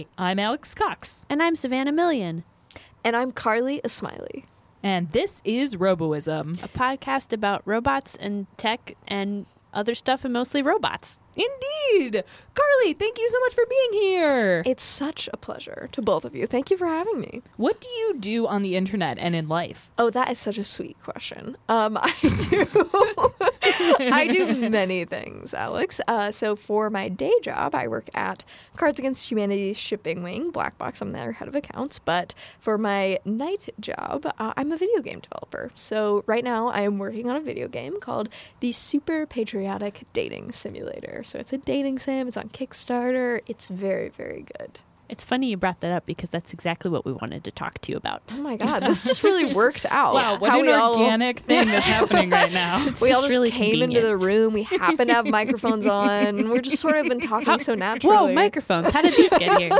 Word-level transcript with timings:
Hi, 0.00 0.06
I'm 0.30 0.38
Alex 0.38 0.74
Cox, 0.74 1.24
And 1.28 1.42
I'm 1.42 1.54
Savannah 1.56 1.92
Million, 1.92 2.44
And 3.04 3.14
I'm 3.16 3.32
Carly 3.32 3.80
Esmaili. 3.84 4.44
and 4.82 5.12
this 5.12 5.42
is 5.44 5.76
Roboism. 5.76 6.62
a 6.62 6.68
podcast 6.68 7.32
about 7.34 7.60
robots 7.66 8.16
and 8.16 8.46
tech 8.56 8.96
and 9.06 9.44
other 9.74 9.94
stuff 9.94 10.24
and 10.24 10.32
mostly 10.32 10.62
robots. 10.62 11.18
Indeed! 11.36 12.24
Carly, 12.54 12.92
thank 12.94 13.18
you 13.18 13.28
so 13.28 13.40
much 13.40 13.54
for 13.54 13.64
being 13.68 14.02
here. 14.02 14.62
It's 14.66 14.82
such 14.82 15.28
a 15.32 15.36
pleasure 15.36 15.88
to 15.92 16.02
both 16.02 16.24
of 16.24 16.34
you. 16.34 16.46
Thank 16.46 16.70
you 16.70 16.76
for 16.76 16.86
having 16.86 17.20
me. 17.20 17.42
What 17.56 17.80
do 17.80 17.88
you 17.88 18.16
do 18.18 18.46
on 18.46 18.62
the 18.62 18.76
internet 18.76 19.18
and 19.18 19.34
in 19.34 19.48
life? 19.48 19.90
Oh, 19.96 20.10
that 20.10 20.30
is 20.30 20.38
such 20.38 20.58
a 20.58 20.64
sweet 20.64 21.00
question. 21.02 21.56
Um, 21.68 21.96
I 22.00 22.12
do, 22.20 22.66
I 24.12 24.26
do 24.26 24.68
many 24.68 25.04
things, 25.04 25.54
Alex. 25.54 26.00
Uh, 26.08 26.30
so 26.30 26.56
for 26.56 26.90
my 26.90 27.08
day 27.08 27.32
job, 27.42 27.74
I 27.74 27.86
work 27.86 28.10
at 28.14 28.44
Cards 28.76 28.98
Against 28.98 29.30
Humanity's 29.30 29.78
shipping 29.78 30.22
wing, 30.22 30.50
Black 30.50 30.76
Box. 30.76 31.00
I'm 31.00 31.12
their 31.12 31.32
head 31.32 31.48
of 31.48 31.54
accounts. 31.54 31.98
But 31.98 32.34
for 32.58 32.76
my 32.76 33.18
night 33.24 33.68
job, 33.78 34.26
uh, 34.38 34.52
I'm 34.56 34.72
a 34.72 34.76
video 34.76 35.00
game 35.00 35.20
developer. 35.20 35.70
So 35.74 36.24
right 36.26 36.44
now, 36.44 36.68
I 36.68 36.82
am 36.82 36.98
working 36.98 37.30
on 37.30 37.36
a 37.36 37.40
video 37.40 37.68
game 37.68 38.00
called 38.00 38.28
the 38.60 38.72
Super 38.72 39.26
Patriotic 39.26 40.04
Dating 40.12 40.52
Simulator. 40.52 41.19
So 41.24 41.38
it's 41.38 41.52
a 41.52 41.58
dating 41.58 41.98
sim. 41.98 42.28
It's 42.28 42.36
on 42.36 42.48
Kickstarter. 42.50 43.40
It's 43.46 43.66
very, 43.66 44.08
very 44.08 44.44
good. 44.58 44.80
It's 45.08 45.24
funny 45.24 45.48
you 45.50 45.56
brought 45.56 45.80
that 45.80 45.90
up 45.90 46.06
because 46.06 46.30
that's 46.30 46.52
exactly 46.52 46.88
what 46.88 47.04
we 47.04 47.10
wanted 47.12 47.42
to 47.42 47.50
talk 47.50 47.80
to 47.80 47.90
you 47.90 47.98
about. 47.98 48.22
Oh 48.30 48.36
my 48.36 48.56
god, 48.56 48.84
this 48.84 49.02
just 49.02 49.24
really 49.24 49.52
worked 49.56 49.84
out. 49.86 50.14
Wow, 50.14 50.38
what 50.38 50.50
How 50.52 50.60
an 50.60 50.66
we 50.66 50.72
all- 50.72 50.94
organic 51.00 51.40
thing 51.48 51.66
that's 51.66 51.84
happening 51.84 52.30
right 52.30 52.52
now. 52.52 52.86
It's 52.86 53.02
we 53.02 53.08
all 53.08 53.22
just 53.22 53.24
just 53.24 53.36
really 53.36 53.50
came 53.50 53.82
into 53.82 54.00
the 54.02 54.16
room. 54.16 54.52
We 54.52 54.62
happen 54.62 55.08
to 55.08 55.14
have 55.14 55.26
microphones 55.26 55.84
on. 55.86 56.48
We're 56.48 56.60
just 56.60 56.78
sort 56.78 56.96
of 56.96 57.08
been 57.08 57.18
talking 57.20 57.58
so 57.58 57.74
naturally. 57.74 58.16
Whoa, 58.16 58.32
microphones. 58.32 58.92
How 58.92 59.02
did 59.02 59.14
these 59.14 59.30
get 59.30 59.58
here? 59.58 59.76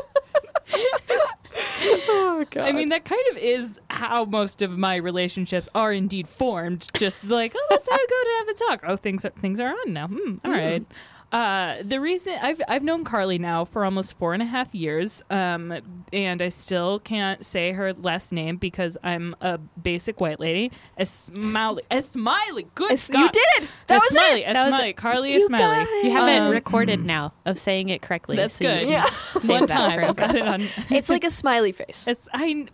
Oh, 2.13 2.45
God. 2.51 2.67
I 2.69 2.73
mean, 2.73 2.89
that 2.91 3.05
kind 3.05 3.23
of 3.31 3.37
is 3.39 3.79
how 3.91 4.25
most 4.25 4.63
of 4.63 4.77
my 4.79 4.97
relationships 4.97 5.69
are 5.75 5.93
indeed 5.93 6.29
formed. 6.29 6.89
Just 6.95 7.25
like, 7.29 7.53
oh, 7.57 7.67
let's 7.71 7.87
go 7.89 7.97
to 7.97 8.31
have 8.39 8.49
a 8.49 8.55
talk. 8.55 8.81
Oh, 8.87 8.97
things 8.97 9.25
are 9.25 9.31
things 9.31 9.61
are 9.61 9.69
on 9.69 9.93
now. 9.93 10.09
Hmm, 10.09 10.35
all 10.45 10.51
right. 10.51 10.85
Uh, 11.33 11.77
the 11.85 12.01
reason 12.01 12.37
I've 12.43 12.61
I've 12.67 12.83
known 12.83 13.05
Carly 13.05 13.39
now 13.39 13.65
for 13.65 13.85
almost 13.85 14.19
four 14.19 14.35
and 14.35 14.43
a 14.43 14.47
half 14.47 14.75
years, 14.75 15.23
um, 15.31 15.73
and 16.13 16.43
I 16.43 16.49
still 16.49 16.99
can't 16.99 17.47
say 17.47 17.71
her 17.71 17.93
last 17.95 18.33
name 18.33 18.57
because 18.57 18.97
I'm 19.05 19.37
a 19.41 19.59
basic 19.59 20.21
white 20.21 20.41
lady. 20.41 20.73
A 20.99 21.07
smiley, 21.07 21.85
a 21.89 22.03
smiley. 22.03 22.67
Good 22.75 22.91
Es- 22.91 23.11
you 23.11 23.31
did 23.31 23.45
it. 23.63 23.69
That 23.87 23.99
a 23.99 24.01
was 24.01 24.09
smiley, 24.11 24.43
it. 24.43 24.51
A 24.51 24.53
That 24.55 24.65
was 24.67 24.75
smiley. 24.75 24.89
it. 24.91 24.97
Carly, 24.97 25.31
a 25.33 25.39
You 25.39 25.47
smiley. 25.47 25.85
got 25.85 25.89
it. 25.89 26.05
You 26.05 26.11
have 26.11 26.29
it 26.29 26.39
Um, 26.41 26.51
recorded 26.51 27.05
now 27.05 27.33
of 27.45 27.61
saying 27.61 27.91
it 27.91 28.03
correctly. 28.03 28.35
That's 28.35 28.57
so 28.57 28.65
good. 28.65 28.89
Yeah. 28.89 29.09
One 29.47 29.69
time, 29.69 30.01
I 30.03 30.13
got 30.13 30.35
it 30.35 30.43
on. 30.47 30.61
It's 30.91 31.09
like 31.09 31.23
a 31.23 31.31
smiley 31.31 31.71
face. 31.71 32.09
It's, 32.09 32.29
I, 32.33 32.67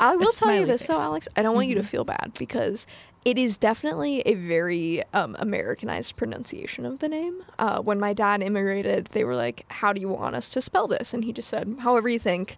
I 0.00 0.16
will 0.16 0.32
tell 0.32 0.54
you 0.54 0.64
this 0.64 0.86
though, 0.86 0.94
face. 0.94 0.98
Mm-hmm. 1.00 1.06
Alex. 1.08 1.28
I 1.36 1.42
don't 1.42 1.54
want 1.54 1.68
you 1.68 1.74
to 1.74 1.82
feel 1.82 2.04
bad 2.04 2.32
because 2.38 2.86
it 3.24 3.38
is 3.38 3.56
definitely 3.56 4.20
a 4.20 4.34
very 4.34 5.02
um, 5.12 5.36
Americanized 5.38 6.16
pronunciation 6.16 6.84
of 6.84 6.98
the 6.98 7.08
name. 7.08 7.42
Uh, 7.58 7.80
when 7.80 8.00
my 8.00 8.12
dad 8.12 8.42
immigrated, 8.42 9.06
they 9.06 9.24
were 9.24 9.36
like, 9.36 9.64
"How 9.68 9.92
do 9.92 10.00
you 10.00 10.08
want 10.08 10.34
us 10.34 10.50
to 10.50 10.60
spell 10.60 10.88
this?" 10.88 11.14
And 11.14 11.24
he 11.24 11.32
just 11.32 11.48
said, 11.48 11.76
"However 11.80 12.08
you 12.08 12.18
think." 12.18 12.56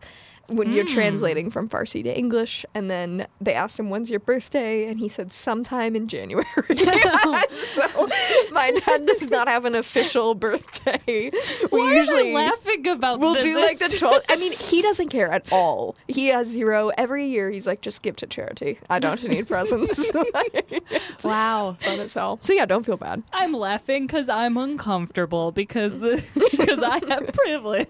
When 0.49 0.73
you're 0.73 0.85
Mm. 0.85 0.89
translating 0.93 1.51
from 1.51 1.69
Farsi 1.71 2.03
to 2.05 2.17
English, 2.17 2.67
and 2.75 2.91
then 2.91 3.27
they 3.41 3.55
asked 3.55 3.79
him, 3.81 3.89
"When's 3.89 4.11
your 4.11 4.21
birthday?" 4.21 4.87
and 4.87 4.99
he 5.01 5.09
said, 5.09 5.33
"Sometime 5.33 5.97
in 5.97 6.07
January." 6.07 6.45
so 7.55 7.83
my 8.53 8.71
dad 8.73 9.07
does 9.07 9.31
not 9.31 9.49
have 9.49 9.65
an 9.65 9.75
official 9.75 10.35
birthday. 10.35 11.01
We 11.07 11.31
Why 11.81 11.95
usually 11.95 12.33
laughing 12.35 12.87
about 12.89 13.21
We'll 13.21 13.35
this? 13.35 13.45
do 13.45 13.59
like 13.59 13.79
the 13.79 13.89
total. 13.89 14.21
I 14.29 14.37
mean, 14.37 14.53
he 14.53 14.83
doesn't 14.83 15.09
care 15.09 15.31
at 15.33 15.51
all. 15.53 15.97
He 16.09 16.27
has 16.29 16.47
zero. 16.49 16.91
Every 16.99 17.27
year, 17.27 17.51
he's 17.51 17.67
like, 17.67 17.81
just 17.81 18.03
give 18.03 18.17
to 18.17 18.27
charity. 18.27 18.79
I 18.91 18.99
don't 18.99 19.23
need 19.29 19.47
presents. 19.49 20.11
Wow. 21.25 21.77
Fun 21.81 22.01
as 22.01 22.15
hell. 22.15 22.39
So 22.43 22.53
yeah, 22.53 22.67
don't 22.67 22.85
feel 22.85 22.97
bad. 22.97 23.23
I'm 23.33 23.53
laughing 23.53 24.07
because 24.07 24.29
I'm 24.29 24.57
uncomfortable 24.57 25.53
because 25.53 25.95
because 26.35 26.83
I 26.83 27.01
have 27.09 27.29
privilege. 27.33 27.89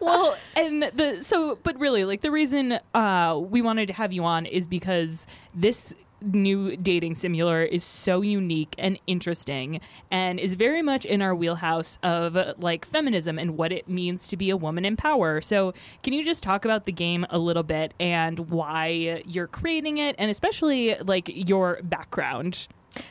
well, 0.00 0.36
and 0.54 0.82
the 0.94 1.18
so, 1.20 1.39
but 1.62 1.78
really, 1.78 2.04
like 2.04 2.20
the 2.20 2.30
reason 2.30 2.78
uh, 2.94 3.40
we 3.40 3.62
wanted 3.62 3.86
to 3.88 3.94
have 3.94 4.12
you 4.12 4.24
on 4.24 4.46
is 4.46 4.66
because 4.66 5.26
this 5.54 5.94
new 6.22 6.76
dating 6.76 7.14
simulator 7.14 7.62
is 7.62 7.82
so 7.82 8.20
unique 8.20 8.74
and 8.78 8.98
interesting 9.06 9.80
and 10.10 10.38
is 10.38 10.54
very 10.54 10.82
much 10.82 11.04
in 11.04 11.22
our 11.22 11.34
wheelhouse 11.34 11.98
of 12.02 12.36
like 12.58 12.84
feminism 12.84 13.38
and 13.38 13.56
what 13.56 13.72
it 13.72 13.88
means 13.88 14.28
to 14.28 14.36
be 14.36 14.50
a 14.50 14.56
woman 14.56 14.84
in 14.84 14.96
power. 14.96 15.40
So, 15.40 15.72
can 16.02 16.12
you 16.12 16.24
just 16.24 16.42
talk 16.42 16.64
about 16.64 16.86
the 16.86 16.92
game 16.92 17.26
a 17.30 17.38
little 17.38 17.62
bit 17.62 17.94
and 17.98 18.50
why 18.50 19.22
you're 19.26 19.46
creating 19.46 19.98
it 19.98 20.16
and 20.18 20.30
especially 20.30 20.94
like 20.96 21.30
your 21.32 21.80
background? 21.82 22.68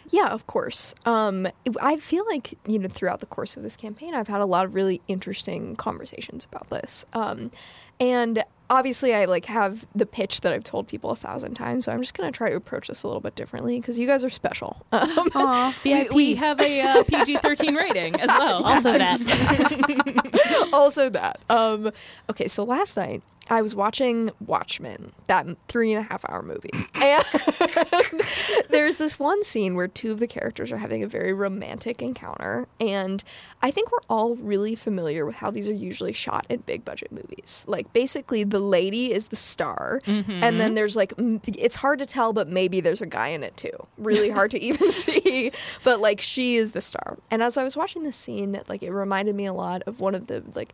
Yeah, 0.10 0.28
of 0.28 0.46
course. 0.48 0.94
Um, 1.06 1.48
I 1.82 1.98
feel 1.98 2.26
like 2.28 2.58
you 2.68 2.80
know 2.80 2.88
throughout 2.88 3.20
the 3.20 3.26
course 3.26 3.56
of 3.58 3.64
this 3.64 3.76
campaign, 3.76 4.14
I've 4.16 4.28
had 4.28 4.42
a 4.42 4.46
lot 4.46 4.66
of 4.66 4.74
really 4.76 5.02
interesting 5.08 5.76
conversations 5.76 6.46
about 6.46 6.70
this. 6.70 7.06
Um, 7.14 7.52
and 8.02 8.44
obviously, 8.70 9.14
I 9.14 9.26
like 9.26 9.46
have 9.46 9.86
the 9.96 10.06
pitch 10.06 10.42
that 10.42 10.52
I've 10.54 10.64
told 10.64 10.88
people 10.88 11.10
a 11.12 11.16
thousand 11.16 11.54
times. 11.56 11.86
So 11.86 11.92
I'm 11.92 12.02
just 12.02 12.14
gonna 12.14 12.32
try 12.32 12.50
to 12.50 12.56
approach 12.56 12.88
this 12.88 13.04
a 13.04 13.08
little 13.08 13.22
bit 13.22 13.36
differently 13.36 13.80
because 13.80 13.98
you 14.00 14.08
guys 14.08 14.24
are 14.24 14.30
special. 14.30 14.86
Um, 14.92 15.30
Aw, 15.36 15.76
We, 15.84 16.10
we 16.10 16.36
have 16.36 16.60
a 16.60 16.82
uh, 16.82 17.04
PG 17.04 17.38
13 17.38 17.76
rating 17.76 18.20
as 18.20 18.28
well. 18.40 18.64
also 18.66 18.92
that. 18.98 20.70
also 20.74 21.10
that. 21.10 21.40
Um, 21.50 21.92
okay, 22.30 22.48
so 22.48 22.64
last 22.64 22.98
night 22.98 23.22
I 23.50 23.62
was 23.62 23.74
watching 23.74 24.32
Watchmen, 24.46 25.12
that 25.28 25.48
three 25.68 25.92
and 25.92 26.06
a 26.06 26.08
half 26.10 26.24
hour 26.30 26.42
movie. 26.42 26.70
And 27.02 28.22
there's 28.70 28.98
this 28.98 29.18
one 29.18 29.44
scene 29.44 29.76
where 29.76 29.88
two 29.88 30.12
of 30.12 30.20
the 30.20 30.28
characters 30.28 30.72
are 30.72 30.78
having 30.78 31.04
a 31.04 31.08
very 31.08 31.34
romantic 31.34 32.02
encounter. 32.02 32.68
And 32.80 33.24
I 33.62 33.72
think 33.72 33.92
we're 33.92 34.00
all 34.10 34.36
really 34.36 34.76
familiar 34.76 35.26
with 35.26 35.36
how 35.36 35.50
these 35.50 35.68
are 35.70 35.74
usually 35.74 36.14
shot 36.14 36.46
in 36.50 36.60
big 36.62 36.86
budget 36.86 37.12
movies. 37.12 37.64
Like, 37.68 37.92
basically, 37.94 38.44
the 38.44 38.60
lady 38.60 39.12
is 39.12 39.30
the 39.30 39.36
star. 39.36 40.02
And 40.06 40.26
then 40.28 40.54
mm-hmm. 40.54 40.74
there's 40.76 40.96
like, 40.96 41.14
it's 41.18 41.78
hard 41.78 42.00
to 42.00 42.06
tell, 42.06 42.34
but 42.34 42.48
maybe 42.48 42.82
there's 42.82 43.02
a 43.02 43.08
guy 43.08 43.30
in 43.30 43.44
it 43.44 43.56
too. 43.58 43.88
Really 43.98 44.30
hard 44.40 44.52
to 44.52 44.62
even 44.62 44.92
see. 44.94 45.52
But 45.84 46.00
like, 46.00 46.22
she 46.22 46.56
is 46.58 46.74
the 46.74 46.82
star. 46.82 47.18
And 47.32 47.42
as 47.42 47.58
I 47.58 47.64
was 47.64 47.76
watching 47.76 48.04
this 48.04 48.16
scene, 48.16 48.60
like, 48.68 48.84
it 48.84 48.92
reminded 48.92 49.36
me 49.36 49.46
a 49.46 49.54
lot 49.54 49.84
of 49.84 50.00
one 50.00 50.16
of 50.16 50.28
the, 50.28 50.44
like, 50.54 50.74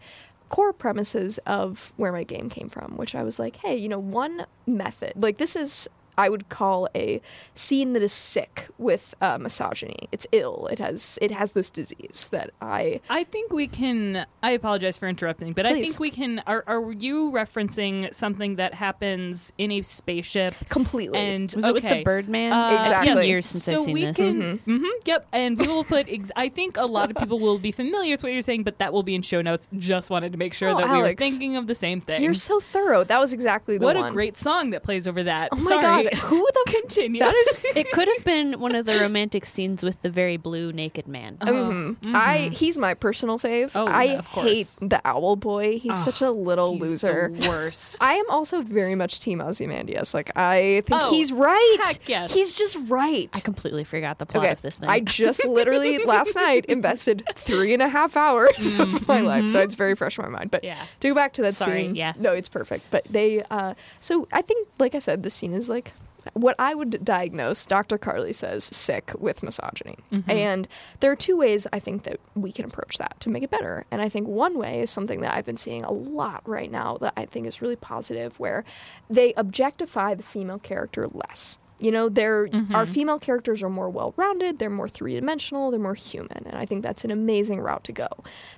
core 0.49 0.73
premises 0.73 1.37
of 1.45 1.93
where 1.97 2.11
my 2.11 2.23
game 2.23 2.49
came 2.49 2.69
from, 2.69 2.97
which 2.97 3.15
I 3.15 3.23
was 3.23 3.39
like, 3.39 3.57
hey, 3.57 3.75
you 3.75 3.89
know, 3.89 3.99
one 3.99 4.45
method, 4.67 5.13
like 5.15 5.37
this 5.37 5.55
is 5.55 5.87
I 6.17 6.29
would 6.29 6.49
call 6.49 6.87
a 6.95 7.21
scene 7.55 7.93
that 7.93 8.01
is 8.03 8.13
sick 8.13 8.67
with 8.77 9.13
uh, 9.21 9.37
misogyny. 9.37 10.07
It's 10.11 10.25
ill. 10.31 10.67
It 10.71 10.79
has 10.79 11.19
it 11.21 11.31
has 11.31 11.51
this 11.53 11.69
disease 11.69 12.29
that 12.31 12.51
I 12.61 13.01
I 13.09 13.23
think 13.23 13.51
we 13.51 13.67
can. 13.67 14.25
I 14.43 14.51
apologize 14.51 14.97
for 14.97 15.07
interrupting, 15.07 15.53
but 15.53 15.65
I 15.65 15.73
think 15.73 15.99
we 15.99 16.09
can. 16.11 16.41
Are, 16.47 16.63
are 16.67 16.91
you 16.91 17.31
referencing 17.31 18.13
something 18.13 18.55
that 18.55 18.73
happens 18.75 19.51
in 19.57 19.71
a 19.71 19.81
spaceship? 19.81 20.53
completely 20.69 21.17
And 21.17 21.51
Was 21.55 21.65
it 21.65 21.73
with 21.73 21.83
the. 21.83 22.03
Birdman? 22.03 22.51
Uh, 22.53 22.77
It's 22.79 22.89
been 22.89 22.99
Exactly. 23.01 23.27
years 23.29 23.45
since 23.45 23.63
so 23.65 23.73
I've 23.73 23.79
seen 23.81 23.93
we 23.93 24.05
this. 24.05 24.17
can, 24.17 24.59
mhm, 24.67 24.89
yep, 25.05 25.27
and 25.33 25.57
we 25.59 25.67
will 25.67 25.83
put. 25.83 26.07
Ex- 26.09 26.31
I 26.35 26.49
think 26.49 26.77
a 26.77 26.85
lot 26.85 27.09
of 27.11 27.17
people 27.17 27.39
will 27.39 27.57
be 27.57 27.71
familiar 27.71 28.13
with 28.13 28.23
what 28.23 28.31
you're 28.31 28.41
saying, 28.41 28.63
but 28.63 28.79
that 28.79 28.93
will 28.93 29.03
be 29.03 29.15
in 29.15 29.21
show 29.21 29.41
notes. 29.41 29.67
Just 29.77 30.09
wanted 30.09 30.31
to 30.31 30.37
make 30.37 30.53
sure 30.53 30.69
Oh, 30.69 30.77
that 30.77 30.89
we 30.91 30.97
were 30.99 31.13
thinking 31.15 31.57
of 31.57 31.67
the 31.67 31.75
same 31.75 32.01
thing. 32.01 32.21
You're 32.23 32.33
so 32.33 32.59
thorough. 32.59 33.03
That 33.03 33.19
was 33.19 33.33
exactly 33.33 33.77
the 33.77 33.85
what 33.85 33.95
one. 33.95 34.09
a 34.09 34.13
great 34.13 34.37
song 34.37 34.69
that 34.71 34.83
plays 34.83 35.07
over 35.07 35.23
that. 35.23 35.49
Oh 35.51 35.55
my 35.57 35.63
Sorry. 35.63 35.81
god, 35.81 36.04
who 36.15 36.37
the 36.53 36.71
Continue. 36.81 37.21
That 37.21 37.33
is 37.35 37.59
It 37.75 37.91
could 37.91 38.07
have 38.07 38.23
been 38.25 38.59
one 38.59 38.75
of 38.75 38.85
the 38.85 38.97
romantic 38.99 39.45
scenes 39.45 39.83
with 39.83 40.01
the 40.01 40.09
very 40.09 40.37
blue 40.37 40.71
naked 40.73 41.07
man. 41.07 41.37
Mhm. 41.37 41.95
I 42.13 42.49
he's 42.51 42.77
my 42.77 42.93
personal 42.93 43.39
fave. 43.39 43.71
Oh, 43.75 43.87
I 43.87 44.03
yeah, 44.03 44.21
hate 44.21 44.67
the 44.81 45.01
owl 45.05 45.35
boy. 45.35 45.79
He's 45.79 45.95
such 46.03 46.21
a 46.21 46.31
little 46.31 46.73
He's 46.73 46.81
loser. 46.81 47.31
The 47.33 47.47
worst. 47.49 47.97
I 48.01 48.15
am 48.15 48.25
also 48.29 48.61
very 48.61 48.95
much 48.95 49.19
Team 49.19 49.41
Ozymandias. 49.41 50.13
Like 50.13 50.31
I 50.35 50.81
think 50.85 51.01
Oh, 51.01 51.11
he's 51.11 51.31
right. 51.31 51.77
heck 51.83 52.07
yes. 52.09 52.33
He's 52.33 52.53
just 52.53 52.77
right. 52.87 53.29
I 53.33 53.39
completely 53.39 53.83
forgot 53.83 54.19
the 54.19 54.25
plot 54.25 54.43
Okay, 54.43 54.51
of 54.51 54.61
this 54.61 54.77
thing. 54.77 54.89
I 54.89 54.99
just 54.99 55.45
literally 55.45 55.97
last 56.05 56.35
night 56.35 56.65
invested 56.65 57.23
three 57.35 57.73
and 57.73 57.81
a 57.81 57.87
half 57.89 58.17
hours 58.17 58.73
of 58.79 59.07
my 59.07 59.21
life, 59.21 59.49
so 59.49 59.59
it's 59.59 59.75
very 59.75 59.95
fresh 59.95 60.17
in 60.17 60.23
my 60.25 60.29
mind. 60.29 60.51
But 60.51 60.63
Yeah. 60.63 60.77
to 60.99 61.07
go 61.09 61.15
back 61.15 61.33
to 61.33 61.41
that 61.43 61.53
Sorry, 61.55 61.85
scene, 61.85 61.95
yeah. 61.95 62.13
no, 62.17 62.33
it's 62.33 62.49
perfect. 62.49 62.85
But 62.91 63.05
they, 63.09 63.43
uh, 63.49 63.73
so 63.99 64.27
I 64.31 64.41
think, 64.41 64.67
like 64.79 64.95
I 64.95 64.99
said, 64.99 65.23
the 65.23 65.29
scene 65.29 65.53
is 65.53 65.69
like 65.69 65.93
what 66.33 66.55
I 66.59 66.75
would 66.75 67.03
diagnose. 67.03 67.65
Dr. 67.65 67.97
Carly 67.97 68.33
says 68.33 68.65
sick 68.65 69.11
with 69.17 69.43
misogyny, 69.43 69.97
mm-hmm. 70.11 70.29
and 70.29 70.67
there 70.99 71.11
are 71.11 71.15
two 71.15 71.37
ways 71.37 71.67
I 71.71 71.79
think 71.79 72.03
that 72.03 72.19
we 72.35 72.51
can 72.51 72.65
approach 72.65 72.97
that 72.97 73.19
to 73.21 73.29
make 73.29 73.43
it 73.43 73.49
better. 73.51 73.85
And 73.91 74.01
I 74.01 74.09
think 74.09 74.27
one 74.27 74.57
way 74.57 74.81
is 74.81 74.89
something 74.89 75.21
that 75.21 75.33
I've 75.33 75.45
been 75.45 75.57
seeing 75.57 75.83
a 75.83 75.91
lot 75.91 76.41
right 76.47 76.71
now 76.71 76.97
that 76.97 77.13
I 77.17 77.25
think 77.25 77.47
is 77.47 77.61
really 77.61 77.75
positive, 77.75 78.39
where 78.39 78.63
they 79.09 79.33
objectify 79.35 80.15
the 80.15 80.23
female 80.23 80.59
character 80.59 81.07
less. 81.07 81.59
You 81.79 81.91
know, 81.91 82.07
they're 82.09 82.47
our 82.73 82.85
Mhm. 82.85 82.87
female 82.87 83.19
characters 83.19 83.61
are 83.61 83.69
more 83.69 83.89
well-rounded, 83.89 84.59
they're 84.59 84.69
more 84.69 84.87
three-dimensional, 84.87 85.71
they're 85.71 85.79
more 85.79 85.93
human, 85.93 86.43
and 86.45 86.55
I 86.57 86.65
think 86.65 86.83
that's 86.83 87.03
an 87.03 87.11
amazing 87.11 87.59
route 87.59 87.83
to 87.83 87.91
go. 87.91 88.07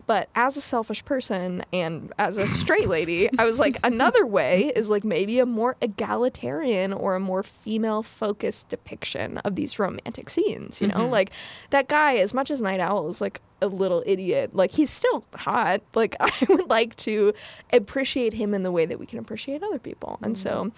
But 0.06 0.30
as 0.36 0.56
a 0.56 0.62
selfish 0.62 1.04
person 1.04 1.64
and 1.74 2.14
as 2.20 2.38
a 2.38 2.46
straight 2.46 2.88
lady, 2.98 3.28
I 3.40 3.46
was 3.46 3.60
like 3.60 3.80
another 3.84 4.26
way 4.26 4.72
is 4.76 4.90
like 4.90 5.04
maybe 5.04 5.40
a 5.40 5.46
more 5.48 5.76
egalitarian 5.82 6.94
or 6.94 7.16
a 7.16 7.20
more 7.20 7.42
female-focused 7.44 8.70
depiction 8.70 9.38
of 9.40 9.56
these 9.56 9.80
romantic 9.80 10.30
scenes, 10.30 10.82
you 10.82 10.88
know? 10.88 10.96
Mhm. 11.08 11.10
Like 11.12 11.32
that 11.72 11.88
guy 11.88 12.16
as 12.18 12.34
much 12.34 12.52
as 12.52 12.62
Nite 12.62 12.80
Owl 12.80 13.08
is 13.08 13.22
like 13.22 13.42
a 13.62 13.68
little 13.68 14.04
idiot, 14.06 14.56
like 14.56 14.72
he's 14.72 14.90
still 14.92 15.24
hot. 15.34 15.82
Like 15.96 16.16
I 16.20 16.32
would 16.50 16.70
like 16.70 16.96
to 16.98 17.34
appreciate 17.74 18.34
him 18.34 18.54
in 18.54 18.62
the 18.64 18.72
way 18.72 18.86
that 18.86 19.00
we 19.00 19.06
can 19.08 19.18
appreciate 19.20 19.64
other 19.64 19.80
people. 19.80 20.20
And 20.22 20.38
so 20.38 20.72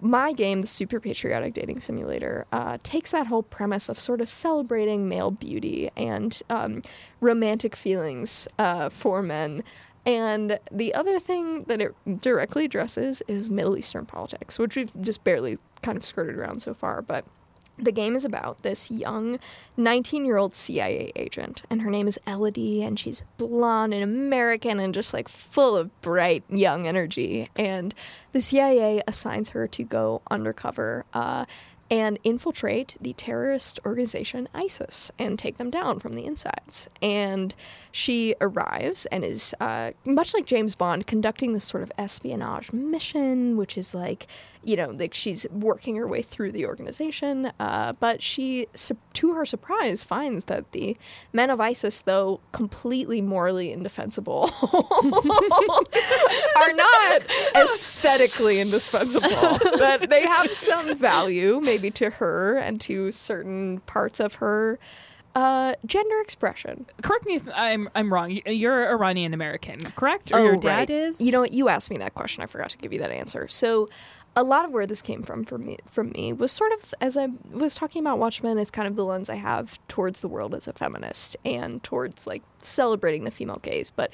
my 0.00 0.32
game, 0.32 0.60
the 0.60 0.66
Super 0.66 1.00
Patriotic 1.00 1.54
Dating 1.54 1.80
Simulator, 1.80 2.46
uh, 2.52 2.78
takes 2.82 3.12
that 3.12 3.26
whole 3.26 3.42
premise 3.42 3.88
of 3.88 3.98
sort 3.98 4.20
of 4.20 4.28
celebrating 4.28 5.08
male 5.08 5.30
beauty 5.30 5.90
and 5.96 6.40
um, 6.50 6.82
romantic 7.20 7.76
feelings 7.76 8.48
uh, 8.58 8.88
for 8.88 9.22
men. 9.22 9.62
And 10.06 10.58
the 10.72 10.94
other 10.94 11.18
thing 11.18 11.64
that 11.64 11.80
it 11.80 11.94
directly 12.20 12.64
addresses 12.64 13.22
is 13.28 13.50
Middle 13.50 13.76
Eastern 13.76 14.06
politics, 14.06 14.58
which 14.58 14.76
we've 14.76 14.90
just 15.02 15.22
barely 15.24 15.58
kind 15.82 15.98
of 15.98 16.04
skirted 16.04 16.36
around 16.36 16.60
so 16.60 16.72
far. 16.72 17.02
But 17.02 17.24
the 17.80 17.92
game 17.92 18.14
is 18.14 18.24
about 18.24 18.62
this 18.62 18.90
young 18.90 19.38
19 19.76 20.24
year 20.24 20.36
old 20.36 20.54
CIA 20.54 21.12
agent, 21.16 21.62
and 21.70 21.82
her 21.82 21.90
name 21.90 22.06
is 22.06 22.18
Elodie, 22.26 22.82
and 22.82 22.98
she's 22.98 23.22
blonde 23.38 23.94
and 23.94 24.02
American 24.02 24.78
and 24.80 24.94
just 24.94 25.12
like 25.12 25.28
full 25.28 25.76
of 25.76 26.00
bright 26.02 26.44
young 26.48 26.86
energy. 26.86 27.48
And 27.56 27.94
the 28.32 28.40
CIA 28.40 29.02
assigns 29.06 29.50
her 29.50 29.66
to 29.68 29.82
go 29.82 30.22
undercover 30.30 31.04
uh, 31.12 31.46
and 31.90 32.20
infiltrate 32.22 32.96
the 33.00 33.12
terrorist 33.14 33.80
organization 33.84 34.48
ISIS 34.54 35.10
and 35.18 35.38
take 35.38 35.56
them 35.58 35.70
down 35.70 35.98
from 35.98 36.12
the 36.12 36.24
insides. 36.24 36.88
And 37.02 37.52
she 37.90 38.36
arrives 38.40 39.06
and 39.06 39.24
is, 39.24 39.54
uh, 39.60 39.90
much 40.04 40.32
like 40.32 40.46
James 40.46 40.76
Bond, 40.76 41.08
conducting 41.08 41.52
this 41.52 41.64
sort 41.64 41.82
of 41.82 41.90
espionage 41.98 42.72
mission, 42.72 43.56
which 43.56 43.76
is 43.76 43.92
like, 43.92 44.28
you 44.62 44.76
know, 44.76 44.90
like 44.90 45.14
she's 45.14 45.46
working 45.50 45.96
her 45.96 46.06
way 46.06 46.20
through 46.22 46.52
the 46.52 46.66
organization. 46.66 47.50
Uh, 47.58 47.92
but 47.94 48.22
she, 48.22 48.66
to 49.14 49.32
her 49.34 49.46
surprise, 49.46 50.04
finds 50.04 50.44
that 50.44 50.72
the 50.72 50.96
men 51.32 51.48
of 51.50 51.60
ISIS, 51.60 52.00
though 52.02 52.40
completely 52.52 53.20
morally 53.22 53.72
indefensible, 53.72 54.50
are 56.56 56.72
not 56.72 57.22
aesthetically 57.56 58.60
indispensable. 58.60 59.28
that 59.78 60.08
they 60.10 60.22
have 60.22 60.52
some 60.52 60.96
value, 60.96 61.60
maybe 61.62 61.90
to 61.92 62.10
her 62.10 62.56
and 62.56 62.80
to 62.82 63.10
certain 63.12 63.80
parts 63.86 64.20
of 64.20 64.34
her 64.36 64.78
uh, 65.34 65.74
gender 65.86 66.20
expression. 66.20 66.86
Correct 67.02 67.24
me 67.24 67.36
if 67.36 67.48
I'm 67.54 67.88
I'm 67.94 68.12
wrong. 68.12 68.40
You're 68.46 68.90
Iranian 68.90 69.32
American, 69.32 69.78
correct? 69.92 70.32
Or 70.34 70.40
your 70.40 70.56
dad 70.56 70.66
Oh, 70.66 70.68
right. 70.68 70.90
is? 70.90 71.20
You 71.20 71.30
know 71.32 71.40
what? 71.40 71.52
You 71.52 71.68
asked 71.68 71.90
me 71.90 71.98
that 71.98 72.14
question. 72.14 72.42
I 72.42 72.46
forgot 72.46 72.70
to 72.70 72.78
give 72.78 72.92
you 72.92 72.98
that 72.98 73.12
answer. 73.12 73.46
So, 73.48 73.88
a 74.40 74.42
lot 74.42 74.64
of 74.64 74.72
where 74.72 74.86
this 74.86 75.02
came 75.02 75.22
from 75.22 75.44
for 75.44 75.58
me, 75.58 75.76
from 75.86 76.12
me 76.12 76.32
was 76.32 76.50
sort 76.50 76.72
of 76.72 76.94
as 77.02 77.18
I 77.18 77.28
was 77.52 77.74
talking 77.74 78.00
about 78.00 78.18
Watchmen. 78.18 78.56
It's 78.58 78.70
kind 78.70 78.88
of 78.88 78.96
the 78.96 79.04
lens 79.04 79.28
I 79.28 79.34
have 79.34 79.78
towards 79.86 80.20
the 80.20 80.28
world 80.28 80.54
as 80.54 80.66
a 80.66 80.72
feminist 80.72 81.36
and 81.44 81.82
towards 81.82 82.26
like 82.26 82.42
celebrating 82.62 83.24
the 83.24 83.30
female 83.30 83.60
gaze, 83.62 83.90
but. 83.90 84.12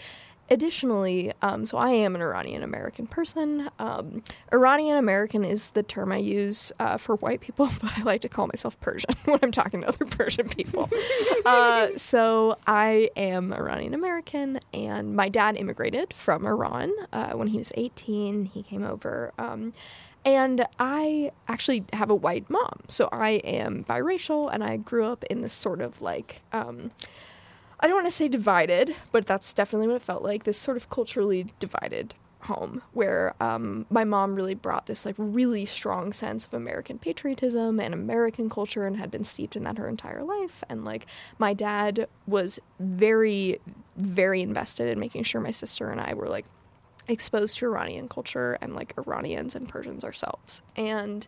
Additionally, 0.48 1.32
um, 1.42 1.66
so 1.66 1.76
I 1.76 1.90
am 1.90 2.14
an 2.14 2.22
Iranian 2.22 2.62
American 2.62 3.08
person. 3.08 3.68
Um, 3.80 4.22
Iranian 4.52 4.96
American 4.96 5.44
is 5.44 5.70
the 5.70 5.82
term 5.82 6.12
I 6.12 6.18
use 6.18 6.70
uh, 6.78 6.98
for 6.98 7.16
white 7.16 7.40
people, 7.40 7.68
but 7.82 7.98
I 7.98 8.02
like 8.02 8.20
to 8.20 8.28
call 8.28 8.46
myself 8.46 8.78
Persian 8.78 9.10
when 9.24 9.40
I'm 9.42 9.50
talking 9.50 9.80
to 9.80 9.88
other 9.88 10.04
Persian 10.04 10.48
people. 10.48 10.88
uh, 11.44 11.88
so 11.96 12.58
I 12.64 13.10
am 13.16 13.52
Iranian 13.52 13.92
American, 13.92 14.60
and 14.72 15.16
my 15.16 15.28
dad 15.28 15.56
immigrated 15.56 16.14
from 16.14 16.46
Iran 16.46 16.92
uh, 17.12 17.32
when 17.32 17.48
he 17.48 17.58
was 17.58 17.72
18. 17.74 18.44
He 18.44 18.62
came 18.62 18.84
over. 18.84 19.32
Um, 19.40 19.72
and 20.26 20.66
I 20.80 21.30
actually 21.46 21.84
have 21.92 22.10
a 22.10 22.14
white 22.14 22.50
mom. 22.50 22.80
So 22.88 23.08
I 23.12 23.30
am 23.44 23.84
biracial, 23.88 24.52
and 24.52 24.62
I 24.62 24.76
grew 24.76 25.04
up 25.04 25.24
in 25.24 25.40
this 25.40 25.54
sort 25.54 25.80
of 25.80 26.02
like. 26.02 26.42
Um, 26.52 26.90
I 27.78 27.86
don't 27.86 27.96
want 27.96 28.06
to 28.06 28.10
say 28.12 28.26
divided, 28.26 28.96
but 29.12 29.26
that's 29.26 29.52
definitely 29.52 29.86
what 29.86 29.96
it 29.96 30.02
felt 30.02 30.22
like. 30.22 30.44
This 30.44 30.58
sort 30.58 30.78
of 30.78 30.88
culturally 30.88 31.52
divided 31.60 32.14
home 32.40 32.80
where 32.92 33.34
um, 33.40 33.84
my 33.90 34.04
mom 34.04 34.34
really 34.34 34.54
brought 34.54 34.86
this 34.86 35.04
like 35.04 35.14
really 35.18 35.66
strong 35.66 36.12
sense 36.12 36.46
of 36.46 36.54
American 36.54 36.98
patriotism 36.98 37.78
and 37.78 37.92
American 37.92 38.48
culture 38.48 38.86
and 38.86 38.96
had 38.96 39.10
been 39.10 39.24
steeped 39.24 39.56
in 39.56 39.64
that 39.64 39.76
her 39.76 39.88
entire 39.88 40.22
life. 40.22 40.64
And 40.68 40.84
like 40.84 41.06
my 41.38 41.52
dad 41.52 42.08
was 42.26 42.58
very, 42.80 43.60
very 43.96 44.40
invested 44.40 44.88
in 44.88 44.98
making 44.98 45.24
sure 45.24 45.40
my 45.40 45.50
sister 45.50 45.90
and 45.90 46.00
I 46.00 46.14
were 46.14 46.28
like 46.28 46.46
exposed 47.08 47.56
to 47.58 47.66
Iranian 47.66 48.08
culture 48.08 48.58
and 48.60 48.74
like 48.74 48.94
Iranians 48.98 49.54
and 49.54 49.68
Persians 49.68 50.04
ourselves. 50.04 50.62
And 50.76 51.26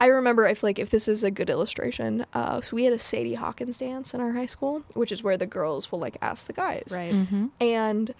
I 0.00 0.06
remember 0.06 0.46
if 0.46 0.62
like 0.62 0.78
if 0.78 0.90
this 0.90 1.08
is 1.08 1.24
a 1.24 1.30
good 1.30 1.48
illustration, 1.48 2.26
uh, 2.34 2.60
so 2.60 2.76
we 2.76 2.84
had 2.84 2.92
a 2.92 2.98
Sadie 2.98 3.34
Hawkins 3.34 3.78
dance 3.78 4.12
in 4.14 4.20
our 4.20 4.32
high 4.32 4.44
school, 4.46 4.82
which 4.94 5.10
is 5.10 5.22
where 5.22 5.36
the 5.38 5.46
girls 5.46 5.90
will 5.90 5.98
like 5.98 6.16
ask 6.20 6.46
the 6.46 6.52
guys. 6.52 6.94
Right. 6.96 7.14
Mhm. 7.14 7.50
And 7.60 8.14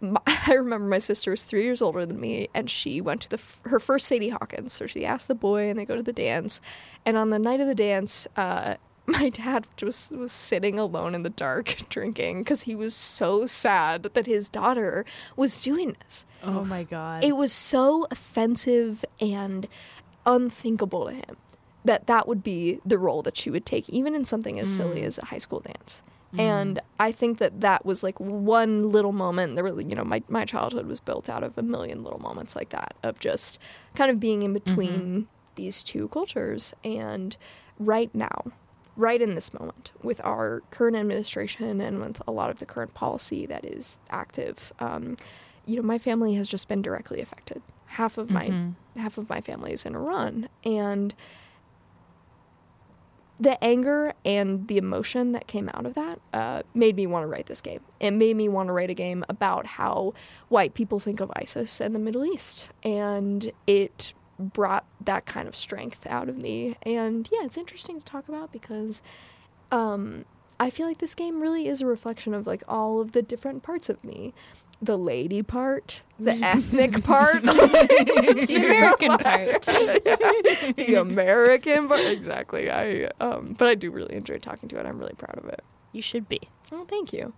my, 0.00 0.20
I 0.46 0.52
remember 0.54 0.86
my 0.86 0.98
sister 0.98 1.32
was 1.32 1.42
three 1.42 1.64
years 1.64 1.82
older 1.82 2.06
than 2.06 2.20
me, 2.20 2.48
and 2.54 2.70
she 2.70 3.00
went 3.00 3.22
to 3.22 3.30
the 3.30 3.38
f- 3.38 3.60
her 3.64 3.80
first 3.80 4.06
Sadie 4.06 4.28
Hawkins. 4.28 4.72
So 4.72 4.86
she 4.86 5.04
asked 5.04 5.26
the 5.26 5.34
boy, 5.34 5.68
and 5.68 5.76
they 5.78 5.84
go 5.84 5.96
to 5.96 6.02
the 6.02 6.12
dance. 6.12 6.60
And 7.04 7.16
on 7.16 7.30
the 7.30 7.38
night 7.40 7.58
of 7.60 7.66
the 7.66 7.74
dance, 7.74 8.28
uh, 8.36 8.76
my 9.18 9.28
dad 9.30 9.66
just 9.76 10.12
was 10.12 10.32
sitting 10.32 10.78
alone 10.78 11.14
in 11.14 11.22
the 11.22 11.30
dark 11.30 11.76
drinking 11.88 12.40
because 12.42 12.62
he 12.62 12.74
was 12.74 12.94
so 12.94 13.46
sad 13.46 14.02
that 14.02 14.26
his 14.26 14.48
daughter 14.48 15.04
was 15.36 15.62
doing 15.62 15.96
this. 16.04 16.24
Oh 16.42 16.64
my 16.64 16.82
god. 16.84 17.24
It 17.24 17.36
was 17.36 17.52
so 17.52 18.06
offensive 18.10 19.04
and 19.20 19.66
unthinkable 20.24 21.06
to 21.06 21.12
him 21.14 21.36
that 21.84 22.06
that 22.08 22.26
would 22.26 22.42
be 22.42 22.80
the 22.84 22.98
role 22.98 23.22
that 23.22 23.36
she 23.36 23.48
would 23.48 23.64
take, 23.64 23.88
even 23.88 24.14
in 24.14 24.24
something 24.24 24.58
as 24.58 24.68
silly 24.74 25.02
Mm. 25.02 25.06
as 25.06 25.18
a 25.18 25.26
high 25.26 25.38
school 25.38 25.60
dance. 25.60 26.02
And 26.38 26.80
I 27.00 27.12
think 27.12 27.38
that 27.38 27.62
that 27.62 27.86
was 27.86 28.02
like 28.02 28.18
one 28.20 28.90
little 28.90 29.12
moment. 29.12 29.54
There 29.54 29.64
were, 29.64 29.80
you 29.80 29.94
know, 29.94 30.04
my, 30.04 30.22
my 30.28 30.44
childhood 30.44 30.86
was 30.86 31.00
built 31.00 31.30
out 31.30 31.42
of 31.42 31.56
a 31.56 31.62
million 31.62 32.04
little 32.04 32.18
moments 32.18 32.54
like 32.54 32.68
that 32.70 32.94
of 33.02 33.18
just 33.20 33.58
kind 33.94 34.10
of 34.10 34.20
being 34.20 34.42
in 34.42 34.52
between 34.52 35.28
these 35.54 35.82
two 35.82 36.08
cultures. 36.08 36.74
And 36.84 37.34
right 37.78 38.14
now, 38.14 38.52
right 38.96 39.20
in 39.20 39.34
this 39.34 39.52
moment, 39.52 39.92
with 40.02 40.20
our 40.24 40.62
current 40.70 40.96
administration 40.96 41.80
and 41.80 42.00
with 42.00 42.20
a 42.26 42.32
lot 42.32 42.50
of 42.50 42.58
the 42.58 42.66
current 42.66 42.94
policy 42.94 43.44
that 43.46 43.64
is 43.64 43.98
active, 44.10 44.72
um, 44.78 45.16
you 45.66 45.76
know, 45.76 45.82
my 45.82 45.98
family 45.98 46.34
has 46.34 46.48
just 46.48 46.68
been 46.68 46.80
directly 46.82 47.20
affected. 47.20 47.60
Half 47.86 48.18
of 48.18 48.30
my 48.30 48.46
Mhm. 48.48 48.74
half 48.96 49.18
of 49.18 49.28
my 49.28 49.40
family 49.40 49.72
is 49.72 49.84
in 49.84 49.94
Iran, 49.94 50.48
and 50.64 51.14
the 53.38 53.62
anger 53.62 54.14
and 54.24 54.66
the 54.68 54.78
emotion 54.78 55.32
that 55.32 55.46
came 55.46 55.68
out 55.74 55.84
of 55.84 55.92
that 55.94 56.18
uh, 56.32 56.62
made 56.72 56.96
me 56.96 57.06
want 57.06 57.22
to 57.22 57.26
write 57.26 57.46
this 57.46 57.60
game. 57.60 57.80
It 58.00 58.12
made 58.12 58.34
me 58.34 58.48
want 58.48 58.68
to 58.68 58.72
write 58.72 58.88
a 58.88 58.94
game 58.94 59.24
about 59.28 59.66
how 59.66 60.14
white 60.48 60.72
people 60.72 60.98
think 60.98 61.20
of 61.20 61.30
ISIS 61.36 61.78
and 61.80 61.94
the 61.94 61.98
Middle 61.98 62.24
East, 62.24 62.68
and 62.82 63.52
it 63.66 64.14
brought 64.38 64.84
that 65.00 65.26
kind 65.26 65.48
of 65.48 65.56
strength 65.56 66.06
out 66.06 66.28
of 66.28 66.36
me. 66.36 66.76
And 66.82 67.28
yeah, 67.32 67.44
it's 67.44 67.56
interesting 67.56 67.98
to 67.98 68.04
talk 68.04 68.28
about 68.28 68.52
because 68.52 69.02
um, 69.72 70.24
I 70.58 70.70
feel 70.70 70.86
like 70.86 70.98
this 70.98 71.14
game 71.14 71.40
really 71.40 71.66
is 71.68 71.80
a 71.80 71.86
reflection 71.86 72.34
of 72.34 72.46
like 72.46 72.62
all 72.68 73.00
of 73.00 73.12
the 73.12 73.22
different 73.22 73.62
parts 73.62 73.88
of 73.88 74.02
me. 74.04 74.34
The 74.82 74.98
lady 74.98 75.42
part, 75.42 76.02
the 76.18 76.32
ethnic 76.42 77.02
part, 77.02 77.42
the 77.44 78.56
American 78.56 79.08
part. 79.18 79.62
the 79.62 80.96
American 81.00 81.88
part. 81.88 82.00
Exactly. 82.04 82.70
I 82.70 83.10
um, 83.20 83.54
but 83.58 83.68
I 83.68 83.74
do 83.74 83.90
really 83.90 84.14
enjoy 84.14 84.38
talking 84.38 84.68
to 84.68 84.78
it. 84.78 84.84
I'm 84.84 84.98
really 84.98 85.14
proud 85.14 85.38
of 85.38 85.46
it. 85.46 85.62
You 85.92 86.02
should 86.02 86.28
be. 86.28 86.40
Oh, 86.72 86.84
thank 86.84 87.14
you. 87.14 87.32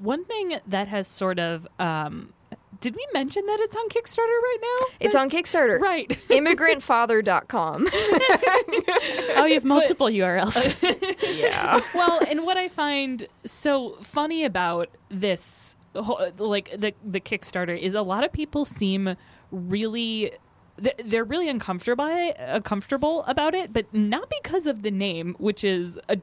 One 0.00 0.24
thing 0.24 0.60
that 0.66 0.88
has 0.88 1.06
sort 1.06 1.38
of 1.38 1.68
um, 1.78 2.32
did 2.80 2.94
we 2.94 3.06
mention 3.12 3.44
that 3.46 3.58
it's 3.60 3.74
on 3.76 3.88
Kickstarter 3.88 4.18
right 4.18 4.58
now? 4.60 4.86
It's 5.00 5.14
on 5.14 5.30
Kickstarter. 5.30 5.80
Right. 5.80 6.08
Immigrantfather.com. 6.28 7.88
Oh, 9.36 9.44
you 9.44 9.54
have 9.54 9.64
multiple 9.64 10.08
URLs. 10.08 10.76
yeah. 11.38 11.80
well, 11.94 12.20
and 12.28 12.44
what 12.44 12.56
I 12.56 12.68
find 12.68 13.26
so 13.44 13.96
funny 14.02 14.44
about 14.44 14.88
this, 15.08 15.76
whole- 15.94 16.32
like 16.38 16.70
the 16.76 16.92
the 17.04 17.20
Kickstarter, 17.20 17.78
is 17.78 17.94
a 17.94 18.02
lot 18.02 18.24
of 18.24 18.32
people 18.32 18.64
seem 18.64 19.14
really. 19.52 20.32
They're 21.04 21.24
really 21.24 21.48
uncomfortable, 21.48 22.04
by 22.04 22.12
it, 22.12 22.36
uh, 22.40 22.60
comfortable 22.60 23.24
about 23.24 23.54
it, 23.54 23.72
but 23.72 23.92
not 23.92 24.30
because 24.42 24.66
of 24.68 24.82
the 24.82 24.90
name, 24.92 25.34
which 25.38 25.62
is 25.64 25.98
a 26.08 26.18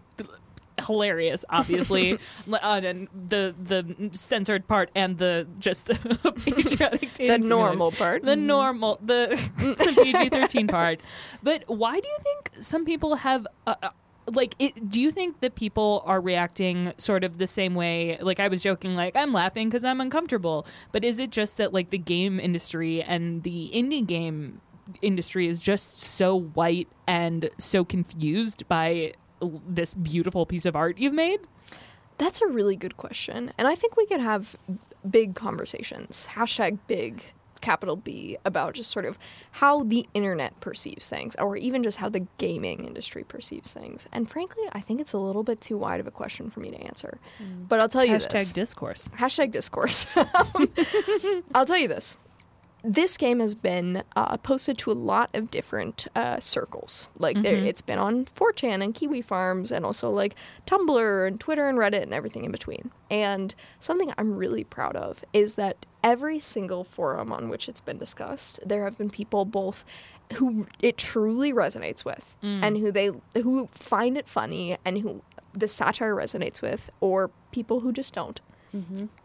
hilarious, 0.82 1.46
obviously. 1.50 2.18
Uh, 2.66 2.82
and 2.84 3.08
the 3.30 3.54
the 3.62 4.10
censored 4.14 4.68
part 4.68 4.90
and 4.96 5.18
the 5.18 5.48
just 5.60 5.88
patriotic 6.46 7.14
the 7.16 7.38
normal 7.38 7.92
part. 7.92 8.24
the 8.24 8.36
normal 8.36 8.98
the, 9.04 9.28
the 9.58 10.02
PG 10.04 10.30
thirteen 10.30 10.68
part. 10.68 11.00
But 11.44 11.64
why 11.68 12.00
do 12.00 12.08
you 12.08 12.18
think 12.24 12.52
some 12.64 12.86
people 12.86 13.16
have? 13.16 13.46
Uh, 13.68 13.76
uh, 13.84 13.90
like, 14.28 14.56
it, 14.58 14.90
do 14.90 15.00
you 15.00 15.12
think 15.12 15.42
that 15.42 15.56
people 15.56 16.02
are 16.06 16.20
reacting 16.20 16.94
sort 16.98 17.24
of 17.24 17.38
the 17.38 17.48
same 17.48 17.76
way? 17.76 18.18
Like, 18.20 18.40
I 18.40 18.48
was 18.48 18.64
joking, 18.64 18.96
like 18.96 19.16
I'm 19.16 19.34
laughing 19.34 19.70
because 19.70 19.84
I'm 19.84 20.02
uncomfortable. 20.02 20.66
But 20.92 21.04
is 21.04 21.20
it 21.20 21.30
just 21.30 21.58
that 21.58 21.74
like 21.74 21.90
the 21.90 21.98
game 21.98 22.40
industry 22.40 23.04
and 23.04 23.44
the 23.44 23.70
indie 23.74 24.06
game 24.06 24.62
industry 25.02 25.48
is 25.48 25.60
just 25.60 25.98
so 25.98 26.36
white 26.36 26.88
and 27.08 27.50
so 27.58 27.84
confused 27.84 28.68
by 28.68 29.14
this 29.68 29.94
beautiful 29.94 30.46
piece 30.46 30.66
of 30.66 30.76
art 30.76 30.98
you've 30.98 31.14
made? 31.14 31.40
That's 32.18 32.42
a 32.42 32.48
really 32.48 32.76
good 32.76 32.98
question. 32.98 33.52
And 33.58 33.68
I 33.68 33.76
think 33.76 33.98
we 33.98 34.06
could 34.06 34.22
have 34.22 34.56
big 35.10 35.36
conversations, 35.36 36.28
hashtag 36.32 36.80
big, 36.88 37.24
capital 37.62 37.96
B, 37.96 38.38
about 38.46 38.74
just 38.74 38.92
sort 38.92 39.06
of 39.06 39.18
how 39.52 39.84
the 39.84 40.06
internet 40.14 40.58
perceives 40.60 41.10
things, 41.10 41.36
or 41.38 41.58
even 41.58 41.84
just 41.84 41.98
how 41.98 42.10
the 42.10 42.26
gaming 42.38 42.86
industry 42.86 43.24
perceives 43.24 43.74
things. 43.74 44.08
And 44.12 44.30
frankly, 44.30 44.64
I 44.72 44.80
think 44.82 45.02
it's 45.02 45.14
a 45.14 45.18
little 45.18 45.44
bit 45.44 45.62
too 45.62 45.78
wide 45.78 46.00
of 46.00 46.08
a 46.08 46.12
question 46.12 46.50
for 46.50 46.60
me 46.60 46.72
to 46.72 46.78
answer. 46.78 47.18
Mm. 47.42 47.68
But 47.68 47.82
I'll 47.82 47.90
tell 47.90 48.06
you 48.06 48.14
Hashtag 48.14 48.32
this. 48.32 48.54
discourse. 48.54 49.10
Hashtag 49.18 49.52
discourse. 49.52 50.08
Um, 50.56 50.72
I'll 51.54 51.66
tell 51.66 51.78
you 51.78 51.88
this. 51.88 52.18
This 52.88 53.18
game 53.18 53.40
has 53.40 53.56
been 53.56 54.04
uh, 54.16 54.38
posted 54.38 54.78
to 54.80 54.92
a 54.92 54.94
lot 54.94 55.30
of 55.34 55.50
different 55.50 56.08
uh, 56.16 56.40
circles. 56.40 57.08
Like 57.18 57.42
there, 57.42 57.56
it's 57.56 57.82
been 57.82 57.98
on 57.98 58.26
4chan 58.26 58.84
and 58.84 58.94
Kiwi 58.94 59.22
Farms, 59.22 59.72
and 59.72 59.84
also 59.86 60.12
like 60.12 60.36
Tumblr 60.68 61.28
and 61.28 61.40
Twitter 61.40 61.68
and 61.68 61.78
Reddit 61.80 62.04
and 62.04 62.14
everything 62.14 62.44
in 62.46 62.52
between. 62.52 62.92
And 63.10 63.56
something 63.80 64.14
I'm 64.18 64.36
really 64.36 64.64
proud 64.64 64.96
of 64.96 65.26
is 65.34 65.56
that 65.56 65.86
every 66.04 66.38
single 66.40 66.84
forum 66.84 67.32
on 67.32 67.50
which 67.50 67.68
it's 67.68 67.82
been 67.82 67.98
discussed, 67.98 68.60
there 68.66 68.84
have 68.84 68.98
been 68.98 69.10
people 69.10 69.46
both 69.46 69.84
who 70.36 70.68
it 70.80 70.98
truly 70.98 71.54
resonates 71.54 72.04
with, 72.06 72.36
and 72.42 72.78
who 72.78 72.92
they 72.92 73.10
who 73.36 73.68
find 73.72 74.18
it 74.18 74.28
funny, 74.28 74.78
and 74.86 75.00
who 75.00 75.22
the 75.54 75.68
satire 75.68 76.16
resonates 76.16 76.62
with, 76.62 76.90
or 77.00 77.32
people 77.52 77.80
who 77.80 77.92
just 77.92 78.14
don't. 78.14 78.42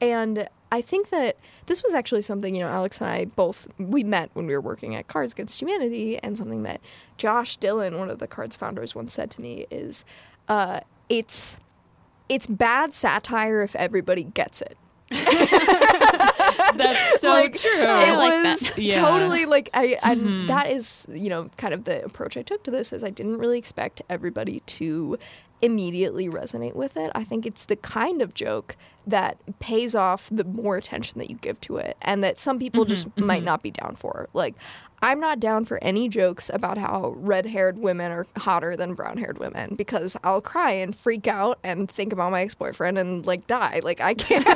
And 0.00 0.48
I 0.72 0.80
think 0.80 1.08
that 1.10 1.36
this 1.66 1.82
was 1.82 1.94
actually 1.94 2.22
something, 2.22 2.54
you 2.54 2.60
know, 2.62 2.68
Alex 2.68 3.00
and 3.00 3.10
I 3.10 3.24
both 3.24 3.66
we 3.78 4.04
met 4.04 4.30
when 4.34 4.46
we 4.46 4.54
were 4.54 4.60
working 4.60 4.94
at 4.94 5.08
Cards 5.08 5.32
Against 5.32 5.60
Humanity, 5.60 6.18
and 6.18 6.36
something 6.38 6.62
that 6.62 6.80
Josh 7.16 7.56
Dillon, 7.56 7.98
one 7.98 8.08
of 8.10 8.18
the 8.20 8.26
Cards 8.28 8.54
founders, 8.56 8.94
once 8.94 9.12
said 9.14 9.30
to 9.32 9.40
me 9.40 9.66
is, 9.70 10.04
uh, 10.48 10.80
"It's 11.08 11.56
it's 12.28 12.46
bad 12.46 12.92
satire 12.94 13.62
if 13.62 13.74
everybody 13.74 14.22
gets 14.24 14.62
it." 14.62 14.76
That's 16.76 17.20
so 17.20 17.28
like, 17.30 17.56
true. 17.58 17.70
It 17.70 17.88
I 17.88 18.16
like 18.16 18.44
was 18.44 18.60
that. 18.60 18.78
Yeah. 18.78 19.00
totally 19.00 19.44
like 19.46 19.70
I, 19.74 19.98
and 20.02 20.20
Mhm. 20.20 20.46
that 20.48 20.70
is 20.70 21.06
you 21.10 21.28
know 21.28 21.50
kind 21.56 21.74
of 21.74 21.84
the 21.84 22.04
approach 22.04 22.36
I 22.36 22.42
took 22.42 22.62
to 22.64 22.70
this 22.70 22.92
is 22.92 23.02
I 23.02 23.10
didn't 23.10 23.38
really 23.38 23.58
expect 23.58 24.02
everybody 24.08 24.60
to 24.60 25.18
immediately 25.62 26.28
resonate 26.28 26.74
with 26.74 26.96
it. 26.96 27.10
I 27.14 27.24
think 27.24 27.44
it's 27.44 27.64
the 27.66 27.76
kind 27.76 28.22
of 28.22 28.34
joke 28.34 28.76
that 29.10 29.38
pays 29.58 29.94
off 29.94 30.28
the 30.30 30.44
more 30.44 30.76
attention 30.76 31.18
that 31.18 31.30
you 31.30 31.36
give 31.36 31.60
to 31.62 31.76
it, 31.76 31.96
and 32.02 32.24
that 32.24 32.38
some 32.38 32.58
people 32.58 32.84
just 32.84 33.06
might 33.16 33.44
not 33.44 33.62
be 33.62 33.70
down 33.70 33.94
for. 33.94 34.28
Like. 34.32 34.54
I'm 35.02 35.18
not 35.18 35.40
down 35.40 35.64
for 35.64 35.82
any 35.82 36.10
jokes 36.10 36.50
about 36.52 36.76
how 36.76 37.14
red 37.16 37.46
haired 37.46 37.78
women 37.78 38.12
are 38.12 38.26
hotter 38.36 38.76
than 38.76 38.92
brown 38.92 39.16
haired 39.16 39.38
women 39.38 39.74
because 39.74 40.14
I'll 40.22 40.42
cry 40.42 40.72
and 40.72 40.94
freak 40.94 41.26
out 41.26 41.58
and 41.64 41.90
think 41.90 42.12
about 42.12 42.32
my 42.32 42.42
ex 42.42 42.54
boyfriend 42.54 42.98
and 42.98 43.24
like 43.24 43.46
die. 43.46 43.80
Like 43.82 44.02
I 44.02 44.12
can't 44.12 44.44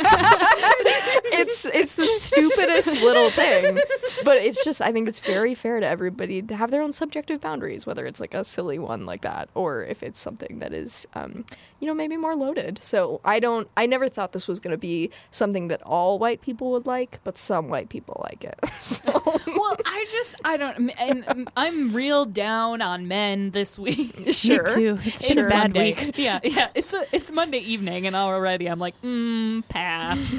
it's 1.33 1.65
it's 1.65 1.95
the 1.95 2.07
stupidest 2.07 2.93
little 3.03 3.31
thing, 3.31 3.81
but 4.23 4.37
it's 4.37 4.63
just 4.65 4.83
I 4.83 4.93
think 4.93 5.09
it's 5.09 5.19
very 5.19 5.55
fair 5.55 5.81
to 5.81 5.87
everybody 5.87 6.43
to 6.43 6.57
have 6.57 6.71
their 6.71 6.83
own 6.83 6.93
subjective 6.93 7.41
boundaries, 7.41 7.87
whether 7.87 8.05
it's 8.05 8.21
like 8.21 8.35
a 8.35 8.45
silly 8.45 8.79
one 8.79 9.07
like 9.07 9.23
that 9.23 9.49
or 9.55 9.85
if 9.85 10.03
it's 10.03 10.21
something 10.21 10.59
that 10.59 10.75
is, 10.75 11.07
um, 11.15 11.47
you 11.81 11.87
know, 11.87 11.95
maybe 11.95 12.17
more 12.17 12.37
loaded. 12.37 12.81
So 12.83 13.21
I 13.25 13.41
don't. 13.41 13.69
I 13.77 13.87
never 13.87 14.09
thought 14.09 14.33
this 14.33 14.44
was 14.49 14.61
going 14.61 14.73
to 14.73 14.79
be 14.79 15.11
something 15.31 15.69
that 15.69 15.83
all 15.85 16.19
white 16.19 16.41
people 16.41 16.71
would 16.73 16.87
like, 16.87 17.21
but 17.25 17.39
some 17.39 17.69
white 17.69 17.89
people 17.89 18.21
like 18.29 18.45
it. 18.45 18.59
So 18.75 19.13
well, 19.47 19.77
I 19.87 20.07
just 20.11 20.35
I 20.45 20.57
don't, 20.57 20.91
and 20.99 21.49
I'm 21.57 21.95
real 21.95 22.25
down 22.27 22.83
on 22.83 23.09
men 23.09 23.51
this 23.53 23.79
week. 23.79 24.15
sure, 24.33 24.65
too. 24.65 24.99
It's 25.05 25.21
It's 25.23 25.29
been 25.29 25.39
a 25.39 25.49
bad 25.49 25.75
Monday. 25.75 25.95
week. 26.07 26.19
Yeah, 26.19 26.41
yeah. 26.45 26.69
It's 26.75 26.93
a 26.95 27.05
it's 27.13 27.33
Monday 27.33 27.59
evening, 27.59 28.07
and 28.07 28.15
already 28.15 28.67
I'm 28.69 28.79
like, 28.79 29.01
mm, 29.03 29.67
pass. 29.69 30.35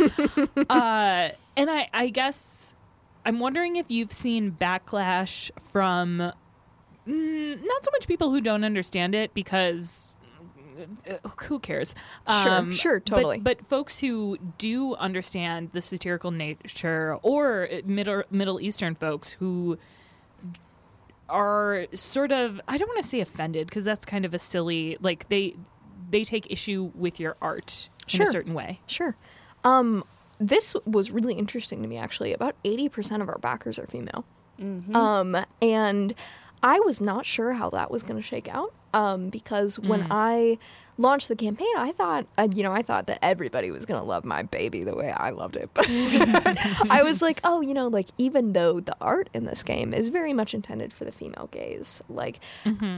uh, 0.69 1.31
and 1.57 1.69
I 1.71 1.89
I 1.93 2.09
guess 2.09 2.75
I'm 3.25 3.39
wondering 3.39 3.75
if 3.77 3.85
you've 3.89 4.13
seen 4.13 4.51
backlash 4.51 5.49
from 5.71 6.31
mm, 7.07 7.63
not 7.63 7.85
so 7.85 7.91
much 7.91 8.07
people 8.07 8.29
who 8.31 8.41
don't 8.41 8.63
understand 8.63 9.15
it 9.15 9.33
because. 9.33 10.14
Uh, 11.09 11.29
Who 11.45 11.59
cares? 11.59 11.95
Sure, 12.29 12.71
sure, 12.73 12.99
but- 12.99 13.05
totally. 13.05 13.39
But, 13.39 13.65
folks 13.65 13.99
who 13.99 14.37
do 14.57 14.95
understand 14.95 15.69
the 15.73 15.81
satirical 15.81 16.31
nature, 16.31 17.17
or 17.21 17.67
Middle 17.85 18.23
Middle 18.31 18.59
Eastern 18.61 18.95
folks 18.95 19.31
who 19.33 19.77
are 21.27 21.87
sort 21.93 22.31
of 22.31 22.61
I 22.67 22.77
don't 22.77 22.87
want 22.87 23.01
to 23.01 23.07
say 23.07 23.19
offended 23.19 23.67
because 23.67 23.85
that's 23.85 24.05
kind 24.05 24.25
of 24.25 24.33
a 24.33 24.39
silly 24.39 24.97
like 25.01 25.27
they 25.29 25.55
they 26.11 26.23
take 26.23 26.51
issue 26.51 26.91
with 26.93 27.19
your 27.19 27.35
art 27.41 27.89
in 28.13 28.21
a 28.21 28.25
certain 28.27 28.53
way. 28.53 28.79
sure. 28.85 29.15
Um, 29.63 30.03
this 30.39 30.75
was 30.85 31.09
really 31.09 31.33
interesting 31.33 31.81
to 31.81 31.87
me 31.87 31.97
actually. 31.97 32.33
About 32.33 32.55
eighty 32.63 32.89
percent 32.89 33.23
of 33.23 33.29
our 33.29 33.39
backers 33.39 33.79
are 33.79 33.87
female. 33.87 34.23
Um, 34.93 35.35
and 35.61 36.13
I 36.63 36.79
was 36.79 36.99
not 37.01 37.25
sure 37.25 37.53
how 37.53 37.69
that 37.71 37.91
was 37.91 38.03
going 38.03 38.15
to 38.15 38.21
shake 38.21 38.47
out. 38.47 38.73
Um, 38.93 39.29
because 39.29 39.77
when 39.77 40.07
I 40.09 40.57
launched 40.97 41.27
the 41.27 41.35
campaign, 41.35 41.67
I 41.77 41.91
thought, 41.91 42.27
uh, 42.37 42.47
you 42.55 42.63
know, 42.63 42.71
I 42.71 42.81
thought 42.81 43.07
that 43.07 43.19
everybody 43.21 43.69
was 43.69 43.85
going 43.85 43.99
to 43.99 44.07
love 44.07 44.23
my 44.23 44.43
baby 44.43 44.85
the 44.85 44.95
way 44.95 45.11
I 45.11 45.31
loved 45.31 45.57
it. 45.57 45.69
But 45.73 45.85
I 46.89 47.03
was 47.03 47.21
like, 47.21 47.41
oh, 47.43 47.59
you 47.59 47.73
know, 47.73 47.89
like 47.89 48.07
even 48.17 48.53
though 48.53 48.79
the 48.79 48.95
art 49.01 49.29
in 49.33 49.43
this 49.45 49.63
game 49.63 49.93
is 49.93 50.07
very 50.07 50.31
much 50.31 50.53
intended 50.53 50.93
for 50.93 51.03
the 51.03 51.11
female 51.11 51.49
gaze, 51.51 52.01
like 52.07 52.39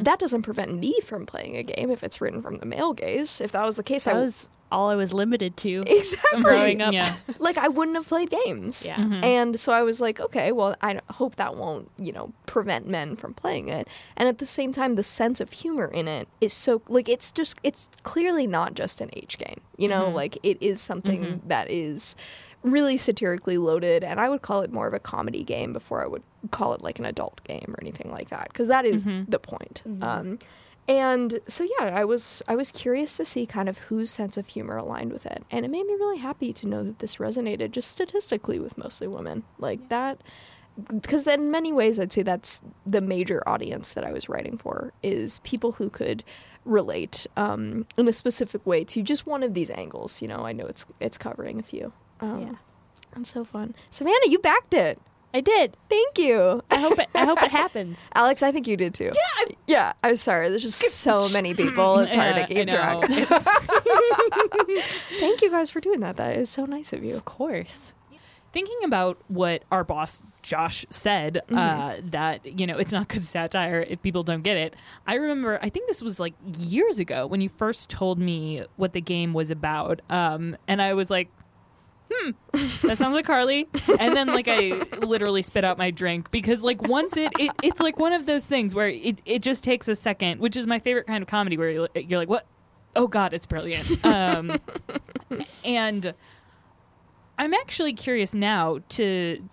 that 0.03 0.19
doesn't 0.19 0.43
prevent 0.43 0.77
me 0.77 0.99
from 1.01 1.25
playing 1.25 1.57
a 1.57 1.63
game 1.63 1.89
if 1.89 2.03
it's 2.03 2.21
written 2.21 2.43
from 2.43 2.57
the 2.59 2.65
male 2.67 2.93
gaze. 2.93 3.41
If 3.41 3.51
that 3.53 3.65
was 3.65 3.75
the 3.75 3.83
case, 3.83 4.05
I 4.05 4.11
That 4.13 4.19
would 4.19 4.25
was 4.25 4.49
all 4.71 4.89
I 4.89 4.95
was 4.95 5.13
limited 5.13 5.55
to 5.57 5.83
exactly 5.87 6.41
growing 6.41 6.81
up. 6.81 6.93
Yeah. 6.93 7.15
like 7.39 7.57
I 7.57 7.67
wouldn't 7.67 7.95
have 7.97 8.07
played 8.07 8.29
games. 8.29 8.85
Yeah. 8.85 8.97
Mhm. 8.97 9.23
And 9.23 9.59
so 9.59 9.71
I 9.71 9.81
was 9.81 10.01
like, 10.01 10.19
okay, 10.19 10.51
well, 10.51 10.75
I 10.81 10.99
hope 11.09 11.37
that 11.37 11.55
won't, 11.55 11.89
you 11.97 12.11
know, 12.11 12.33
prevent 12.45 12.87
men 12.87 13.15
from 13.15 13.33
playing 13.33 13.69
it. 13.69 13.87
And 14.15 14.27
at 14.27 14.39
the 14.39 14.45
same 14.45 14.73
time, 14.73 14.95
the 14.95 15.03
sense 15.03 15.39
of 15.39 15.51
humor 15.51 15.87
in 15.87 16.07
it 16.07 16.27
is 16.41 16.53
so 16.53 16.81
like 16.89 17.07
it's 17.09 17.31
just 17.31 17.57
it's 17.63 17.89
clearly 18.03 18.47
not 18.47 18.73
just 18.73 18.99
an 19.01 19.09
H 19.13 19.37
game. 19.37 19.61
You 19.77 19.87
know, 19.87 20.09
like 20.09 20.37
it 20.43 20.57
is 20.61 20.81
something 20.81 21.41
that 21.47 21.69
is 21.69 22.15
really 22.63 22.97
satirically 22.97 23.57
loaded 23.57 24.03
and 24.03 24.19
I 24.19 24.27
would 24.27 24.41
call 24.41 24.61
it 24.61 24.73
more 24.73 24.87
of 24.87 24.93
a 24.93 24.99
comedy 24.99 25.43
game 25.43 25.71
before 25.71 26.03
I 26.03 26.07
would 26.07 26.23
call 26.51 26.73
it 26.73 26.81
like 26.81 26.97
an 26.99 27.05
adult 27.05 27.41
game 27.43 27.65
or 27.69 27.79
anything 27.81 28.11
like 28.11 28.29
that 28.29 28.47
because 28.49 28.67
that 28.67 28.83
is 28.85 29.05
the 29.05 29.39
point. 29.39 29.83
Um 30.01 30.39
and 30.87 31.39
so 31.47 31.63
yeah, 31.79 31.91
I 31.93 32.05
was 32.05 32.41
I 32.47 32.55
was 32.55 32.71
curious 32.71 33.17
to 33.17 33.25
see 33.25 33.45
kind 33.45 33.67
of 33.69 33.77
whose 33.77 34.09
sense 34.09 34.37
of 34.37 34.47
humor 34.47 34.77
aligned 34.77 35.11
with 35.11 35.25
it, 35.25 35.43
and 35.51 35.65
it 35.65 35.69
made 35.69 35.85
me 35.85 35.93
really 35.93 36.17
happy 36.19 36.53
to 36.53 36.67
know 36.67 36.83
that 36.83 36.99
this 36.99 37.17
resonated 37.17 37.71
just 37.71 37.91
statistically 37.91 38.59
with 38.59 38.77
mostly 38.77 39.07
women. 39.07 39.43
Like 39.59 39.89
that, 39.89 40.19
because 41.01 41.27
in 41.27 41.51
many 41.51 41.73
ways, 41.73 41.99
I'd 41.99 42.13
say 42.13 42.23
that's 42.23 42.61
the 42.85 43.01
major 43.01 43.43
audience 43.47 43.93
that 43.93 44.03
I 44.05 44.11
was 44.13 44.29
writing 44.29 44.57
for 44.57 44.93
is 45.03 45.39
people 45.39 45.73
who 45.73 45.89
could 45.89 46.23
relate 46.65 47.25
um, 47.37 47.85
in 47.97 48.07
a 48.07 48.13
specific 48.13 48.65
way 48.65 48.83
to 48.85 49.01
just 49.01 49.25
one 49.25 49.43
of 49.43 49.53
these 49.53 49.69
angles. 49.69 50.21
You 50.21 50.27
know, 50.27 50.45
I 50.45 50.53
know 50.53 50.65
it's 50.65 50.85
it's 50.99 51.17
covering 51.17 51.59
a 51.59 51.63
few. 51.63 51.91
Um, 52.21 52.41
Yeah. 52.41 52.55
and 53.13 53.27
so 53.27 53.43
fun. 53.43 53.75
Savannah, 53.89 54.27
you 54.27 54.39
backed 54.39 54.73
it. 54.73 54.99
I 55.33 55.41
did. 55.41 55.77
Thank 55.89 56.17
you. 56.17 56.63
I 56.71 56.79
hope 56.79 56.97
it. 56.99 57.07
I 57.13 57.25
hope 57.25 57.41
it 57.43 57.51
happens. 57.51 57.97
Alex, 58.15 58.41
I 58.41 58.51
think 58.51 58.67
you 58.67 58.77
did 58.77 58.93
too. 58.93 59.11
Yeah, 59.13 59.53
yeah. 59.67 59.93
I'm 60.03 60.15
sorry. 60.15 60.49
There's 60.49 60.63
just 60.63 60.79
so 60.81 61.29
many 61.29 61.53
people. 61.53 61.99
It's 61.99 62.15
hard 62.15 62.35
Yeah, 62.37 62.45
to 62.45 62.53
keep 62.53 62.69
I 62.69 62.99
track. 62.99 63.03
Thank 65.19 65.41
you 65.41 65.49
guys 65.51 65.69
for 65.69 65.79
doing 65.79 65.99
that. 66.01 66.17
That 66.17 66.37
is 66.37 66.49
so 66.49 66.65
nice 66.65 66.93
of 66.93 67.03
you. 67.03 67.15
Of 67.15 67.25
course. 67.25 67.93
thinking 68.53 68.77
about 68.85 69.17
what 69.27 69.63
our 69.71 69.83
boss 69.83 70.21
Josh 70.41 70.85
said 70.89 71.41
uh, 71.53 71.97
that 72.05 72.45
you 72.59 72.65
know 72.65 72.77
it's 72.77 72.93
not 72.93 73.09
good 73.09 73.23
satire 73.23 73.85
if 73.87 74.01
people 74.01 74.23
don't 74.23 74.41
get 74.43 74.55
it. 74.57 74.75
I 75.05 75.15
remember 75.15 75.59
I 75.61 75.69
think 75.69 75.87
this 75.87 76.01
was 76.01 76.19
like 76.19 76.33
years 76.57 76.99
ago 76.99 77.27
when 77.27 77.41
you 77.41 77.49
first 77.49 77.89
told 77.89 78.17
me 78.17 78.63
what 78.77 78.93
the 78.93 79.01
game 79.01 79.33
was 79.33 79.51
about, 79.51 80.01
um, 80.09 80.55
and 80.67 80.81
I 80.81 80.93
was 80.93 81.09
like. 81.11 81.29
Hmm, 82.11 82.31
that 82.87 82.97
sounds 82.97 83.13
like 83.13 83.25
Carly. 83.25 83.67
And 83.99 84.15
then, 84.15 84.27
like, 84.27 84.47
I 84.47 84.83
literally 84.99 85.41
spit 85.41 85.63
out 85.63 85.77
my 85.77 85.91
drink 85.91 86.31
because, 86.31 86.63
like, 86.63 86.81
once 86.83 87.17
it, 87.17 87.31
it 87.37 87.51
it's 87.63 87.81
like 87.81 87.99
one 87.99 88.13
of 88.13 88.25
those 88.25 88.45
things 88.45 88.73
where 88.73 88.89
it, 88.89 89.21
it 89.25 89.41
just 89.41 89.63
takes 89.63 89.87
a 89.87 89.95
second, 89.95 90.39
which 90.39 90.55
is 90.55 90.67
my 90.67 90.79
favorite 90.79 91.07
kind 91.07 91.21
of 91.21 91.27
comedy 91.27 91.57
where 91.57 91.69
you're, 91.69 91.89
you're 91.95 92.19
like, 92.19 92.29
what? 92.29 92.45
oh 92.97 93.07
god, 93.07 93.33
it's 93.33 93.45
brilliant. 93.45 94.03
Um, 94.03 94.59
and 95.63 96.13
I'm 97.37 97.53
actually 97.53 97.93
curious 97.93 98.33
now 98.33 98.79
to 98.89 99.47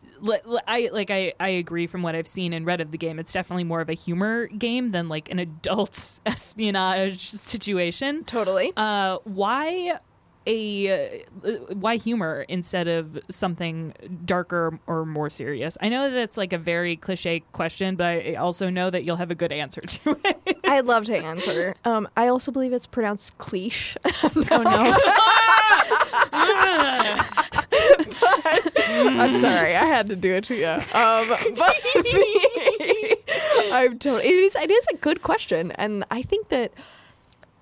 I 0.67 0.89
like 0.93 1.11
I 1.11 1.35
I 1.39 1.49
agree 1.51 1.87
from 1.87 2.03
what 2.03 2.15
I've 2.15 2.27
seen 2.27 2.53
and 2.53 2.67
read 2.67 2.81
of 2.81 2.91
the 2.91 2.99
game. 2.99 3.19
It's 3.19 3.33
definitely 3.33 3.65
more 3.65 3.81
of 3.81 3.89
a 3.89 3.95
humor 3.95 4.47
game 4.47 4.89
than 4.89 5.09
like 5.09 5.31
an 5.31 5.39
adult 5.39 6.21
espionage 6.27 7.29
situation. 7.29 8.25
Totally. 8.25 8.73
Uh, 8.77 9.19
why 9.25 9.99
a 10.47 11.23
uh, 11.45 11.49
why 11.75 11.97
humor 11.97 12.45
instead 12.49 12.87
of 12.89 13.19
something 13.31 13.95
darker 14.25 14.79
or 14.87 15.05
more 15.07 15.31
serious? 15.31 15.77
I 15.81 15.89
know 15.89 16.11
that 16.11 16.19
it's 16.21 16.37
like 16.37 16.53
a 16.53 16.59
very 16.59 16.97
cliche 16.97 17.41
question, 17.53 17.97
but 17.97 18.05
I 18.07 18.35
also 18.35 18.71
know 18.71 18.91
that 18.91 19.05
you'll 19.05 19.17
have 19.17 19.31
a 19.31 19.35
good 19.35 19.53
answer 19.53 19.81
to 19.81 20.19
it. 20.25 20.59
I'd 20.65 20.87
love 20.87 21.05
to 21.07 21.17
answer. 21.17 21.75
Um, 21.85 22.09
I 22.17 22.29
also 22.29 22.53
believe 22.53 22.73
it's 22.73 22.87
pronounced 22.87 23.37
cliche. 23.39 23.99
Oh 24.51 24.63
no. 24.63 24.97
I'm 28.87 29.33
sorry, 29.33 29.75
I 29.77 29.85
had 29.85 30.09
to 30.09 30.17
do 30.17 30.35
it 30.35 30.45
to 30.45 30.55
you. 30.55 30.67
Um, 30.69 31.29
but 31.57 31.75
I'm 33.73 33.99
totally. 33.99 34.25
It 34.25 34.33
is. 34.35 34.57
It 34.57 34.71
is 34.71 34.87
a 34.93 34.97
good 34.97 35.23
question, 35.23 35.73
and 35.73 36.05
I 36.11 36.23
think 36.23 36.49
that 36.49 36.73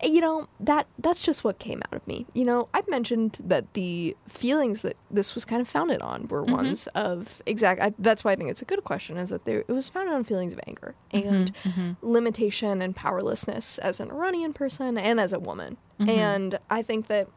you 0.02 0.21
know 0.21 0.49
that 0.61 0.87
that's 0.99 1.23
just 1.23 1.44
what 1.44 1.59
came 1.59 1.82
out 1.87 1.94
of 1.94 2.06
me. 2.06 2.26
You 2.35 2.44
know, 2.44 2.68
I've 2.75 2.88
mentioned 2.88 3.38
that 3.44 3.73
the 3.75 4.16
feelings 4.28 4.82
that 4.82 4.97
this 5.11 5.35
was 5.35 5.44
kind 5.44 5.61
of 5.61 5.68
founded 5.68 6.02
on 6.02 6.28
were 6.28 6.42
mm-hmm. 6.42 6.52
ones 6.52 6.87
of 6.88 7.42
exact. 7.47 7.80
I, 7.80 7.92
that's 7.99 8.25
why 8.25 8.32
I 8.32 8.37
think 8.37 8.50
it's 8.50 8.62
a 8.62 8.66
good 8.66 8.85
question. 8.85 9.16
Is 9.16 9.30
that 9.30 9.44
there, 9.44 9.61
it 9.61 9.73
was 9.73 9.88
founded 9.88 10.14
on 10.14 10.25
feelings 10.25 10.52
of 10.52 10.61
anger 10.66 10.94
mm-hmm, 11.12 11.28
and 11.28 11.54
mm-hmm. 11.62 11.92
limitation 12.02 12.82
and 12.82 12.97
powerlessness 12.97 13.78
as 13.78 14.00
an 14.00 14.11
Iranian 14.11 14.52
person 14.52 14.99
and 14.99 15.21
as 15.21 15.32
a 15.32 15.38
woman, 15.38 15.76
and 16.00 16.59
I 16.68 16.82
think 16.82 17.06
that 17.06 17.28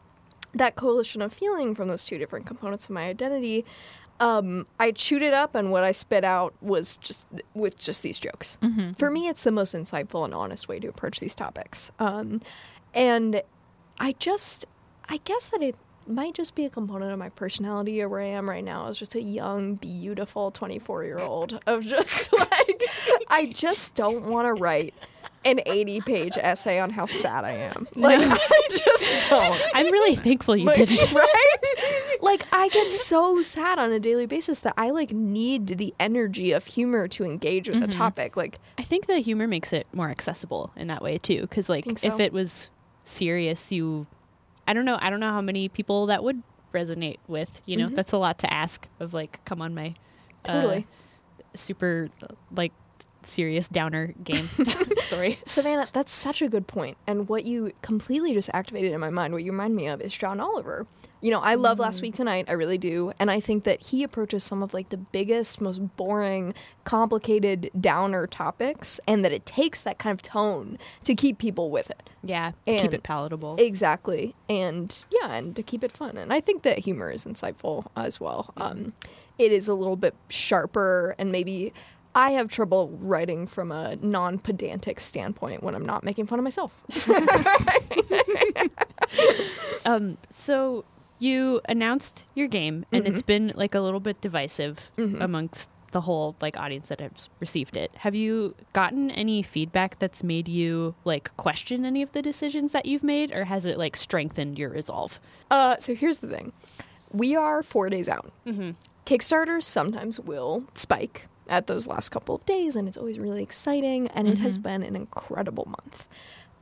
that 0.56 0.76
coalition 0.76 1.22
of 1.22 1.34
feeling 1.34 1.76
from 1.76 1.90
those 1.90 2.06
two 2.06 2.18
different 2.18 2.46
components 2.46 2.86
of 2.86 2.92
my 2.92 3.04
identity 3.04 3.66
um, 4.20 4.66
I 4.80 4.92
chewed 4.92 5.22
it 5.22 5.34
up, 5.34 5.56
and 5.56 5.72
what 5.72 5.84
I 5.84 5.92
spit 5.92 6.24
out 6.24 6.54
was 6.62 6.98
just 6.98 7.28
with 7.54 7.78
just 7.78 8.02
these 8.04 8.18
jokes. 8.20 8.58
For 8.96 9.12
me, 9.12 9.28
it's 9.28 9.44
the 9.44 9.52
most 9.52 9.76
insightful 9.76 10.24
and 10.26 10.34
honest 10.34 10.68
way 10.68 10.80
to 10.80 10.88
approach 10.88 11.20
these 11.20 11.36
topics. 11.36 11.92
Um, 12.00 12.42
and 12.94 13.42
I 14.00 14.14
just, 14.20 14.66
I 15.10 15.18
guess 15.26 15.48
that 15.50 15.62
it 15.62 15.76
might 16.08 16.34
just 16.34 16.56
be 16.56 16.66
a 16.66 16.70
component 16.70 17.12
of 17.12 17.20
my 17.20 17.30
personality 17.30 18.02
or 18.02 18.08
where 18.08 18.22
I 18.22 18.28
am 18.28 18.50
right 18.50 18.64
now 18.64 18.88
as 18.88 18.98
just 19.00 19.16
a 19.16 19.22
young, 19.22 19.76
beautiful 19.76 20.52
24 20.52 21.04
year 21.04 21.20
old 21.20 21.60
of 21.66 21.84
just 21.84 22.32
like, 22.38 22.84
I 23.30 23.48
just 23.54 23.96
don't 23.96 24.26
want 24.26 24.46
to 24.48 24.54
write 24.54 24.94
an 25.46 25.60
80 25.66 26.02
page 26.02 26.38
essay 26.38 26.80
on 26.80 26.90
how 26.90 27.06
sad 27.06 27.46
I 27.46 27.52
am. 27.52 27.88
Like, 27.96 28.20
I 28.24 28.68
just 28.70 29.30
don't. 29.30 29.62
I'm 29.74 29.86
really 29.92 30.16
thankful 30.16 30.56
you 30.56 30.66
Like, 30.66 30.78
didn't. 30.78 31.14
right? 31.16 32.18
Like 32.22 32.46
I 32.52 32.70
get 32.70 32.92
so 32.92 33.42
sad 33.44 33.78
on 33.80 33.92
a 33.92 34.00
daily 34.00 34.26
basis 34.26 34.60
that 34.60 34.74
I 34.78 34.90
like 34.90 35.12
need 35.12 35.68
the 35.78 35.94
energy 36.00 36.52
of 36.52 36.66
humor 36.66 37.08
to 37.10 37.24
engage 37.24 37.70
with 37.70 37.84
a 37.84 37.88
topic. 37.88 38.36
Like 38.36 38.60
I 38.78 38.84
think 38.84 39.06
the 39.06 39.20
humor 39.20 39.48
makes 39.48 39.72
it 39.74 39.86
more 39.94 40.10
accessible 40.10 40.72
in 40.76 40.88
that 40.88 41.02
way 41.02 41.18
too. 41.18 41.42
Because 41.42 41.70
like 41.70 41.86
so? 41.98 42.08
if 42.08 42.20
it 42.20 42.34
was 42.34 42.72
serious, 43.04 43.72
you, 43.72 44.08
I 44.68 44.74
don't 44.74 44.86
know, 44.86 44.98
I 45.00 45.10
don't 45.10 45.20
know 45.20 45.32
how 45.32 45.42
many 45.42 45.70
people 45.70 46.08
that 46.08 46.24
would 46.24 46.42
resonate 46.74 47.20
with. 47.28 47.62
You 47.66 47.78
know, 47.78 47.90
that's 47.90 48.12
a 48.12 48.18
lot 48.18 48.40
to 48.40 48.52
ask 48.52 48.88
of 49.00 49.14
like, 49.14 49.44
come 49.46 49.62
on, 49.62 49.76
my 49.76 49.94
uh, 50.46 50.54
Totally. 50.54 50.88
super 51.54 52.10
like 52.56 52.74
serious 53.26 53.68
downer 53.68 54.14
game 54.24 54.50
story. 54.98 55.40
Savannah, 55.46 55.88
that's 55.94 56.12
such 56.12 56.42
a 56.42 56.48
good 56.48 56.68
point. 56.68 56.98
And 57.08 57.28
what 57.28 57.46
you 57.46 57.74
completely 57.82 58.34
just 58.34 58.50
activated 58.54 58.92
in 58.92 59.00
my 59.00 59.10
mind, 59.10 59.34
what 59.34 59.44
you 59.44 59.52
remind 59.52 59.76
me 59.76 59.88
of 59.88 60.02
is 60.02 60.16
John 60.16 60.40
Oliver. 60.40 60.88
You 61.22 61.32
know, 61.32 61.40
I 61.40 61.56
love 61.56 61.80
Last 61.80 62.04
Week 62.04 62.14
Tonight, 62.14 62.46
I 62.48 62.52
really 62.52 62.78
do. 62.78 63.12
And 63.18 63.32
I 63.32 63.40
think 63.40 63.64
that 63.64 63.82
he 63.82 64.04
approaches 64.04 64.44
some 64.44 64.62
of 64.62 64.76
like 64.76 64.90
the 64.90 64.98
biggest, 64.98 65.60
most 65.60 65.80
boring, 65.98 66.54
complicated 66.84 67.72
downer 67.80 68.28
topics 68.28 69.00
and 69.08 69.26
that 69.26 69.32
it 69.32 69.44
takes 69.46 69.82
that 69.82 69.98
kind 69.98 70.14
of 70.14 70.22
tone 70.22 70.78
to 71.04 71.16
keep 71.16 71.40
people 71.40 71.72
with 71.72 71.90
it. 71.90 72.10
Yeah, 72.24 72.52
to 72.68 72.78
keep 72.78 72.94
it 72.94 73.02
palatable. 73.02 73.56
Exactly. 73.58 74.36
And 74.50 75.06
yeah, 75.10 75.34
and 75.34 75.56
to 75.56 75.64
keep 75.64 75.84
it 75.84 75.92
fun. 75.92 76.18
And 76.18 76.32
I 76.32 76.42
think 76.42 76.62
that 76.62 76.80
humor 76.80 77.10
is 77.10 77.26
insightful 77.26 77.88
as 77.96 78.20
well. 78.20 78.54
Um, 78.58 78.94
it 79.38 79.52
is 79.52 79.68
a 79.68 79.74
little 79.74 79.96
bit 79.96 80.16
sharper 80.30 81.16
and 81.18 81.32
maybe 81.32 81.74
I 82.18 82.32
have 82.32 82.50
trouble 82.50 82.98
writing 83.02 83.46
from 83.46 83.72
a 83.72 83.98
non 83.98 84.40
pedantic 84.40 85.00
standpoint 85.02 85.62
when 85.62 85.76
I'm 85.76 85.86
not 85.86 86.04
making 86.04 86.28
fun 86.28 86.40
of 86.40 86.44
myself. 86.44 86.72
Um, 89.86 90.18
so 90.32 90.84
you 91.20 91.62
announced 91.70 92.26
your 92.34 92.48
game, 92.48 92.86
and 92.92 93.04
Mm-hmm. 93.04 93.14
it's 93.14 93.22
been 93.22 93.52
like 93.56 93.76
a 93.76 93.80
little 93.80 94.00
bit 94.00 94.20
divisive 94.20 94.90
amongst 94.98 95.70
the 95.92 96.02
whole 96.02 96.36
like 96.42 96.58
audience 96.58 96.88
that 96.88 97.00
has 97.00 97.30
received 97.40 97.78
it. 97.78 97.92
Have 97.98 98.16
you 98.16 98.56
gotten 98.74 99.12
any 99.12 99.44
feedback 99.44 100.00
that's 100.00 100.24
made 100.24 100.48
you 100.48 100.96
like 101.06 101.36
question 101.38 101.86
any 101.86 102.02
of 102.02 102.12
the 102.14 102.22
decisions 102.24 102.72
that 102.72 102.88
you've 102.88 103.04
made, 103.04 103.32
or 103.32 103.46
has 103.46 103.66
it 103.66 103.78
like 103.78 103.96
strengthened 103.96 104.58
your 104.58 104.70
resolve? 104.70 105.20
Uh, 105.52 105.76
so 105.80 105.94
here's 105.94 106.18
the 106.18 106.28
thing 106.28 106.52
we 107.12 107.36
are 107.36 107.62
four 107.62 107.88
days 107.90 108.10
out. 108.10 108.32
Mm-hmm. 108.48 108.72
Kickstarters 109.06 109.64
sometimes 109.64 110.20
will 110.20 110.64
spike 110.74 111.28
at 111.48 111.68
those 111.68 111.88
last 111.88 112.10
couple 112.10 112.36
of 112.36 112.46
days, 112.46 112.76
and 112.76 112.88
it's 112.88 112.98
always 112.98 113.20
really 113.20 113.44
exciting, 113.44 114.08
and 114.10 114.28
it 114.28 114.38
has 114.40 114.58
been 114.58 114.84
an 114.84 114.96
incredible 114.96 115.66
month. 115.66 116.08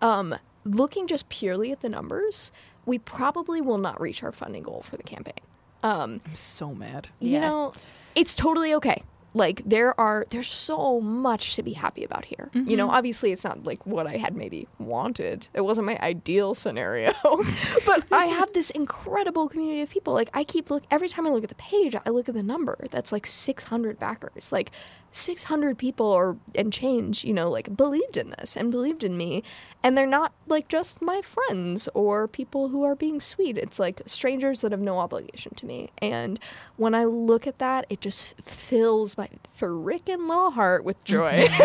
Um, 0.02 0.36
looking 0.66 1.08
just 1.08 1.30
purely 1.30 1.72
at 1.72 1.82
the 1.82 1.90
numbers, 1.90 2.52
we 2.86 3.00
probably 3.00 3.62
will 3.62 3.78
not 3.78 4.00
reach 4.02 4.24
our 4.24 4.32
funding 4.32 4.64
goal 4.64 4.84
for 4.88 4.98
the 4.98 5.04
campaign. 5.04 5.40
Um, 5.84 6.22
I'm 6.26 6.36
so 6.36 6.74
mad. 6.74 7.08
you 7.20 7.32
Yeah. 7.32 7.40
know, 7.42 7.74
it's 8.16 8.36
totally 8.36 8.74
okay. 8.76 9.04
Like 9.34 9.62
there 9.66 10.00
are 10.00 10.26
there's 10.30 10.50
so 10.50 11.02
much 11.02 11.56
to 11.56 11.64
be 11.64 11.74
happy 11.74 12.04
about 12.04 12.26
here. 12.26 12.50
You 12.54 12.78
know, 12.78 12.86
mm-hmm. 12.86 12.96
obviously 12.96 13.32
it's 13.32 13.44
not 13.44 13.64
like 13.64 13.86
what 13.86 14.06
I 14.06 14.18
had 14.18 14.36
maybe 14.36 14.68
wanted. 14.78 15.48
It 15.54 15.62
wasn't 15.62 15.88
my 15.88 15.98
ideal 16.00 16.54
scenario. 16.54 17.14
but 17.86 18.06
I 18.12 18.26
have 18.26 18.54
this 18.54 18.70
incredible 18.72 19.50
community 19.50 19.82
of 19.82 19.90
people. 19.90 20.14
Like 20.14 20.30
I 20.34 20.44
keep 20.44 20.70
look 20.70 20.84
every 20.92 21.10
time 21.10 21.26
I 21.26 21.32
look 21.32 21.44
at 21.44 21.50
the 21.50 21.56
page, 21.56 21.96
I 21.96 22.10
look 22.10 22.30
at 22.30 22.36
the 22.36 22.44
number. 22.44 22.78
That's 22.92 23.12
like 23.12 23.26
600 23.26 24.00
backers. 24.00 24.52
Like 24.52 24.72
600 25.16 25.78
people 25.78 26.06
or 26.08 26.38
and 26.56 26.72
change, 26.72 27.24
you 27.24 27.34
know, 27.34 27.50
like 27.50 27.76
believed 27.76 28.18
in 28.18 28.32
this 28.32 28.56
and 28.56 28.72
believed 28.72 29.04
in 29.04 29.16
me. 29.18 29.44
And 29.84 29.98
they're 29.98 30.08
not 30.08 30.34
like 30.48 30.68
just 30.68 31.02
my 31.02 31.22
friends 31.22 31.90
or 31.94 32.28
people 32.28 32.70
who 32.70 32.84
are 32.84 32.96
being 32.96 33.20
sweet. 33.20 33.58
It's 33.58 33.80
like 33.80 34.02
strangers 34.06 34.62
that 34.62 34.72
have 34.72 34.82
no 34.82 34.98
obligation 34.98 35.54
to 35.56 35.66
me. 35.66 35.90
And 36.00 36.40
when 36.78 36.96
I 36.96 37.04
look 37.06 37.48
at 37.48 37.60
that, 37.60 37.86
it 37.90 38.02
just 38.02 38.34
f- 38.40 38.46
fills 38.46 39.18
my 39.18 39.30
frickin' 39.58 40.28
little 40.28 40.52
heart 40.52 40.84
with 40.84 41.04
joy. 41.04 41.48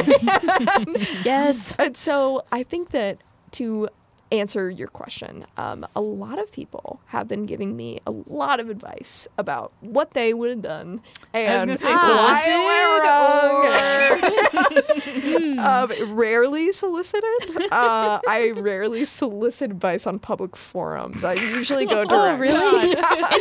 Yes. 1.25 1.75
and 1.79 1.97
so 1.97 2.45
I 2.53 2.63
think 2.63 2.91
that 2.91 3.19
to 3.53 3.89
answer 4.33 4.71
your 4.71 4.89
question, 4.89 5.47
um, 5.57 5.87
a 5.97 6.01
lot 6.01 6.41
of 6.41 6.51
people 6.53 7.01
have 7.07 7.29
been 7.29 7.47
giving 7.47 7.77
me 7.77 8.01
a 8.07 8.11
lot 8.11 8.61
of 8.61 8.69
advice 8.71 9.29
about 9.39 9.73
what 9.81 10.13
they 10.13 10.35
would 10.35 10.51
have 10.51 10.63
done 10.63 11.01
and 11.33 11.67
gonna 11.67 11.77
say 11.77 11.93
why 11.93 12.43
I 12.45 12.99
wrong. 14.59 15.59
um, 15.59 16.17
rarely 16.17 16.73
solicited. 16.73 17.25
Uh, 17.71 18.21
I 18.29 18.53
rarely 18.57 19.05
solicit 19.05 19.71
advice 19.71 20.07
on 20.07 20.19
public 20.19 20.57
forums. 20.57 21.25
I 21.25 21.35
usually 21.35 21.87
go 21.87 22.05
direct. 22.09 22.13
Oh, 22.13 22.37
really? 22.39 22.93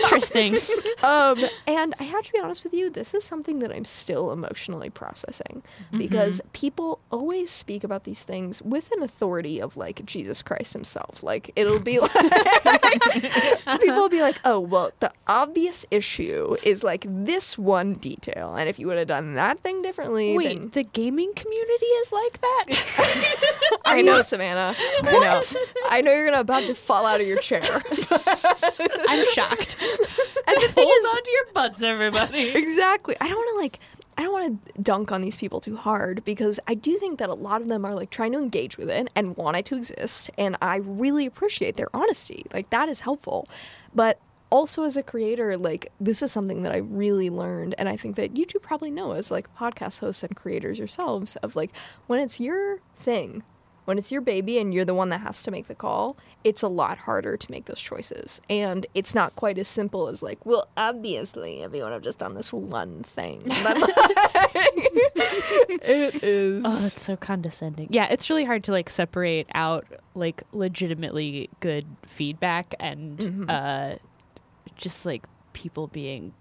Interesting. 0.03 0.57
Um, 1.03 1.43
and 1.65 1.95
I 1.99 2.03
have 2.03 2.23
to 2.25 2.31
be 2.31 2.39
honest 2.39 2.63
with 2.63 2.73
you, 2.73 2.89
this 2.89 3.13
is 3.13 3.23
something 3.23 3.59
that 3.59 3.71
I'm 3.71 3.85
still 3.85 4.31
emotionally 4.31 4.89
processing 4.89 5.63
because 5.91 6.41
people 6.53 6.99
always 7.11 7.49
speak 7.49 7.83
about 7.83 8.03
these 8.03 8.23
things 8.23 8.61
with 8.61 8.91
an 8.91 9.03
authority 9.03 9.61
of 9.61 9.77
like 9.77 10.03
Jesus 10.05 10.41
Christ 10.41 10.76
himself. 10.77 11.23
Like 11.23 11.51
it'll 11.55 11.79
be 11.79 11.99
like 11.99 12.11
people 13.81 13.95
will 13.95 14.09
be 14.09 14.21
like, 14.21 14.39
"Oh, 14.45 14.59
well, 14.59 14.91
the 14.99 15.11
obvious 15.27 15.85
issue 15.91 16.55
is 16.63 16.83
like 16.83 17.05
this 17.09 17.57
one 17.57 17.95
detail, 17.95 18.55
and 18.55 18.69
if 18.69 18.79
you 18.79 18.87
would 18.87 18.97
have 18.97 19.07
done 19.07 19.33
that 19.35 19.59
thing 19.59 19.81
differently, 19.81 20.37
Wait, 20.37 20.47
then 20.47 20.69
the 20.73 20.83
gaming 20.83 21.33
community 21.33 21.85
is 21.85 22.11
like 22.11 22.39
that? 22.41 22.65
I 23.85 24.01
know, 24.01 24.21
Savannah. 24.21 24.75
I 24.77 25.11
know. 25.11 25.41
I 25.89 26.01
know 26.01 26.11
you're 26.13 26.25
gonna 26.25 26.39
about 26.41 26.63
to 26.63 26.75
fall 26.75 27.05
out 27.05 27.19
of 27.19 27.27
your 27.27 27.39
chair. 27.39 27.63
I'm 27.63 29.25
shocked. 29.33 29.75
And 30.47 30.55
the 30.61 30.69
thing 30.73 30.87
Hold 30.87 31.05
is, 31.05 31.15
on 31.15 31.23
to 31.23 31.31
your 31.31 31.45
butts, 31.53 31.81
everybody. 31.83 32.49
exactly. 32.49 33.15
I 33.19 33.27
don't 33.27 33.37
want 33.37 33.49
to 33.55 33.61
like. 33.61 33.79
I 34.17 34.23
don't 34.23 34.33
want 34.33 34.75
to 34.75 34.81
dunk 34.81 35.11
on 35.11 35.21
these 35.21 35.37
people 35.37 35.61
too 35.61 35.75
hard 35.75 36.23
because 36.25 36.59
I 36.67 36.73
do 36.73 36.97
think 36.97 37.19
that 37.19 37.29
a 37.29 37.35
lot 37.35 37.61
of 37.61 37.67
them 37.67 37.85
are 37.85 37.93
like 37.93 38.09
trying 38.09 38.31
to 38.31 38.39
engage 38.39 38.77
with 38.77 38.89
it 38.89 39.09
and 39.15 39.37
want 39.37 39.57
it 39.57 39.65
to 39.65 39.75
exist, 39.75 40.31
and 40.37 40.57
I 40.61 40.77
really 40.77 41.25
appreciate 41.25 41.77
their 41.77 41.95
honesty. 41.95 42.45
Like 42.51 42.69
that 42.71 42.89
is 42.89 43.01
helpful, 43.01 43.47
but 43.93 44.19
also 44.49 44.83
as 44.83 44.97
a 44.97 45.03
creator, 45.03 45.55
like 45.57 45.91
this 45.99 46.23
is 46.23 46.31
something 46.31 46.63
that 46.63 46.71
I 46.71 46.77
really 46.77 47.29
learned, 47.29 47.75
and 47.77 47.87
I 47.87 47.95
think 47.95 48.15
that 48.15 48.35
you 48.35 48.45
two 48.45 48.59
probably 48.59 48.89
know 48.89 49.11
as 49.11 49.29
like 49.29 49.55
podcast 49.55 49.99
hosts 49.99 50.23
and 50.23 50.35
creators 50.35 50.79
yourselves 50.79 51.35
of 51.37 51.55
like 51.55 51.71
when 52.07 52.19
it's 52.19 52.39
your 52.39 52.79
thing, 52.95 53.43
when 53.87 53.97
it's 53.97 54.11
your 54.11 54.19
baby 54.19 54.57
and 54.59 54.73
you're 54.73 54.83
the 54.83 54.93
one 54.93 55.07
that 55.09 55.21
has 55.21 55.43
to 55.43 55.49
make 55.51 55.67
the 55.67 55.75
call, 55.75 56.17
it's 56.43 56.61
a 56.61 56.67
lot 56.67 56.97
harder 56.97 57.37
to 57.37 57.51
make 57.51 57.65
those 57.65 57.79
choices. 57.79 58.41
And 58.49 58.85
it's 58.93 59.15
not 59.15 59.33
quite 59.37 59.57
as 59.57 59.69
simple 59.69 60.09
as 60.09 60.21
like, 60.21 60.45
well, 60.45 60.67
obviously 60.75 61.63
everyone 61.63 61.93
have 61.93 62.01
just 62.01 62.19
done 62.19 62.33
this 62.33 62.51
one 62.51 63.03
thing. 63.03 63.41
But 63.63 63.77
it 65.81 66.23
is. 66.23 66.63
Oh, 66.65 66.69
that's 66.69 67.01
so 67.01 67.15
condescending. 67.15 67.87
Yeah, 67.89 68.07
it's 68.09 68.29
really 68.29 68.43
hard 68.45 68.63
to 68.65 68.71
like 68.71 68.89
separate 68.89 69.47
out 69.53 69.85
like 70.15 70.43
legitimately 70.51 71.49
good 71.59 71.85
feedback 72.05 72.75
and 72.79 73.17
Mm-hmm. 73.17 73.45
uh 73.49 73.95
just 74.75 75.05
like 75.05 75.23
people 75.53 75.87
being 75.87 76.33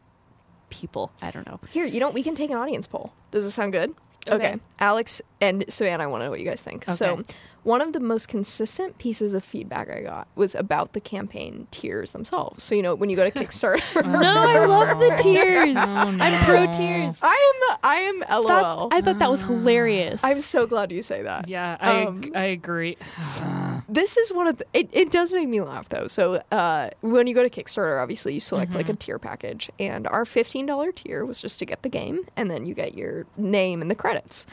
people. 0.68 1.10
I 1.22 1.30
don't 1.30 1.46
know. 1.46 1.60
Here, 1.70 1.84
you 1.86 2.00
know, 2.00 2.10
we 2.10 2.22
can 2.24 2.34
take 2.34 2.50
an 2.50 2.56
audience 2.56 2.86
poll. 2.86 3.12
Does 3.30 3.44
this 3.44 3.54
sound 3.54 3.72
good? 3.72 3.94
Okay. 4.28 4.56
Alex 4.80 5.20
and 5.40 5.64
Savannah, 5.68 6.04
I 6.04 6.06
want 6.06 6.20
to 6.22 6.24
know 6.26 6.30
what 6.30 6.40
you 6.40 6.46
guys 6.46 6.62
think. 6.62 6.84
So, 6.86 7.22
one 7.62 7.80
of 7.80 7.92
the 7.92 7.98
most 7.98 8.28
consistent 8.28 8.96
pieces 8.98 9.34
of 9.34 9.42
feedback 9.42 9.90
I 9.90 10.00
got 10.02 10.28
was 10.36 10.54
about 10.54 10.92
the 10.92 11.00
campaign 11.00 11.66
tiers 11.72 12.12
themselves. 12.12 12.62
So, 12.62 12.76
you 12.76 12.82
know, 12.82 12.94
when 12.94 13.10
you 13.10 13.16
go 13.16 13.28
to 13.28 13.30
Kickstarter, 13.40 14.06
No, 14.06 14.20
I 14.34 14.64
love 14.66 15.00
the 15.00 15.16
tears. 15.22 15.74
Oh, 15.76 15.82
I'm 16.20 16.44
pro 16.44 16.64
no. 16.66 16.72
tears. 16.72 17.18
I 17.22 17.52
am 17.72 17.78
I 17.82 17.96
am 17.96 18.20
That- 18.20 18.42
LOL. 18.42 18.88
I 18.92 19.00
thought 19.00 19.18
that 19.18 19.30
was 19.30 19.42
hilarious. 19.42 20.22
I'm 20.22 20.40
so 20.40 20.66
glad 20.66 20.92
you 20.92 21.02
say 21.02 21.22
that. 21.22 21.48
Yeah, 21.48 21.76
I 21.80 22.02
Um, 22.04 22.18
ag- 22.24 22.32
I 22.36 22.44
agree. 22.44 22.96
This 23.88 24.16
is 24.16 24.32
one 24.32 24.46
of 24.48 24.56
the, 24.58 24.66
it, 24.72 24.88
it 24.92 25.10
does 25.10 25.32
make 25.32 25.48
me 25.48 25.60
laugh 25.60 25.88
though. 25.88 26.06
So 26.08 26.42
uh, 26.50 26.90
when 27.02 27.26
you 27.26 27.34
go 27.34 27.42
to 27.42 27.50
Kickstarter, 27.50 28.02
obviously 28.02 28.34
you 28.34 28.40
select 28.40 28.74
like 28.74 28.88
a 28.88 28.94
tier 28.94 29.18
package, 29.18 29.70
and 29.78 30.06
our 30.08 30.24
fifteen 30.24 30.66
dollar 30.66 30.90
tier 30.92 31.24
was 31.24 31.40
just 31.40 31.58
to 31.60 31.66
get 31.66 31.82
the 31.82 31.88
game, 31.88 32.26
and 32.36 32.50
then 32.50 32.66
you 32.66 32.74
get 32.74 32.94
your 32.94 33.26
name 33.36 33.80
and 33.82 33.90
the 33.90 33.94
credits. 33.94 34.46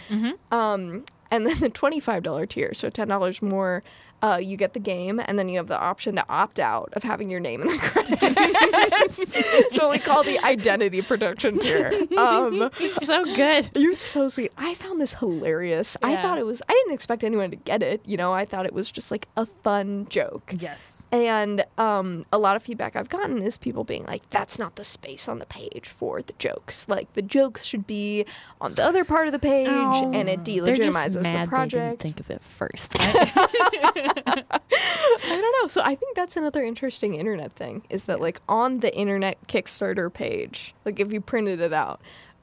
Um, 0.51 1.05
and 1.31 1.47
then 1.47 1.59
the 1.59 1.69
twenty 1.69 1.99
five 1.99 2.21
dollar 2.23 2.45
tier, 2.45 2.73
so 2.73 2.89
ten 2.89 3.07
dollars 3.07 3.41
more. 3.41 3.83
Uh, 4.23 4.38
you 4.38 4.55
get 4.55 4.71
the 4.73 4.79
game, 4.79 5.19
and 5.25 5.38
then 5.38 5.49
you 5.49 5.57
have 5.57 5.67
the 5.67 5.77
option 5.77 6.15
to 6.15 6.25
opt 6.29 6.57
out 6.57 6.89
of 6.93 7.03
having 7.03 7.29
your 7.29 7.41
name 7.41 7.62
in 7.62 7.67
the 7.67 7.77
credits. 7.77 9.19
it's 9.19 9.77
what 9.77 9.91
we 9.91 9.99
call 9.99 10.23
the 10.23 10.39
identity 10.45 11.01
production 11.01 11.59
tier. 11.59 11.91
Um, 12.17 12.69
so 13.03 13.25
good. 13.36 13.69
you're 13.75 13.95
so 13.95 14.29
sweet. 14.29 14.53
I 14.57 14.75
found 14.75 15.01
this 15.01 15.15
hilarious. 15.15 15.97
I 16.01 16.15
thought 16.21 16.38
it 16.38 16.45
was. 16.45 16.62
I 16.69 16.71
didn't 16.71 16.93
expect 16.93 17.23
anyone 17.25 17.49
to 17.49 17.57
get 17.57 17.83
it. 17.83 17.99
You 18.05 18.15
know, 18.15 18.31
I 18.31 18.45
thought 18.45 18.65
it 18.65 18.73
was 18.73 18.89
just 18.89 19.12
like 19.12 19.27
a 19.36 19.45
fun 19.45 20.07
joke. 20.09 20.53
Yes. 20.57 21.05
And 21.12 21.65
um, 21.77 22.25
a 22.31 22.38
lot 22.38 22.55
of 22.55 22.63
feedback 22.63 22.95
I've 22.95 23.09
gotten 23.09 23.41
is 23.43 23.57
people 23.57 23.83
being 23.83 24.05
like, 24.05 24.29
"That's 24.29 24.57
not 24.57 24.77
the 24.77 24.86
space 24.86 25.27
on 25.27 25.39
the 25.39 25.45
page 25.45 25.89
for 25.89 26.21
the 26.21 26.33
jokes. 26.39 26.88
Like 26.88 27.12
the 27.13 27.21
jokes 27.21 27.65
should 27.65 27.86
be 27.86 28.25
on 28.62 28.75
the 28.75 28.86
other 28.86 29.03
part 29.03 29.27
of 29.27 29.33
the 29.33 29.39
page, 29.39 29.67
and 29.67 30.29
it 30.29 30.45
They're 30.45 30.73
just 30.75 30.97
delegitimizes 30.97 31.23
mad 31.23 31.23
the 31.23 31.23
They 31.23 31.31
didn't 31.33 31.49
project." 31.49 32.01
think 32.03 32.19
of 32.21 32.31
it 32.31 32.41
first. 32.41 32.93
I 34.28 35.39
don't 35.41 35.56
know. 35.62 35.67
So 35.67 35.82
I 35.84 35.95
think 35.95 36.15
that's 36.15 36.38
another 36.38 36.63
interesting 36.63 37.13
internet 37.15 37.54
thing 37.54 37.84
is 37.89 38.06
that 38.06 38.19
like 38.21 38.41
on 38.47 38.80
the 38.80 38.95
internet 38.95 39.38
Kickstarter 39.47 40.12
page, 40.13 40.73
like 40.86 40.99
if 40.99 41.12
you 41.13 41.21
printed 41.21 41.62
it 41.62 41.73
out, 41.73 42.02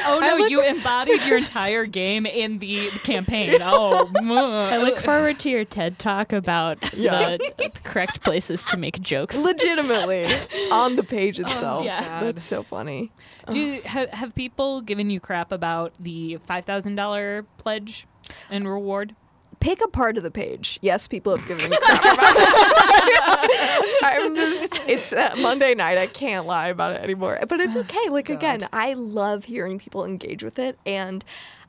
Oh 0.05 0.19
no, 0.21 0.35
look- 0.37 0.49
you 0.51 0.61
embodied 0.61 1.21
your 1.23 1.37
entire 1.37 1.85
game 1.85 2.25
in 2.25 2.59
the 2.59 2.89
campaign. 3.03 3.57
Oh, 3.71 4.09
I 4.15 4.77
look 4.77 4.97
forward 4.97 5.39
to 5.41 5.49
your 5.49 5.65
TED 5.65 5.99
talk 5.99 6.33
about 6.33 6.93
Yeah. 6.93 7.37
the, 7.37 7.53
the 7.57 7.71
correct 7.83 8.21
places 8.21 8.63
to 8.65 8.77
make 8.77 8.99
jokes. 9.01 9.37
legitimately 9.37 10.25
on 10.71 10.95
the 10.95 11.03
page 11.03 11.39
oh, 11.43 11.43
itself. 11.45 11.85
yeah. 11.85 12.21
That's 12.23 12.43
so 12.43 12.63
funny. 12.63 13.11
Do 13.51 13.81
have, 13.85 14.09
have 14.09 14.35
people 14.35 14.81
given 14.81 15.09
you 15.09 15.19
crap 15.19 15.51
about 15.51 15.93
the 15.99 16.37
five 16.45 16.65
thousand 16.65 16.95
dollar 16.95 17.45
pledge 17.57 18.07
and 18.49 18.67
reward? 18.67 19.15
Pick 19.59 19.81
a 19.83 19.87
part 19.87 20.17
of 20.17 20.23
the 20.23 20.31
page. 20.31 20.79
Yes, 20.81 21.07
people 21.07 21.35
have 21.35 21.45
given 21.47 21.69
me 21.69 21.77
crap 21.81 22.01
about 22.13 22.35
it. 22.35 24.03
I'm 24.03 24.35
just, 24.35 24.81
it's 24.87 25.11
uh, 25.11 25.35
Monday 25.37 25.75
night. 25.75 25.97
I 25.97 26.07
can't 26.07 26.45
lie 26.47 26.67
about 26.67 26.93
it 26.93 27.01
anymore. 27.01 27.39
But 27.47 27.59
it's 27.59 27.75
okay. 27.75 28.09
Like, 28.09 28.29
again, 28.29 28.67
I 28.71 28.93
love 28.93 29.45
hearing 29.45 29.77
people 29.77 30.05
engage 30.05 30.43
with 30.43 30.59
it. 30.59 30.79
And 30.85 31.25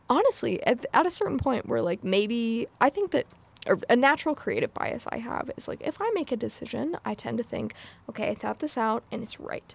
honestly, 0.08 0.62
at, 0.64 0.86
at 0.92 1.04
a 1.06 1.10
certain 1.10 1.38
point 1.38 1.66
where, 1.66 1.82
like, 1.82 2.04
maybe 2.04 2.68
I 2.80 2.90
think 2.90 3.10
that 3.10 3.26
a, 3.66 3.76
a 3.88 3.96
natural 3.96 4.34
creative 4.34 4.72
bias 4.72 5.06
I 5.10 5.18
have 5.18 5.50
is 5.56 5.68
like, 5.68 5.80
if 5.82 6.00
I 6.00 6.10
make 6.14 6.32
a 6.32 6.36
decision, 6.36 6.96
I 7.04 7.14
tend 7.14 7.38
to 7.38 7.44
think, 7.44 7.74
okay, 8.08 8.28
I 8.28 8.34
thought 8.34 8.60
this 8.60 8.78
out 8.78 9.02
and 9.10 9.22
it's 9.22 9.40
right. 9.40 9.74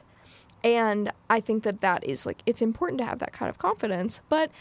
And 0.64 1.12
I 1.30 1.40
think 1.40 1.64
that 1.64 1.82
that 1.82 2.04
is 2.04 2.26
like, 2.26 2.42
it's 2.46 2.62
important 2.62 3.00
to 3.00 3.06
have 3.06 3.20
that 3.20 3.34
kind 3.34 3.50
of 3.50 3.58
confidence. 3.58 4.22
But 4.30 4.52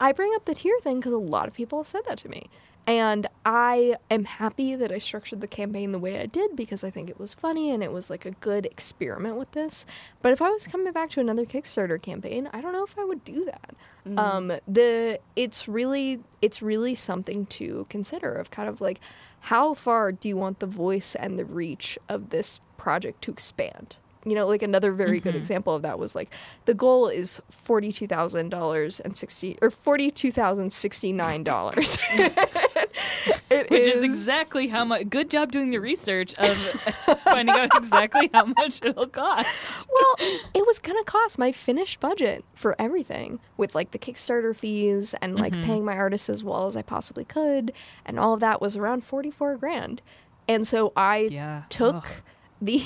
I 0.00 0.12
bring 0.12 0.32
up 0.34 0.46
the 0.46 0.54
tier 0.54 0.78
thing 0.80 0.98
because 0.98 1.12
a 1.12 1.18
lot 1.18 1.46
of 1.46 1.54
people 1.54 1.78
have 1.78 1.86
said 1.86 2.02
that 2.08 2.18
to 2.18 2.28
me. 2.28 2.48
And 2.86 3.26
I 3.46 3.96
am 4.10 4.24
happy 4.24 4.74
that 4.74 4.92
I 4.92 4.98
structured 4.98 5.40
the 5.40 5.46
campaign 5.46 5.92
the 5.92 5.98
way 5.98 6.20
I 6.20 6.26
did 6.26 6.54
because 6.54 6.84
I 6.84 6.90
think 6.90 7.08
it 7.08 7.18
was 7.18 7.32
funny 7.32 7.70
and 7.70 7.82
it 7.82 7.92
was 7.92 8.10
like 8.10 8.26
a 8.26 8.32
good 8.32 8.66
experiment 8.66 9.36
with 9.36 9.52
this. 9.52 9.86
But 10.20 10.32
if 10.32 10.42
I 10.42 10.50
was 10.50 10.66
coming 10.66 10.92
back 10.92 11.10
to 11.10 11.20
another 11.20 11.46
Kickstarter 11.46 12.00
campaign, 12.00 12.48
I 12.52 12.60
don't 12.60 12.72
know 12.72 12.84
if 12.84 12.98
I 12.98 13.04
would 13.04 13.24
do 13.24 13.46
that. 13.46 13.74
Mm. 14.06 14.18
Um, 14.18 14.52
the 14.68 15.18
it's 15.34 15.66
really 15.66 16.20
it's 16.42 16.60
really 16.60 16.94
something 16.94 17.46
to 17.46 17.86
consider 17.88 18.34
of 18.34 18.50
kind 18.50 18.68
of 18.68 18.82
like 18.82 19.00
how 19.40 19.72
far 19.72 20.12
do 20.12 20.28
you 20.28 20.36
want 20.36 20.58
the 20.58 20.66
voice 20.66 21.14
and 21.14 21.38
the 21.38 21.46
reach 21.46 21.98
of 22.08 22.30
this 22.30 22.60
project 22.76 23.22
to 23.22 23.30
expand? 23.30 23.96
you 24.26 24.34
know 24.34 24.46
like 24.46 24.62
another 24.62 24.92
very 24.92 25.18
mm-hmm. 25.18 25.28
good 25.28 25.36
example 25.36 25.74
of 25.74 25.82
that 25.82 25.98
was 25.98 26.14
like 26.14 26.30
the 26.64 26.72
goal 26.74 27.08
is 27.08 27.40
$42,000 27.66 29.00
and 29.00 29.16
60 29.16 29.58
or 29.60 29.70
$42,069. 29.70 32.54
Which 33.50 33.70
is 33.70 34.02
exactly 34.02 34.68
how 34.68 34.84
much. 34.84 35.08
Good 35.08 35.30
job 35.30 35.52
doing 35.52 35.70
the 35.70 35.78
research 35.78 36.34
of 36.34 36.56
finding 37.24 37.54
out 37.54 37.70
exactly 37.76 38.30
how 38.32 38.46
much 38.46 38.84
it'll 38.84 39.06
cost. 39.06 39.86
well, 39.92 40.14
it 40.54 40.66
was 40.66 40.78
gonna 40.78 41.04
cost 41.04 41.38
my 41.38 41.52
finished 41.52 42.00
budget 42.00 42.44
for 42.54 42.74
everything 42.78 43.40
with 43.56 43.74
like 43.74 43.92
the 43.92 43.98
Kickstarter 43.98 44.54
fees 44.56 45.14
and 45.20 45.36
like 45.36 45.52
mm-hmm. 45.52 45.64
paying 45.64 45.84
my 45.84 45.96
artists 45.96 46.28
as 46.28 46.42
well 46.42 46.66
as 46.66 46.76
I 46.76 46.82
possibly 46.82 47.24
could, 47.24 47.72
and 48.04 48.18
all 48.18 48.34
of 48.34 48.40
that 48.40 48.60
was 48.60 48.76
around 48.76 49.04
forty 49.04 49.30
four 49.30 49.56
grand. 49.56 50.02
And 50.48 50.66
so 50.66 50.92
I 50.96 51.28
Yeah. 51.30 51.62
took. 51.68 52.22
The 52.64 52.78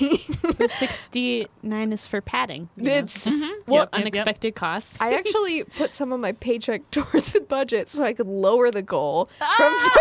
the 0.58 0.68
69 0.68 1.92
is 1.92 2.06
for 2.06 2.20
padding. 2.20 2.68
you 2.76 2.84
know. 2.84 2.92
it's 2.94 3.26
well, 3.26 3.34
Yep, 3.38 3.48
yep, 3.66 3.68
yep. 3.68 3.88
unexpected 3.92 4.54
costs. 4.54 5.00
I 5.00 5.14
actually 5.14 5.64
put 5.78 5.94
some 5.94 6.12
of 6.12 6.20
my 6.20 6.32
paycheck 6.32 6.90
towards 6.90 7.32
the 7.32 7.40
budget 7.40 7.88
so 7.90 8.04
I 8.04 8.12
could 8.12 8.26
lower 8.26 8.70
the 8.70 8.82
goal 8.82 9.26
from 9.38 9.46
Ah! 9.72 9.98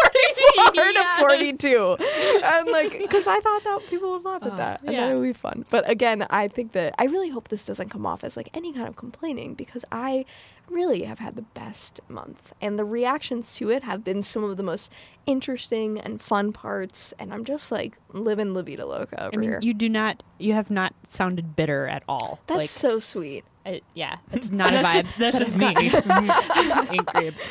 44 0.63 0.73
Yes. 0.75 1.17
to 1.17 1.21
42. 1.21 1.97
And 2.43 2.69
like, 2.71 2.99
because 2.99 3.27
I 3.27 3.39
thought 3.39 3.63
that 3.63 3.81
people 3.89 4.11
would 4.13 4.25
laugh 4.25 4.43
at 4.43 4.53
Oh, 4.53 4.57
that 4.57 4.81
and 4.83 4.93
yeah. 4.93 5.07
that 5.07 5.15
would 5.15 5.23
be 5.23 5.33
fun. 5.33 5.65
But 5.69 5.89
again, 5.89 6.25
I 6.29 6.47
think 6.47 6.71
that 6.73 6.95
I 6.97 7.05
really 7.05 7.29
hope 7.29 7.47
this 7.49 7.65
doesn't 7.65 7.89
come 7.89 8.05
off 8.05 8.23
as 8.23 8.35
like 8.37 8.49
any 8.53 8.73
kind 8.73 8.87
of 8.87 8.95
complaining 8.95 9.53
because 9.53 9.83
I 9.91 10.25
really 10.69 11.03
have 11.03 11.19
had 11.19 11.35
the 11.35 11.41
best 11.41 11.99
month. 12.09 12.53
And 12.61 12.77
the 12.77 12.85
reactions 12.85 13.55
to 13.55 13.69
it 13.69 13.83
have 13.83 14.03
been 14.03 14.21
some 14.21 14.43
of 14.43 14.57
the 14.57 14.63
most 14.63 14.91
interesting 15.25 15.99
and 15.99 16.21
fun 16.21 16.51
parts. 16.53 17.13
And 17.19 17.33
I'm 17.33 17.43
just 17.45 17.71
like 17.71 17.97
living 18.13 18.53
La 18.53 18.61
Vida 18.61 18.85
Loca 18.85 19.21
over 19.23 19.31
I 19.33 19.37
mean, 19.37 19.49
here. 19.49 19.59
you 19.61 19.73
do 19.73 19.89
not, 19.89 20.23
you 20.39 20.53
have 20.53 20.69
not 20.69 20.93
sounded 21.03 21.55
bitter 21.55 21.87
at 21.87 22.03
all. 22.07 22.39
That's 22.47 22.57
like, 22.59 22.69
so 22.69 22.99
sweet. 22.99 23.43
I- 23.65 23.81
yeah, 23.93 24.17
it's 24.31 24.49
not 24.49 24.73
a 24.73 24.77
vibe. 24.77 24.93
just 24.93 25.17
that's 25.17 25.39
just 25.39 25.55
me. 25.57 25.73
Angry. 25.75 27.35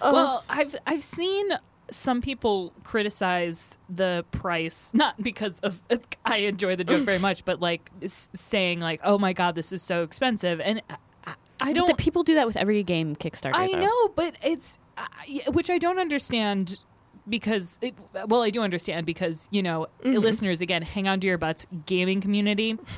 Uh-huh. 0.00 0.12
Well, 0.12 0.44
I've 0.48 0.74
I've 0.84 1.02
seen 1.04 1.48
some 1.88 2.20
people 2.22 2.72
criticize 2.82 3.78
the 3.88 4.24
price 4.32 4.92
not 4.94 5.20
because 5.22 5.60
of 5.60 5.80
I 6.24 6.38
enjoy 6.38 6.74
the 6.74 6.82
joke 6.82 7.04
very 7.04 7.18
much, 7.20 7.44
but 7.44 7.60
like 7.60 7.88
saying 8.04 8.80
like, 8.80 9.00
"Oh 9.04 9.16
my 9.18 9.32
god, 9.32 9.54
this 9.54 9.72
is 9.72 9.80
so 9.80 10.02
expensive," 10.02 10.60
and 10.60 10.82
I, 11.62 11.72
don't. 11.72 11.86
The 11.88 11.94
people 11.94 12.22
do 12.22 12.34
that 12.34 12.46
with 12.46 12.56
every 12.56 12.82
game 12.82 13.16
Kickstarter. 13.16 13.54
I 13.54 13.68
though. 13.72 13.80
know, 13.80 14.08
but 14.14 14.36
it's 14.42 14.78
uh, 14.98 15.06
which 15.52 15.70
I 15.70 15.78
don't 15.78 15.98
understand 15.98 16.78
because 17.28 17.78
it, 17.80 17.94
well, 18.26 18.42
I 18.42 18.50
do 18.50 18.62
understand 18.62 19.06
because 19.06 19.48
you 19.50 19.62
know 19.62 19.86
Mm-hmm. 20.02 20.18
listeners 20.18 20.60
again, 20.60 20.82
hang 20.82 21.06
on 21.08 21.20
to 21.20 21.26
your 21.26 21.38
butts, 21.38 21.66
gaming 21.86 22.20
community. 22.20 22.78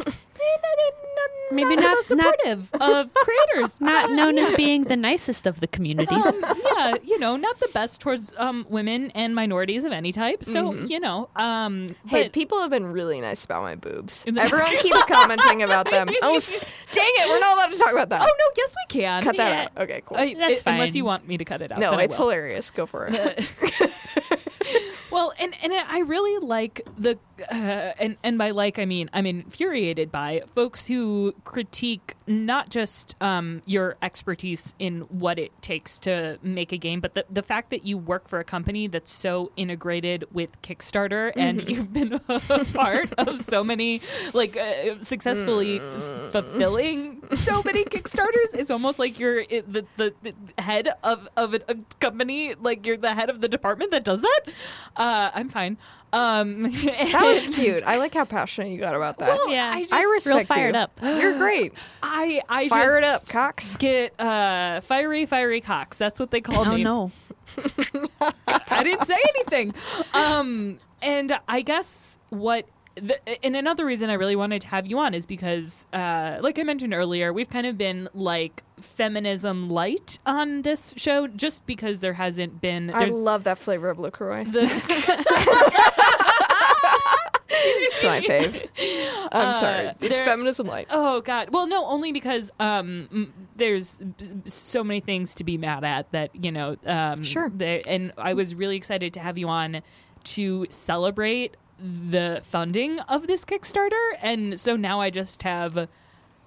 Maybe 1.53 1.77
not 1.77 1.83
not- 1.83 2.05
supportive 2.05 2.70
of 2.81 3.12
creators, 3.14 3.81
Not 3.81 4.11
known 4.18 4.38
as 4.38 4.50
being 4.57 4.85
the 4.85 4.96
nicest 4.96 5.46
of 5.46 5.61
the 5.61 5.66
communities. 5.68 6.11
um, 6.27 6.61
yeah, 6.77 6.95
you 7.03 7.19
know, 7.19 7.37
not 7.37 7.59
the 7.61 7.69
best 7.73 8.01
towards 8.01 8.33
um, 8.37 8.67
women 8.69 9.11
and 9.15 9.35
minorities 9.35 9.85
of 9.85 9.93
any 9.93 10.13
type. 10.13 10.45
So 10.45 10.73
you 10.75 11.01
know, 11.01 11.29
um, 11.37 11.75
Mm-hmm. 11.75 12.09
Hey, 12.09 12.23
but 12.25 12.33
people 12.33 12.61
have 12.61 12.71
been 12.71 12.93
really 12.93 13.21
nice 13.21 13.45
about 13.45 13.63
my 13.63 13.75
boobs. 13.75 14.25
Everyone 14.37 14.77
keeps 14.79 15.05
commenting 15.05 15.63
about 15.63 15.91
them. 15.91 16.09
Oh, 16.23 16.37
s- 16.37 16.51
dang 16.53 16.61
it, 17.17 17.29
we're 17.29 17.41
not 17.41 17.55
allowed 17.57 17.73
to 17.73 17.79
talk 17.79 17.93
about 17.93 18.09
that. 18.11 18.23
oh 18.23 18.25
no, 18.25 18.45
yes 18.57 18.75
we 18.89 19.01
can. 19.01 19.23
cut 19.23 19.37
that 19.37 19.51
yeah. 19.51 19.63
out. 19.65 19.83
Okay, 19.85 20.03
cool. 20.07 20.17
I- 20.17 20.35
That's 20.35 20.61
it- 20.61 20.67
Unless 20.67 20.95
you 20.95 21.05
want 21.05 21.27
me 21.27 21.37
to 21.39 21.45
cut 21.45 21.61
it 21.63 21.73
out. 21.73 21.79
no, 21.79 21.91
then 21.93 22.01
it's 22.01 22.17
hilarious. 22.17 22.71
Go 22.71 22.87
for 22.87 23.09
it. 23.11 23.49
Well, 25.11 25.33
and 25.39 25.55
and 25.63 25.73
I 25.73 26.01
really 26.01 26.45
like 26.45 26.81
the 26.99 27.17
uh, 27.49 27.55
and 28.01 28.17
and 28.25 28.37
by 28.37 28.51
like 28.51 28.81
I 28.81 28.85
mean 28.85 29.09
I'm 29.13 29.27
infuriated 29.27 30.11
by 30.11 30.43
folks 30.57 30.89
who 30.89 31.37
critique 31.45 32.17
not 32.27 32.71
just 32.71 33.17
um, 33.21 33.63
your 33.67 33.97
expertise 34.03 34.75
in 34.79 35.03
what 35.03 35.39
it 35.39 35.53
takes 35.61 35.99
to 36.01 36.39
make 36.43 36.73
a 36.73 36.79
game, 36.79 37.01
but 37.01 37.15
the, 37.15 37.25
the 37.31 37.43
fact 37.43 37.71
that 37.71 37.85
you 37.85 37.99
work 37.99 38.29
for 38.29 38.39
a 38.39 38.45
company 38.45 38.87
that's 38.87 39.11
so 39.13 39.53
integrated 39.57 40.25
with 40.33 40.61
Kickstarter 40.63 41.33
and 41.37 41.69
you've 41.69 41.93
been 41.93 42.15
a 42.29 42.65
part 42.73 43.13
of 43.19 43.37
so 43.41 43.63
many, 43.63 44.01
like, 44.33 44.57
uh, 44.57 44.99
successfully 45.01 45.81
s- 45.81 46.13
fulfilling 46.31 47.23
so 47.35 47.63
many 47.63 47.85
Kickstarters. 47.85 48.55
It's 48.55 48.71
almost 48.71 48.99
like 48.99 49.19
you're 49.19 49.41
it, 49.41 49.71
the, 49.71 49.85
the, 49.97 50.15
the 50.23 50.63
head 50.63 50.89
of, 51.03 51.29
of 51.37 51.55
a, 51.55 51.61
a 51.69 51.77
company, 52.01 52.55
like, 52.55 52.87
you're 52.87 52.97
the 52.97 53.15
head 53.15 53.29
of 53.31 53.41
the 53.41 53.49
department 53.49 53.91
that 53.91 54.05
does 54.05 54.23
that. 54.23 54.41
Uh, 54.97 55.31
I'm 55.35 55.49
fine. 55.49 55.77
Um, 56.14 56.62
That 56.72 57.22
was 57.24 57.48
cute. 57.48 57.83
I 57.85 57.96
like 57.96 58.14
how 58.14 58.24
passionate 58.24 58.70
you 58.70 58.79
got 58.79 58.94
about 58.94 59.18
that. 59.18 59.29
Well, 59.29 59.50
Yeah. 59.50 59.70
I 59.74 59.83
just 59.83 59.92
I 59.92 60.00
real 60.35 60.44
fired 60.46 60.74
you. 60.74 60.81
up. 60.81 60.92
You're 61.03 61.37
great. 61.38 61.74
I 62.03 62.40
I 62.48 62.68
Fire 62.68 62.98
it 62.98 63.03
just 63.03 63.24
up, 63.29 63.33
Cox. 63.33 63.77
Get 63.77 64.18
uh, 64.20 64.81
fiery, 64.83 65.27
fiery 65.27 65.61
Cox. 65.61 65.98
That's 65.98 66.20
what 66.20 66.31
they 66.31 66.40
call 66.40 66.66
Oh 66.68 66.74
me. 66.77 66.85
no. 66.85 67.11
I 68.48 68.83
didn't 68.83 69.07
say 69.07 69.18
anything. 69.37 69.74
Um, 70.12 70.79
and 71.03 71.38
I 71.48 71.61
guess 71.62 72.18
what. 72.31 72.66
The, 72.97 73.45
and 73.45 73.57
another 73.57 73.85
reason 73.85 74.09
I 74.09 74.15
really 74.15 74.37
wanted 74.37 74.61
to 74.63 74.69
have 74.69 74.87
you 74.87 75.01
on 75.01 75.15
is 75.15 75.27
because, 75.27 75.85
uh, 75.93 76.39
like 76.41 76.61
I 76.61 76.63
mentioned 76.63 76.95
earlier, 76.95 77.33
we've 77.33 77.51
kind 77.51 77.67
of 77.67 77.77
been 77.77 78.09
like 78.15 78.63
feminism 78.81 79.69
light 79.69 80.21
on 80.27 80.63
this 80.63 80.95
show, 80.97 81.27
just 81.27 81.67
because 81.67 81.99
there 82.01 82.13
hasn't 82.13 82.61
been. 82.61 82.93
I 82.95 83.07
love 83.07 83.43
that 83.45 83.59
flavor 83.59 83.91
of 83.91 83.99
LaCroix. 83.99 84.45
the 84.45 84.63
It's 87.57 88.03
my 88.03 88.21
fave. 88.21 88.69
I'm 89.33 89.49
Uh, 89.49 89.53
sorry. 89.53 89.87
It's 90.01 90.19
there- 90.19 90.27
feminism 90.27 90.67
light. 90.67 90.89
Oh 90.91 91.21
God! 91.21 91.51
Well, 91.51 91.67
no, 91.67 91.87
only 91.87 92.13
because 92.13 92.51
um, 92.61 93.33
there's 93.57 94.01
so 94.45 94.85
many 94.85 95.01
things 95.01 95.35
to 95.37 95.45
be 95.45 95.57
mad 95.57 95.85
at 95.85 96.11
that 96.13 96.35
you 96.35 96.51
know. 96.53 96.77
Um, 96.85 97.23
Sure. 97.23 97.51
the- 97.55 97.87
and 97.89 98.13
I 98.19 98.35
was 98.35 98.55
really 98.55 98.77
excited 98.77 99.15
to 99.15 99.21
have 99.21 99.39
you 99.39 99.49
on 99.49 99.83
to 100.25 100.67
celebrate 100.69 101.57
the 101.79 102.41
funding 102.43 103.01
of 103.01 103.27
this 103.27 103.45
Kickstarter, 103.45 104.11
and 104.23 104.59
so 104.59 104.77
now 104.77 105.01
I 105.01 105.11
just 105.11 105.43
have 105.43 105.89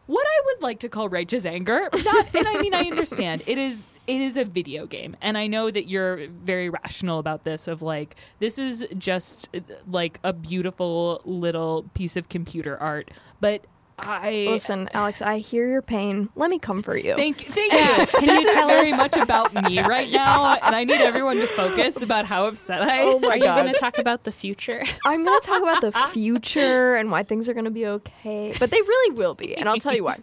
what 0.08 0.26
I 0.26 0.42
would 0.46 0.62
like 0.62 0.80
to 0.80 0.90
call 0.90 1.10
righteous 1.10 1.46
anger. 1.46 1.90
Not, 2.04 2.28
and 2.34 2.48
I 2.48 2.60
mean, 2.60 2.74
I 2.74 2.84
understand 2.84 3.44
it 3.46 3.58
is 3.58 3.88
it 4.08 4.22
is 4.22 4.38
a 4.38 4.46
video 4.46 4.86
game, 4.86 5.18
and 5.22 5.38
I 5.38 5.48
know 5.48 5.70
that 5.70 5.88
you're 5.90 6.28
very 6.28 6.70
rational 6.70 7.20
about 7.20 7.44
this. 7.44 7.68
Of 7.68 7.82
like, 7.82 8.16
this 8.40 8.58
is 8.58 8.88
just 8.98 9.50
like 9.90 10.20
a 10.24 10.32
beautiful 10.32 11.22
little 11.26 11.84
piece 11.94 12.16
of 12.16 12.30
computer 12.30 12.78
art, 12.78 13.12
but 13.42 13.66
I 14.00 14.46
Listen, 14.50 14.88
Alex, 14.94 15.22
I 15.24 15.40
hear 15.40 15.68
your 15.68 15.82
pain. 15.82 16.30
Let 16.36 16.52
me 16.52 16.60
comfort 16.60 16.98
you. 17.04 17.16
Thank, 17.16 17.42
thank 17.42 17.74
you. 17.74 18.06
Can 18.20 18.26
this 18.28 18.44
you 18.44 18.48
is 18.50 18.54
tell 18.56 18.68
very 18.68 18.92
us- 18.92 18.98
much 18.98 19.18
about 19.18 19.54
me 19.54 19.80
right 19.82 20.10
now, 20.12 20.56
and 20.56 20.76
I 20.76 20.84
need 20.84 21.02
everyone 21.02 21.38
to 21.38 21.48
focus 21.48 22.02
about 22.04 22.26
how 22.26 22.46
upset 22.46 22.84
I 22.84 22.96
am. 22.98 23.08
Oh 23.08 23.20
my 23.20 23.30
Are 23.30 23.38
you 23.38 23.44
God. 23.44 23.62
going 23.64 23.74
to 23.74 23.80
talk 23.80 23.98
about 23.98 24.24
the 24.24 24.32
future? 24.32 24.84
I'm 25.06 25.26
going 25.26 25.42
to 25.42 25.48
talk 25.48 25.62
about 25.64 25.82
the 25.82 25.92
future 26.14 26.94
and 26.96 27.10
why 27.10 27.24
things 27.24 27.50
are 27.50 27.54
going 27.54 27.66
to 27.66 27.72
be 27.72 27.88
okay, 27.88 28.54
but 28.60 28.70
they 28.70 28.80
really 28.82 29.16
will 29.18 29.34
be, 29.34 29.56
and 29.58 29.68
I'll 29.68 29.80
tell 29.80 29.96
you 29.96 30.04
why. 30.04 30.20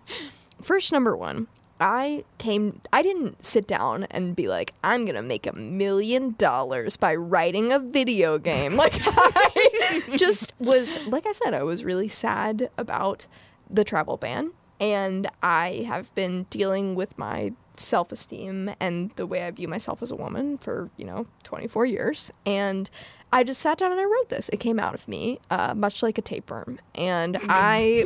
First, 0.63 0.93
number 0.93 1.17
one, 1.17 1.49
I 1.81 2.23
came. 2.39 2.81
I 2.93 3.03
didn't 3.03 3.45
sit 3.45 3.67
down 3.67 4.05
and 4.05 4.37
be 4.37 4.47
like, 4.47 4.73
"I'm 4.85 5.05
going 5.05 5.17
to 5.17 5.23
make 5.23 5.49
a 5.49 5.53
million 5.53 6.37
dollars 6.39 6.97
by 6.97 7.17
writing 7.17 7.73
a 7.73 7.81
video 7.81 8.39
game." 8.39 8.77
Like, 8.77 8.95
I 9.05 10.03
just 10.17 10.53
was. 10.61 10.97
Like 11.09 11.27
I 11.27 11.33
said, 11.33 11.55
I 11.55 11.65
was 11.65 11.83
really 11.83 12.07
sad 12.09 12.71
about 12.79 13.27
the 13.71 13.85
travel 13.85 14.17
ban, 14.17 14.53
and 14.81 15.29
I 15.43 15.85
have 15.87 16.15
been 16.15 16.47
dealing 16.51 16.95
with 16.95 17.17
my 17.19 17.53
self 17.77 18.13
esteem 18.13 18.71
and 18.81 19.11
the 19.17 19.27
way 19.27 19.45
I 19.45 19.51
view 19.51 19.69
myself 19.69 20.03
as 20.03 20.11
a 20.11 20.17
woman 20.17 20.59
for, 20.59 20.91
you 20.97 21.05
know, 21.05 21.27
24 21.43 21.87
years. 21.87 22.31
And 22.47 22.89
I 23.33 23.43
just 23.43 23.61
sat 23.61 23.79
down 23.79 23.93
and 23.93 24.01
I 24.01 24.05
wrote 24.05 24.29
this. 24.29 24.49
It 24.51 24.61
came 24.61 24.79
out 24.79 24.95
of 24.95 25.09
me, 25.09 25.41
uh, 25.51 25.75
much 25.75 26.03
like 26.03 26.19
a 26.19 26.23
tapeworm. 26.23 26.79
And 26.95 27.39
I, 27.49 28.05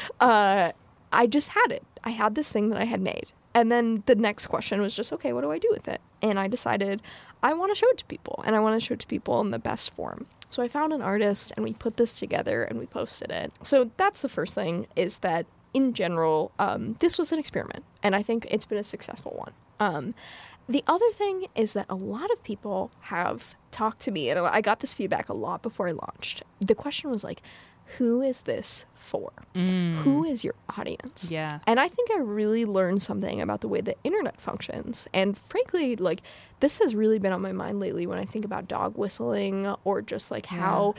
uh, 0.20 0.72
I 1.12 1.26
just 1.26 1.48
had 1.48 1.70
it. 1.70 1.84
I 2.04 2.10
had 2.10 2.34
this 2.34 2.50
thing 2.50 2.70
that 2.70 2.80
I 2.80 2.84
had 2.84 3.00
made. 3.00 3.32
And 3.54 3.70
then 3.70 4.02
the 4.06 4.14
next 4.14 4.46
question 4.46 4.80
was 4.80 4.96
just, 4.96 5.12
okay, 5.12 5.32
what 5.32 5.42
do 5.42 5.50
I 5.50 5.58
do 5.58 5.68
with 5.70 5.88
it? 5.88 6.00
And 6.22 6.38
I 6.38 6.48
decided 6.48 7.02
I 7.42 7.52
want 7.52 7.70
to 7.70 7.74
show 7.74 7.88
it 7.90 7.98
to 7.98 8.04
people 8.06 8.42
and 8.46 8.56
I 8.56 8.60
want 8.60 8.80
to 8.80 8.86
show 8.86 8.94
it 8.94 9.00
to 9.00 9.06
people 9.06 9.40
in 9.40 9.50
the 9.50 9.58
best 9.58 9.90
form. 9.90 10.26
So 10.52 10.62
I 10.62 10.68
found 10.68 10.92
an 10.92 11.00
artist 11.00 11.50
and 11.56 11.64
we 11.64 11.72
put 11.72 11.96
this 11.96 12.18
together 12.18 12.62
and 12.62 12.78
we 12.78 12.84
posted 12.84 13.30
it. 13.30 13.52
So 13.62 13.90
that's 13.96 14.20
the 14.20 14.28
first 14.28 14.54
thing 14.54 14.86
is 14.96 15.18
that 15.18 15.46
in 15.72 15.94
general, 15.94 16.52
um, 16.58 16.96
this 17.00 17.16
was 17.16 17.32
an 17.32 17.38
experiment 17.38 17.84
and 18.02 18.14
I 18.14 18.22
think 18.22 18.46
it's 18.50 18.66
been 18.66 18.76
a 18.76 18.82
successful 18.84 19.32
one. 19.34 19.52
Um, 19.80 20.14
the 20.68 20.84
other 20.86 21.10
thing 21.12 21.46
is 21.54 21.72
that 21.72 21.86
a 21.88 21.94
lot 21.94 22.30
of 22.30 22.44
people 22.44 22.90
have 23.00 23.54
talked 23.70 24.00
to 24.02 24.10
me, 24.10 24.30
and 24.30 24.38
I 24.38 24.60
got 24.60 24.80
this 24.80 24.94
feedback 24.94 25.28
a 25.28 25.32
lot 25.32 25.62
before 25.62 25.88
I 25.88 25.92
launched. 25.92 26.42
The 26.60 26.74
question 26.74 27.10
was 27.10 27.24
like, 27.24 27.42
who 27.98 28.22
is 28.22 28.42
this 28.42 28.84
for? 28.94 29.32
Who 29.54 30.24
is 30.24 30.42
your 30.42 30.54
audience? 30.78 31.30
Yeah. 31.30 31.58
And 31.66 31.78
I 31.78 31.88
think 31.88 32.10
I 32.10 32.18
really 32.18 32.64
learned 32.64 33.02
something 33.02 33.40
about 33.42 33.60
the 33.60 33.68
way 33.68 33.82
the 33.82 33.96
internet 34.04 34.40
functions. 34.40 35.06
And 35.12 35.36
frankly, 35.36 35.96
like 35.96 36.22
this 36.60 36.78
has 36.78 36.94
really 36.94 37.18
been 37.18 37.32
on 37.32 37.42
my 37.42 37.52
mind 37.52 37.80
lately 37.80 38.06
when 38.06 38.18
I 38.18 38.24
think 38.24 38.44
about 38.44 38.68
dog 38.68 38.96
whistling 38.96 39.66
or 39.84 40.00
just 40.00 40.30
like 40.30 40.46
how 40.46 40.94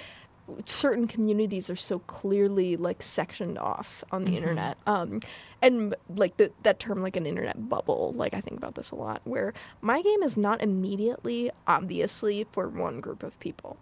certain 0.65 1.07
communities 1.07 1.69
are 1.69 1.75
so 1.75 1.99
clearly 1.99 2.75
like 2.75 3.01
sectioned 3.01 3.57
off 3.57 4.03
on 4.11 4.25
the 4.25 4.37
internet. 4.37 4.77
Um 4.85 5.21
and 5.61 5.95
like 6.09 6.35
the, 6.37 6.51
that 6.63 6.79
term 6.79 7.01
like 7.01 7.15
an 7.15 7.25
internet 7.25 7.69
bubble, 7.69 8.13
like 8.15 8.33
I 8.33 8.41
think 8.41 8.57
about 8.57 8.75
this 8.75 8.91
a 8.91 8.95
lot 8.95 9.21
where 9.23 9.53
my 9.81 10.01
game 10.01 10.21
is 10.21 10.35
not 10.35 10.61
immediately 10.61 11.49
obviously 11.65 12.45
for 12.51 12.67
one 12.67 12.99
group 12.99 13.23
of 13.23 13.39
people 13.39 13.77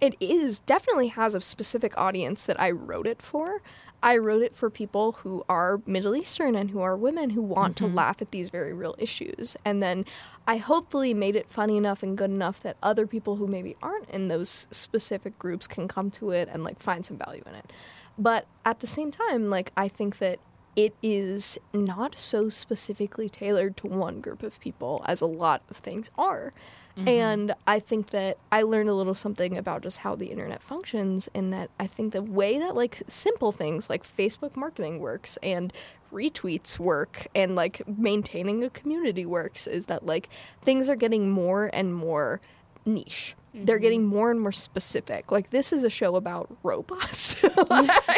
it 0.00 0.16
is 0.20 0.60
definitely 0.60 1.08
has 1.08 1.34
a 1.34 1.40
specific 1.40 1.96
audience 1.96 2.44
that 2.44 2.60
I 2.60 2.70
wrote 2.70 3.06
it 3.06 3.20
for. 3.20 3.60
I 4.02 4.16
wrote 4.16 4.42
it 4.42 4.56
for 4.56 4.70
people 4.70 5.12
who 5.12 5.44
are 5.48 5.82
Middle 5.84 6.16
Eastern 6.16 6.54
and 6.54 6.70
who 6.70 6.80
are 6.80 6.96
women 6.96 7.30
who 7.30 7.42
want 7.42 7.76
to 7.78 7.84
mm-hmm. 7.84 7.96
laugh 7.96 8.22
at 8.22 8.30
these 8.30 8.48
very 8.48 8.72
real 8.72 8.94
issues. 8.98 9.56
And 9.64 9.82
then 9.82 10.06
I 10.46 10.56
hopefully 10.56 11.12
made 11.12 11.36
it 11.36 11.50
funny 11.50 11.76
enough 11.76 12.02
and 12.02 12.16
good 12.16 12.30
enough 12.30 12.62
that 12.62 12.76
other 12.82 13.06
people 13.06 13.36
who 13.36 13.46
maybe 13.46 13.76
aren't 13.82 14.08
in 14.08 14.28
those 14.28 14.66
specific 14.70 15.38
groups 15.38 15.66
can 15.66 15.86
come 15.86 16.10
to 16.12 16.30
it 16.30 16.48
and 16.50 16.64
like 16.64 16.80
find 16.80 17.04
some 17.04 17.18
value 17.18 17.42
in 17.46 17.54
it. 17.54 17.70
But 18.18 18.46
at 18.64 18.80
the 18.80 18.86
same 18.86 19.10
time, 19.10 19.50
like 19.50 19.70
I 19.76 19.88
think 19.88 20.18
that 20.18 20.38
it 20.76 20.94
is 21.02 21.58
not 21.74 22.18
so 22.18 22.48
specifically 22.48 23.28
tailored 23.28 23.76
to 23.78 23.86
one 23.86 24.20
group 24.20 24.42
of 24.42 24.60
people 24.60 25.02
as 25.06 25.20
a 25.20 25.26
lot 25.26 25.62
of 25.68 25.76
things 25.76 26.10
are. 26.16 26.52
Mm-hmm. 27.00 27.08
And 27.08 27.54
I 27.66 27.80
think 27.80 28.10
that 28.10 28.38
I 28.52 28.62
learned 28.62 28.88
a 28.88 28.94
little 28.94 29.14
something 29.14 29.56
about 29.56 29.82
just 29.82 29.98
how 29.98 30.14
the 30.14 30.26
internet 30.26 30.62
functions, 30.62 31.28
and 31.34 31.52
that 31.52 31.70
I 31.78 31.86
think 31.86 32.12
the 32.12 32.22
way 32.22 32.58
that 32.58 32.76
like 32.76 33.02
simple 33.08 33.52
things 33.52 33.88
like 33.88 34.04
Facebook 34.04 34.56
marketing 34.56 34.98
works 35.00 35.38
and 35.42 35.72
retweets 36.12 36.78
work 36.78 37.28
and 37.34 37.54
like 37.54 37.86
maintaining 37.86 38.64
a 38.64 38.70
community 38.70 39.24
works 39.24 39.66
is 39.66 39.86
that 39.86 40.04
like 40.04 40.28
things 40.60 40.88
are 40.88 40.96
getting 40.96 41.30
more 41.30 41.70
and 41.72 41.94
more 41.94 42.40
niche. 42.84 43.34
They're 43.52 43.76
mm-hmm. 43.76 43.82
getting 43.82 44.04
more 44.04 44.30
and 44.30 44.40
more 44.40 44.52
specific. 44.52 45.32
Like 45.32 45.50
this 45.50 45.72
is 45.72 45.82
a 45.82 45.90
show 45.90 46.16
about 46.16 46.56
robots. 46.62 47.42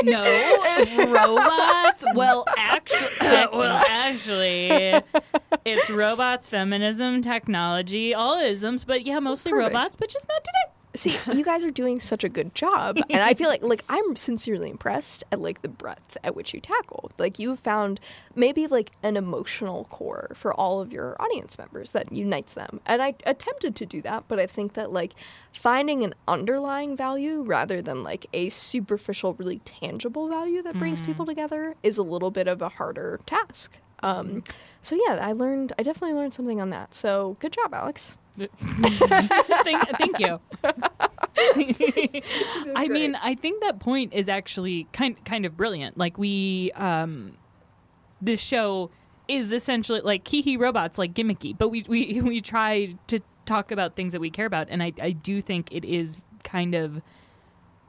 No 0.04 0.22
robots. 1.12 2.04
Well, 2.14 2.44
actually, 2.56 3.18
well, 3.52 3.82
actually, 3.88 5.00
it's 5.64 5.90
robots, 5.90 6.48
feminism, 6.48 7.22
technology, 7.22 8.12
all 8.14 8.38
isms. 8.40 8.84
But 8.84 9.06
yeah, 9.06 9.20
mostly 9.20 9.52
Perfect. 9.52 9.74
robots, 9.74 9.96
but 9.96 10.08
just 10.08 10.28
not 10.28 10.42
today. 10.42 10.71
See, 10.94 11.16
you 11.32 11.44
guys 11.52 11.64
are 11.64 11.70
doing 11.70 12.00
such 12.00 12.24
a 12.24 12.28
good 12.28 12.54
job, 12.54 12.98
and 13.08 13.22
I 13.22 13.34
feel 13.34 13.48
like 13.48 13.62
like 13.62 13.84
I'm 13.88 14.16
sincerely 14.16 14.70
impressed 14.70 15.24
at 15.32 15.40
like 15.40 15.62
the 15.62 15.68
breadth 15.68 16.16
at 16.22 16.36
which 16.36 16.52
you 16.52 16.60
tackle. 16.60 17.10
Like 17.18 17.38
you 17.38 17.56
found 17.56 18.00
maybe 18.34 18.66
like 18.66 18.92
an 19.02 19.16
emotional 19.16 19.84
core 19.84 20.32
for 20.34 20.52
all 20.52 20.80
of 20.80 20.92
your 20.92 21.16
audience 21.20 21.56
members 21.58 21.92
that 21.92 22.12
unites 22.12 22.54
them, 22.54 22.80
and 22.86 23.02
I 23.02 23.14
attempted 23.24 23.74
to 23.76 23.86
do 23.86 24.02
that, 24.02 24.24
but 24.28 24.38
I 24.38 24.46
think 24.46 24.74
that 24.74 24.92
like 24.92 25.14
finding 25.52 26.04
an 26.04 26.14
underlying 26.28 26.96
value 26.96 27.42
rather 27.42 27.80
than 27.80 28.02
like 28.02 28.26
a 28.32 28.48
superficial, 28.50 29.34
really 29.34 29.60
tangible 29.60 30.28
value 30.28 30.62
that 30.62 30.78
brings 30.78 31.00
people 31.00 31.24
together 31.24 31.74
is 31.82 31.98
a 31.98 32.02
little 32.02 32.30
bit 32.30 32.48
of 32.48 32.60
a 32.60 32.68
harder 32.68 33.18
task. 33.26 33.78
Um, 34.02 34.42
so 34.82 34.96
yeah, 35.06 35.18
I 35.22 35.32
learned. 35.32 35.72
I 35.78 35.82
definitely 35.82 36.16
learned 36.16 36.34
something 36.34 36.60
on 36.60 36.70
that. 36.70 36.94
So 36.94 37.36
good 37.40 37.52
job, 37.52 37.72
Alex. 37.72 38.16
thank, 38.38 39.88
thank 39.98 40.18
you. 40.18 40.40
I 42.74 42.88
mean, 42.88 43.14
I 43.16 43.34
think 43.34 43.62
that 43.62 43.78
point 43.78 44.14
is 44.14 44.28
actually 44.28 44.86
kind 44.92 45.22
kind 45.24 45.44
of 45.44 45.56
brilliant. 45.56 45.98
Like 45.98 46.18
we, 46.18 46.72
um, 46.72 47.36
this 48.20 48.40
show 48.40 48.90
is 49.28 49.52
essentially 49.52 50.00
like 50.00 50.24
Kihi 50.24 50.58
robots, 50.58 50.98
like 50.98 51.14
gimmicky, 51.14 51.56
but 51.56 51.68
we 51.68 51.84
we 51.88 52.20
we 52.22 52.40
try 52.40 52.96
to 53.08 53.20
talk 53.44 53.70
about 53.70 53.96
things 53.96 54.12
that 54.12 54.20
we 54.20 54.30
care 54.30 54.46
about, 54.46 54.68
and 54.70 54.82
I 54.82 54.92
I 55.00 55.10
do 55.10 55.40
think 55.40 55.68
it 55.72 55.84
is 55.84 56.16
kind 56.44 56.74
of 56.74 57.02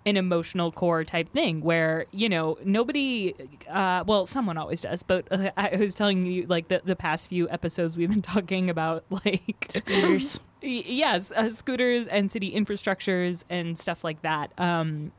an 0.06 0.18
emotional 0.18 0.72
core 0.72 1.04
type 1.04 1.30
thing 1.30 1.62
where 1.62 2.06
you 2.12 2.28
know 2.28 2.58
nobody 2.63 3.34
uh, 3.70 4.04
well 4.06 4.26
someone 4.26 4.58
always 4.58 4.82
does 4.82 5.04
but 5.04 5.26
uh, 5.32 5.52
i 5.58 5.76
was 5.78 5.94
telling 5.94 6.26
you 6.26 6.46
like 6.48 6.68
the, 6.68 6.82
the 6.84 6.96
past 6.96 7.28
few 7.30 7.50
episodes 7.50 7.96
we've 7.98 8.10
been 8.10 8.22
talking 8.36 8.70
about 8.70 9.06
like 9.10 9.68
Scooters. 9.70 10.39
Yes 10.66 11.34
uh, 11.34 11.50
scooters 11.50 12.08
and 12.08 12.32
city 12.32 12.54
infrastructures 12.54 13.44
and 13.50 13.78
stuff 13.78 14.02
like 14.04 14.22
that 14.22 14.54
um 14.58 15.12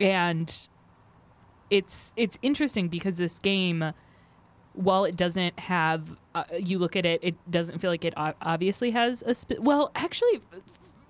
and 0.00 0.68
it's 1.70 2.12
it's 2.16 2.36
interesting 2.42 2.88
because 2.88 3.16
this 3.16 3.38
game 3.38 3.92
while 4.72 5.04
it 5.04 5.16
doesn't 5.16 5.58
have 5.58 6.16
uh, 6.34 6.44
you 6.58 6.78
look 6.78 6.96
at 6.96 7.06
it 7.06 7.20
it 7.22 7.36
doesn't 7.50 7.78
feel 7.78 7.90
like 7.90 8.04
it 8.04 8.14
obviously 8.16 8.90
has 8.90 9.22
a 9.26 9.34
sp- 9.34 9.60
well 9.60 9.92
actually 9.94 10.40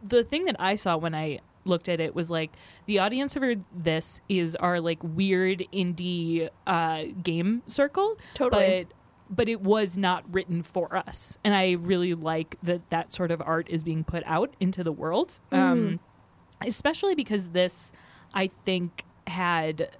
the 0.03 0.23
thing 0.23 0.45
that 0.45 0.57
i 0.59 0.75
saw 0.75 0.97
when 0.97 1.15
i 1.15 1.39
looked 1.69 1.89
at 1.89 2.01
it 2.01 2.15
was 2.15 2.31
like 2.31 2.53
the 2.87 2.99
audience 2.99 3.35
for 3.35 3.55
this 3.75 4.21
is 4.29 4.57
our 4.57 4.81
like 4.81 4.99
weird 5.03 5.65
indie 5.73 6.49
uh 6.67 7.05
game 7.23 7.63
circle. 7.67 8.17
Totally. 8.35 8.87
but 8.87 8.95
but 9.31 9.49
it 9.49 9.61
was 9.61 9.99
not 9.99 10.25
written 10.33 10.63
for 10.63 10.97
us. 10.97 11.37
And 11.45 11.55
i 11.55 11.73
really 11.73 12.15
like 12.15 12.57
that 12.63 12.89
that 12.91 13.13
sort 13.13 13.31
of 13.31 13.43
art 13.43 13.69
is 13.69 13.85
being 13.85 14.05
put 14.05 14.23
out 14.27 14.55
into 14.61 14.83
the 14.83 14.93
world. 14.93 15.39
Um 15.53 16.01
especially 16.67 17.15
because 17.15 17.51
this 17.51 17.93
i 18.35 18.51
think 18.65 19.05
had 19.29 19.97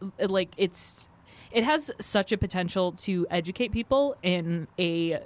uh, 0.00 0.28
like 0.28 0.54
it's 0.56 1.08
it 1.50 1.64
has 1.64 1.90
such 1.98 2.32
a 2.32 2.38
potential 2.38 2.92
to 2.92 3.26
educate 3.30 3.72
people 3.72 4.16
in 4.22 4.68
a 4.78 5.18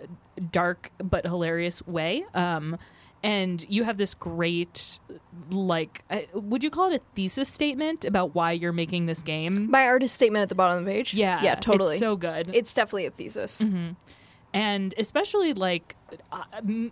dark 0.51 0.91
but 0.99 1.25
hilarious 1.25 1.87
way. 1.87 2.25
Um 2.35 2.79
and 3.27 3.67
you 3.69 3.83
have 3.85 3.97
this 3.99 4.15
great 4.15 4.99
like 5.51 6.05
uh, 6.11 6.21
would 6.33 6.63
you 6.65 6.71
call 6.71 6.91
it 6.93 6.97
a 6.97 7.05
thesis 7.15 7.49
statement 7.49 8.05
about 8.05 8.35
why 8.35 8.53
you're 8.53 8.73
making 8.73 9.07
this 9.07 9.23
game 9.23 9.71
My 9.71 9.87
artist 9.87 10.15
statement 10.15 10.43
at 10.45 10.49
the 10.49 10.55
bottom 10.55 10.79
of 10.79 10.85
the 10.85 10.91
page. 10.91 11.13
yeah 11.13 11.43
yeah, 11.43 11.55
totally. 11.57 11.95
it's 11.97 11.99
so 12.01 12.17
good 12.17 12.51
It's 12.55 12.73
definitely 12.73 13.07
a 13.07 13.11
thesis. 13.11 13.63
and 14.55 14.95
especially 14.97 15.53
like 15.53 15.97
uh, 16.33 16.43
mm, 16.65 16.91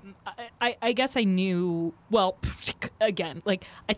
I, 0.60 0.76
I 0.82 0.92
guess 0.92 1.16
I 1.16 1.24
knew 1.24 1.94
well 2.10 2.36
again 3.00 3.42
like 3.44 3.64
I 3.88 3.94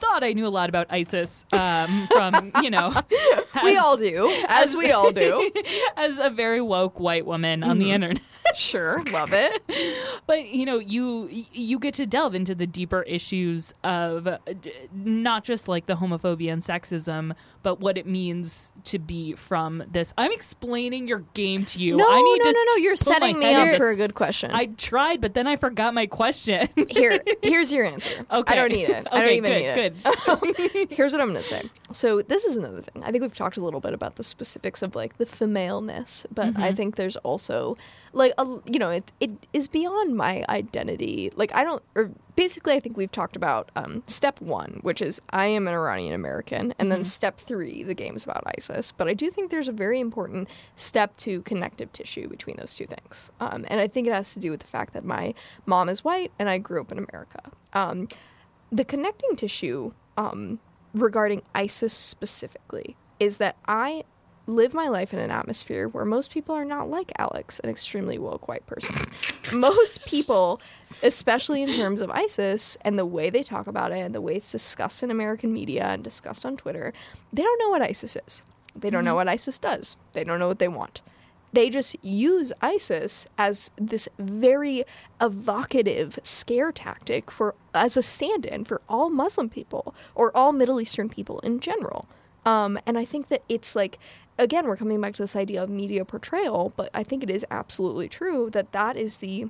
thought 0.00 0.24
I 0.24 0.32
knew 0.32 0.46
a 0.46 0.48
lot 0.48 0.68
about 0.68 0.86
ISIS 0.90 1.44
um, 1.52 2.06
from 2.08 2.52
you 2.62 2.70
know 2.70 2.92
We 3.64 3.76
all 3.76 3.96
do, 3.96 4.28
as 4.48 4.76
we 4.76 4.90
all 4.92 5.10
do. 5.12 5.50
as 5.96 6.18
a 6.18 6.30
very 6.30 6.60
woke 6.60 7.00
white 7.00 7.26
woman 7.26 7.62
on 7.62 7.78
the 7.78 7.90
internet 7.90 8.22
Sure, 8.54 9.02
love 9.12 9.30
it. 9.32 9.62
but 10.26 10.48
you 10.48 10.64
know 10.64 10.78
you 10.78 11.28
you 11.52 11.78
get 11.78 11.94
to 11.94 12.06
delve 12.06 12.34
into 12.34 12.54
the 12.54 12.66
deeper 12.66 13.02
issues 13.02 13.74
of 13.84 14.26
uh, 14.26 14.38
not 14.92 15.44
just 15.44 15.68
like 15.68 15.86
the 15.86 15.94
homophobia 15.96 16.52
and 16.52 16.62
sexism 16.62 17.34
but 17.62 17.80
what 17.80 17.98
it 17.98 18.06
means 18.06 18.72
to 18.84 18.98
be 18.98 19.34
from 19.34 19.82
this 19.90 20.14
i'm 20.16 20.32
explaining 20.32 21.06
your 21.06 21.20
game 21.34 21.64
to 21.66 21.78
you 21.78 21.96
No, 21.96 22.08
i 22.08 22.16
need 22.22 22.38
no, 22.38 22.44
to 22.44 22.52
no, 22.52 22.64
no. 22.70 22.76
You're 22.76 22.96
setting 22.96 23.38
me 23.38 23.52
up 23.54 23.76
for 23.76 23.90
a 23.90 23.96
good 23.96 24.14
question. 24.14 24.50
i 24.54 24.66
tried 24.66 25.20
but 25.20 25.34
then 25.34 25.46
i 25.46 25.56
forgot 25.56 25.92
my 25.92 26.06
question 26.06 26.68
Here, 26.88 27.20
here's 27.42 27.72
your 27.72 27.84
answer. 27.84 28.24
okay 28.30 28.52
I 28.52 28.56
don't 28.56 28.72
need 28.72 28.88
it. 28.88 29.06
I 29.12 29.20
don't 29.20 29.32
even 29.32 29.50
good, 29.50 29.58
need 29.60 29.66
it. 29.66 29.74
good 29.74 29.87
Here's 30.90 31.12
what 31.12 31.20
I'm 31.20 31.28
going 31.28 31.36
to 31.36 31.42
say. 31.42 31.68
So 31.92 32.22
this 32.22 32.44
is 32.44 32.56
another 32.56 32.82
thing. 32.82 33.02
I 33.04 33.10
think 33.10 33.22
we've 33.22 33.34
talked 33.34 33.56
a 33.56 33.62
little 33.62 33.80
bit 33.80 33.94
about 33.94 34.16
the 34.16 34.24
specifics 34.24 34.82
of 34.82 34.94
like 34.94 35.18
the 35.18 35.26
femaleness, 35.26 36.26
but 36.32 36.48
Mm-hmm. 36.48 36.62
I 36.62 36.72
think 36.72 36.96
there's 36.96 37.16
also 37.18 37.76
like 38.14 38.32
a, 38.38 38.46
you 38.64 38.78
know 38.78 38.88
it, 38.90 39.12
it 39.20 39.30
is 39.52 39.68
beyond 39.68 40.16
my 40.16 40.42
identity. 40.48 41.30
Like 41.36 41.54
I 41.54 41.62
don't 41.62 41.82
or 41.94 42.10
basically 42.36 42.72
I 42.74 42.80
think 42.80 42.96
we've 42.96 43.12
talked 43.12 43.36
about 43.36 43.70
um, 43.76 44.02
step 44.06 44.40
1, 44.40 44.80
which 44.82 45.02
is 45.02 45.20
I 45.30 45.46
am 45.46 45.68
an 45.68 45.74
Iranian 45.74 46.14
American, 46.14 46.72
and 46.78 46.88
Mm-hmm. 46.88 46.88
then 46.88 47.04
step 47.04 47.36
3, 47.38 47.82
the 47.82 47.92
game's 47.94 48.24
about 48.24 48.44
ISIS. 48.56 48.92
But 48.92 49.08
I 49.08 49.14
do 49.14 49.30
think 49.30 49.50
there's 49.50 49.68
a 49.68 49.72
very 49.72 50.00
important 50.00 50.48
step 50.76 51.16
to 51.18 51.42
connective 51.42 51.92
tissue 51.92 52.28
between 52.28 52.56
those 52.56 52.74
two 52.74 52.86
things. 52.86 53.30
Um, 53.40 53.66
and 53.68 53.78
I 53.80 53.88
think 53.88 54.06
it 54.06 54.14
has 54.14 54.32
to 54.34 54.40
do 54.40 54.50
with 54.50 54.60
the 54.60 54.66
fact 54.66 54.94
that 54.94 55.04
my 55.04 55.34
mom 55.66 55.88
is 55.90 56.02
white 56.02 56.32
and 56.38 56.48
I 56.48 56.56
grew 56.58 56.80
up 56.80 56.90
in 56.92 56.98
America. 56.98 57.42
Um, 57.74 58.08
the 58.70 58.84
connecting 58.84 59.36
tissue 59.36 59.92
um, 60.16 60.58
regarding 60.94 61.42
ISIS 61.54 61.92
specifically 61.92 62.96
is 63.20 63.38
that 63.38 63.56
I 63.66 64.04
live 64.46 64.72
my 64.72 64.88
life 64.88 65.12
in 65.12 65.18
an 65.18 65.30
atmosphere 65.30 65.88
where 65.88 66.06
most 66.06 66.30
people 66.30 66.54
are 66.54 66.64
not 66.64 66.88
like 66.88 67.12
Alex, 67.18 67.60
an 67.60 67.68
extremely 67.68 68.18
woke 68.18 68.48
white 68.48 68.66
person. 68.66 68.94
most 69.52 70.06
people, 70.06 70.60
especially 71.02 71.62
in 71.62 71.74
terms 71.76 72.00
of 72.00 72.10
ISIS 72.10 72.76
and 72.80 72.98
the 72.98 73.04
way 73.04 73.28
they 73.28 73.42
talk 73.42 73.66
about 73.66 73.92
it 73.92 73.98
and 73.98 74.14
the 74.14 74.22
way 74.22 74.36
it's 74.36 74.50
discussed 74.50 75.02
in 75.02 75.10
American 75.10 75.52
media 75.52 75.84
and 75.84 76.02
discussed 76.02 76.46
on 76.46 76.56
Twitter, 76.56 76.94
they 77.32 77.42
don't 77.42 77.58
know 77.58 77.68
what 77.68 77.82
ISIS 77.82 78.16
is. 78.26 78.42
They 78.74 78.90
don't 78.90 79.04
know 79.04 79.14
what 79.14 79.28
ISIS 79.28 79.58
does. 79.58 79.96
They 80.12 80.24
don't 80.24 80.38
know 80.38 80.48
what 80.48 80.60
they 80.60 80.68
want 80.68 81.02
they 81.52 81.70
just 81.70 81.96
use 82.04 82.52
ISIS 82.60 83.26
as 83.36 83.70
this 83.76 84.08
very 84.18 84.84
evocative 85.20 86.18
scare 86.22 86.72
tactic 86.72 87.30
for 87.30 87.54
as 87.74 87.96
a 87.96 88.02
stand-in 88.02 88.64
for 88.64 88.80
all 88.88 89.10
Muslim 89.10 89.48
people 89.48 89.94
or 90.14 90.36
all 90.36 90.52
Middle 90.52 90.80
Eastern 90.80 91.08
people 91.08 91.40
in 91.40 91.60
general. 91.60 92.06
Um, 92.44 92.78
and 92.86 92.98
I 92.98 93.04
think 93.04 93.28
that 93.28 93.42
it's 93.48 93.74
like 93.74 93.98
again 94.38 94.66
we're 94.66 94.76
coming 94.76 95.00
back 95.00 95.14
to 95.14 95.22
this 95.22 95.36
idea 95.36 95.62
of 95.62 95.70
media 95.70 96.04
portrayal, 96.04 96.72
but 96.76 96.90
I 96.94 97.02
think 97.02 97.22
it 97.22 97.30
is 97.30 97.44
absolutely 97.50 98.08
true 98.08 98.50
that 98.50 98.72
that 98.72 98.96
is 98.96 99.18
the 99.18 99.48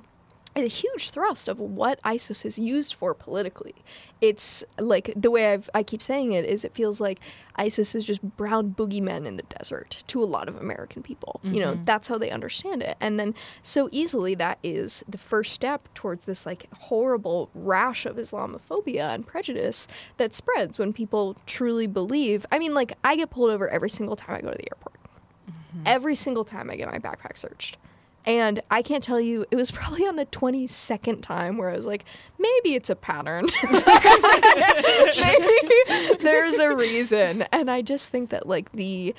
a 0.55 0.67
huge 0.67 1.11
thrust 1.11 1.47
of 1.47 1.59
what 1.59 1.99
ISIS 2.03 2.45
is 2.45 2.59
used 2.59 2.93
for 2.93 3.13
politically. 3.13 3.75
It's 4.21 4.63
like 4.77 5.13
the 5.15 5.31
way 5.31 5.53
I've, 5.53 5.69
I 5.73 5.83
keep 5.83 6.01
saying 6.01 6.33
it 6.33 6.43
is 6.43 6.65
it 6.65 6.73
feels 6.73 6.99
like 6.99 7.19
ISIS 7.55 7.95
is 7.95 8.03
just 8.03 8.21
brown 8.21 8.71
boogeymen 8.71 9.25
in 9.25 9.37
the 9.37 9.43
desert 9.43 10.03
to 10.07 10.21
a 10.21 10.25
lot 10.25 10.49
of 10.49 10.57
American 10.57 11.01
people. 11.03 11.39
You 11.43 11.61
know, 11.61 11.73
mm-hmm. 11.73 11.83
that's 11.83 12.07
how 12.07 12.17
they 12.17 12.29
understand 12.29 12.83
it. 12.83 12.97
And 12.99 13.19
then 13.19 13.33
so 13.61 13.87
easily 13.91 14.35
that 14.35 14.59
is 14.63 15.03
the 15.07 15.17
first 15.17 15.53
step 15.53 15.87
towards 15.93 16.25
this 16.25 16.45
like 16.45 16.67
horrible 16.73 17.49
rash 17.53 18.05
of 18.05 18.17
Islamophobia 18.17 19.13
and 19.13 19.25
prejudice 19.25 19.87
that 20.17 20.33
spreads 20.33 20.79
when 20.79 20.91
people 20.91 21.37
truly 21.45 21.87
believe. 21.87 22.45
I 22.51 22.59
mean, 22.59 22.73
like 22.73 22.93
I 23.03 23.15
get 23.15 23.29
pulled 23.29 23.51
over 23.51 23.69
every 23.69 23.89
single 23.89 24.15
time 24.15 24.35
I 24.35 24.41
go 24.41 24.51
to 24.51 24.57
the 24.57 24.69
airport. 24.71 24.99
Mm-hmm. 25.49 25.83
Every 25.85 26.15
single 26.15 26.43
time 26.43 26.69
I 26.69 26.75
get 26.75 26.91
my 26.91 26.99
backpack 26.99 27.37
searched. 27.37 27.77
And 28.25 28.61
I 28.69 28.81
can't 28.81 29.03
tell 29.03 29.19
you, 29.19 29.45
it 29.51 29.55
was 29.55 29.71
probably 29.79 30.05
on 30.07 30.15
the 30.15 30.25
22nd 30.25 31.21
time 31.21 31.57
where 31.57 31.69
I 31.69 31.75
was 31.75 31.85
like, 31.87 32.05
maybe 32.37 32.75
it's 32.75 32.89
a 32.89 32.95
pattern. 32.95 33.47
maybe 33.71 33.83
there's 36.21 36.59
a 36.59 36.75
reason. 36.75 37.43
And 37.51 37.69
I 37.71 37.81
just 37.81 38.09
think 38.09 38.29
that 38.29 38.47
like 38.47 38.71
the 38.71 39.15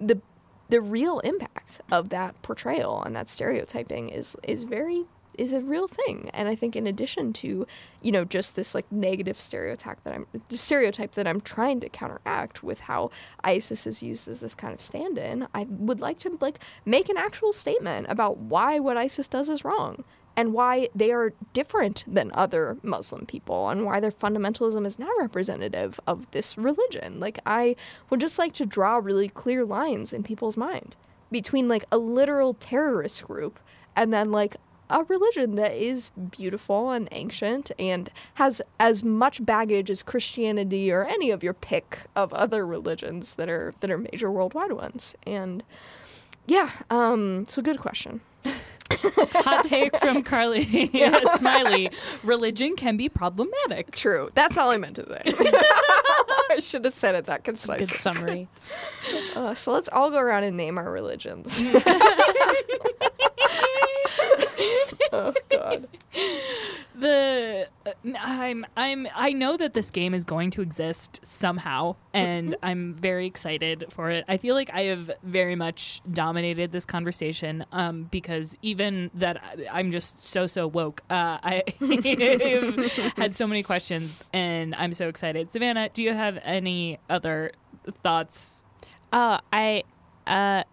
the 0.00 0.20
the 0.68 0.80
real 0.80 1.20
impact 1.20 1.80
of 1.90 2.10
that 2.10 2.40
portrayal 2.42 3.02
and 3.02 3.16
that 3.16 3.28
stereotyping 3.28 4.10
is 4.10 4.36
is 4.42 4.62
very 4.64 5.06
is 5.38 5.52
a 5.52 5.60
real 5.60 5.88
thing. 5.88 6.30
And 6.34 6.48
I 6.48 6.54
think 6.54 6.76
in 6.76 6.86
addition 6.86 7.32
to, 7.34 7.66
you 8.02 8.12
know, 8.12 8.24
just 8.24 8.56
this 8.56 8.74
like 8.74 8.90
negative 8.90 9.40
stereotype 9.40 10.02
that 10.04 10.14
I'm 10.14 10.26
stereotype 10.50 11.12
that 11.12 11.26
I'm 11.26 11.40
trying 11.40 11.80
to 11.80 11.88
counteract 11.88 12.62
with 12.62 12.80
how 12.80 13.10
ISIS 13.44 13.86
is 13.86 14.02
used 14.02 14.28
as 14.28 14.40
this 14.40 14.54
kind 14.54 14.74
of 14.74 14.82
stand-in, 14.82 15.48
I 15.54 15.66
would 15.68 16.00
like 16.00 16.18
to 16.20 16.36
like 16.40 16.58
make 16.84 17.08
an 17.08 17.16
actual 17.16 17.52
statement 17.52 18.06
about 18.08 18.38
why 18.38 18.78
what 18.78 18.96
ISIS 18.96 19.28
does 19.28 19.48
is 19.48 19.64
wrong 19.64 20.04
and 20.38 20.52
why 20.52 20.88
they 20.94 21.10
are 21.10 21.32
different 21.52 22.04
than 22.06 22.30
other 22.32 22.76
Muslim 22.84 23.26
people 23.26 23.70
and 23.70 23.84
why 23.84 23.98
their 23.98 24.12
fundamentalism 24.12 24.86
is 24.86 24.96
not 24.96 25.10
representative 25.18 25.98
of 26.06 26.30
this 26.30 26.56
religion. 26.56 27.18
Like 27.18 27.40
I 27.44 27.74
would 28.08 28.20
just 28.20 28.38
like 28.38 28.52
to 28.54 28.64
draw 28.64 28.98
really 28.98 29.28
clear 29.28 29.64
lines 29.64 30.12
in 30.12 30.22
people's 30.22 30.56
mind 30.56 30.94
between 31.32 31.68
like 31.68 31.84
a 31.90 31.98
literal 31.98 32.54
terrorist 32.54 33.24
group 33.24 33.58
and 33.96 34.14
then 34.14 34.30
like 34.30 34.56
a 34.90 35.04
religion 35.04 35.56
that 35.56 35.72
is 35.72 36.10
beautiful 36.30 36.90
and 36.90 37.08
ancient 37.12 37.70
and 37.78 38.10
has 38.34 38.62
as 38.80 39.02
much 39.04 39.44
baggage 39.44 39.90
as 39.90 40.02
Christianity 40.02 40.90
or 40.90 41.04
any 41.04 41.30
of 41.30 41.42
your 41.42 41.54
pick 41.54 42.00
of 42.16 42.32
other 42.32 42.66
religions 42.66 43.34
that 43.36 43.48
are 43.48 43.74
that 43.80 43.90
are 43.90 43.98
major 43.98 44.30
worldwide 44.30 44.72
ones. 44.72 45.14
And 45.26 45.62
yeah, 46.46 46.70
um, 46.90 47.46
so 47.48 47.62
good 47.62 47.78
question. 47.78 48.20
hot 48.90 49.64
take 49.66 49.94
from 49.98 50.22
carly 50.22 50.88
yeah, 50.94 51.20
smiley 51.36 51.90
religion 52.22 52.74
can 52.74 52.96
be 52.96 53.08
problematic 53.08 53.90
True. 53.94 54.30
That's 54.34 54.56
all 54.56 54.70
I 54.70 54.78
meant 54.78 54.96
to 54.96 55.06
say. 55.06 55.20
I 56.50 56.60
should 56.60 56.84
have 56.86 56.94
said 56.94 57.14
it 57.14 57.26
that 57.26 57.44
Good 57.44 57.58
summary. 57.58 58.48
Uh, 59.36 59.54
so 59.54 59.72
let's 59.72 59.88
all 59.90 60.10
go 60.10 60.18
around 60.18 60.44
and 60.44 60.56
name 60.56 60.78
our 60.78 60.90
religions. 60.90 61.62
oh 65.12 65.32
God. 65.50 65.86
the 66.94 67.68
uh, 67.86 67.90
I'm 68.18 68.66
I'm 68.76 69.06
I 69.14 69.32
know 69.32 69.56
that 69.56 69.74
this 69.74 69.90
game 69.90 70.14
is 70.14 70.24
going 70.24 70.50
to 70.52 70.62
exist 70.62 71.20
somehow 71.22 71.96
and 72.12 72.56
I'm 72.62 72.94
very 72.94 73.26
excited 73.26 73.86
for 73.90 74.10
it. 74.10 74.24
I 74.28 74.36
feel 74.36 74.54
like 74.54 74.70
I 74.72 74.82
have 74.82 75.10
very 75.22 75.54
much 75.54 76.00
dominated 76.12 76.72
this 76.72 76.84
conversation 76.84 77.64
um, 77.72 78.04
because 78.10 78.56
even 78.62 79.10
that 79.14 79.36
I- 79.42 79.66
I'm 79.78 79.90
just 79.92 80.22
so 80.22 80.46
so 80.46 80.66
woke. 80.66 81.02
Uh, 81.08 81.38
I 81.42 81.62
had 83.16 83.34
so 83.34 83.46
many 83.46 83.62
questions 83.62 84.24
and 84.32 84.74
I'm 84.74 84.92
so 84.92 85.08
excited. 85.08 85.50
Savannah, 85.52 85.88
do 85.90 86.02
you 86.02 86.12
have 86.12 86.38
any 86.42 86.98
other 87.08 87.52
thoughts? 88.02 88.64
Oh, 89.12 89.38
I 89.52 89.84
uh 90.26 90.64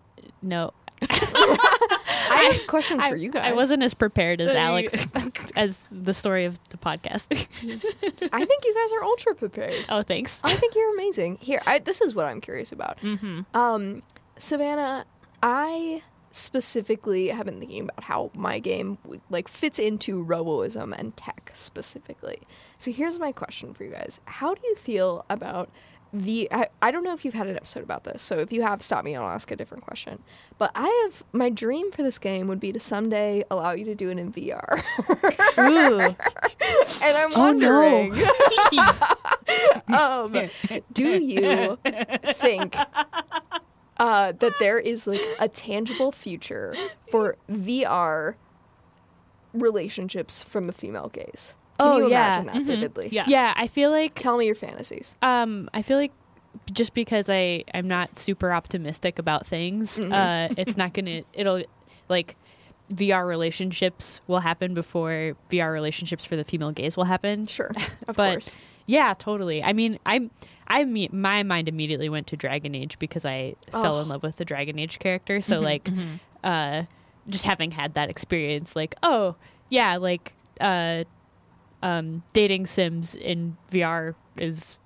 no. 0.41 0.71
I 1.01 2.49
have 2.51 2.67
questions 2.67 3.03
I, 3.03 3.09
for 3.09 3.15
you 3.15 3.29
guys. 3.29 3.51
I 3.51 3.53
wasn't 3.53 3.83
as 3.83 3.93
prepared 3.93 4.41
as 4.41 4.53
Alex 4.53 4.95
as 5.55 5.85
the 5.91 6.13
story 6.13 6.45
of 6.45 6.59
the 6.69 6.77
podcast. 6.77 7.27
I 7.31 8.45
think 8.45 8.65
you 8.65 8.73
guys 8.73 8.91
are 8.93 9.03
ultra 9.03 9.35
prepared. 9.35 9.85
oh, 9.89 10.01
thanks. 10.01 10.39
I 10.43 10.53
think 10.55 10.75
you're 10.75 10.93
amazing. 10.93 11.37
Here, 11.41 11.61
I, 11.65 11.79
this 11.79 12.01
is 12.01 12.15
what 12.15 12.25
I'm 12.25 12.41
curious 12.41 12.71
about. 12.71 12.99
Mm-hmm. 13.01 13.41
Um, 13.57 14.03
Savannah, 14.37 15.05
I 15.43 16.01
specifically 16.31 17.29
have 17.29 17.45
been 17.45 17.59
thinking 17.59 17.83
about 17.83 18.03
how 18.03 18.29
my 18.33 18.59
game 18.59 18.97
like 19.29 19.47
fits 19.47 19.79
into 19.79 20.23
roboism 20.23 20.93
and 20.97 21.15
tech 21.15 21.51
specifically. 21.53 22.41
So 22.77 22.91
here's 22.91 23.19
my 23.19 23.31
question 23.31 23.73
for 23.73 23.83
you 23.83 23.91
guys: 23.91 24.19
How 24.25 24.53
do 24.53 24.61
you 24.65 24.75
feel 24.75 25.25
about 25.29 25.69
the? 26.23 26.47
I, 26.51 26.67
I 26.81 26.91
don't 26.91 27.03
know 27.03 27.13
if 27.13 27.25
you've 27.25 27.33
had 27.33 27.47
an 27.47 27.55
episode 27.55 27.83
about 27.83 28.03
this, 28.03 28.21
so 28.21 28.39
if 28.39 28.51
you 28.51 28.61
have, 28.61 28.81
stop 28.81 29.03
me 29.05 29.13
and 29.13 29.23
I'll 29.23 29.29
ask 29.29 29.51
a 29.51 29.55
different 29.55 29.83
question. 29.83 30.21
But 30.57 30.71
I 30.75 30.87
have 31.05 31.23
my 31.33 31.49
dream 31.49 31.91
for 31.91 32.01
this 32.03 32.17
game 32.19 32.47
would 32.47 32.59
be 32.59 32.71
to 32.71 32.79
someday 32.79 33.43
allow 33.51 33.71
you 33.73 33.85
to 33.85 33.95
do 33.95 34.09
it 34.09 34.17
in 34.19 34.31
VR, 34.31 34.81
and 37.01 37.17
I'm 37.17 37.31
Oh, 37.35 37.51
no. 37.51 38.09
wondering. 38.09 38.23
um, 39.89 40.49
do 40.93 41.17
you 41.17 41.77
think 42.33 42.75
uh, 43.97 44.31
that 44.33 44.53
there 44.59 44.79
is 44.79 45.07
like 45.07 45.21
a 45.39 45.47
tangible 45.47 46.11
future 46.11 46.73
for 47.11 47.35
VR 47.49 48.35
relationships 49.53 50.43
from 50.43 50.67
the 50.67 50.73
female 50.73 51.09
gaze? 51.09 51.53
Can 51.79 51.87
Oh, 51.87 51.97
you 51.97 52.09
yeah. 52.09 52.41
imagine 52.41 52.45
that 52.47 52.55
Mhm. 52.55 52.65
vividly? 52.65 53.09
Yes. 53.11 53.27
Yeah, 53.29 53.53
I 53.57 53.67
feel 53.67 53.91
like 53.91 54.15
Tell 54.15 54.37
me 54.37 54.45
your 54.45 54.55
fantasies. 54.55 55.15
um 55.21 55.69
I 55.73 55.81
feel 55.81 55.97
like 55.97 56.11
just 56.71 56.93
because 56.93 57.29
I 57.29 57.63
I'm 57.73 57.87
not 57.87 58.15
super 58.15 58.53
optimistic 58.53 59.19
about 59.19 59.45
things, 59.45 59.99
Mhm. 59.99 60.11
uh 60.13 60.53
it's 60.57 60.77
not 60.77 60.93
going 60.93 61.05
to 61.05 61.23
it'll 61.33 61.63
like 62.09 62.35
VR 62.93 63.25
relationships 63.27 64.21
will 64.27 64.39
happen 64.39 64.73
before 64.75 65.35
VR 65.49 65.71
relationships 65.73 66.23
for 66.23 66.35
the 66.35 66.43
female 66.43 66.71
gaze 66.71 66.95
will 66.95 67.05
happen. 67.05 67.45
Sure, 67.47 67.71
of 68.07 68.15
But- 68.15 68.31
course. 68.31 68.57
Yeah, 68.87 69.15
totally. 69.17 69.63
I 69.63 69.73
mean, 69.73 69.97
I'm 70.05 70.29
I 70.67 70.83
mean, 70.83 71.09
my 71.11 71.41
mind 71.43 71.67
immediately 71.67 72.07
went 72.09 72.27
to 72.27 72.37
Dragon 72.37 72.75
Age 72.75 72.99
because 72.99 73.25
I 73.25 73.55
fell 73.71 73.97
Oh. 73.97 74.01
in 74.01 74.07
love 74.09 74.21
with 74.23 74.35
the 74.35 74.45
Dragon 74.45 74.77
Age 74.79 74.99
character. 74.99 75.41
So 75.41 75.59
like 75.59 75.89
uh 76.43 76.83
just 77.27 77.43
having 77.45 77.71
had 77.71 77.95
that 77.95 78.09
experience 78.11 78.75
like, 78.75 78.93
oh, 79.01 79.35
yeah, 79.69 79.97
like 79.97 80.33
uh 80.61 81.03
um 81.83 82.23
dating 82.33 82.65
sims 82.65 83.15
in 83.15 83.57
VR 83.71 84.15
is 84.37 84.77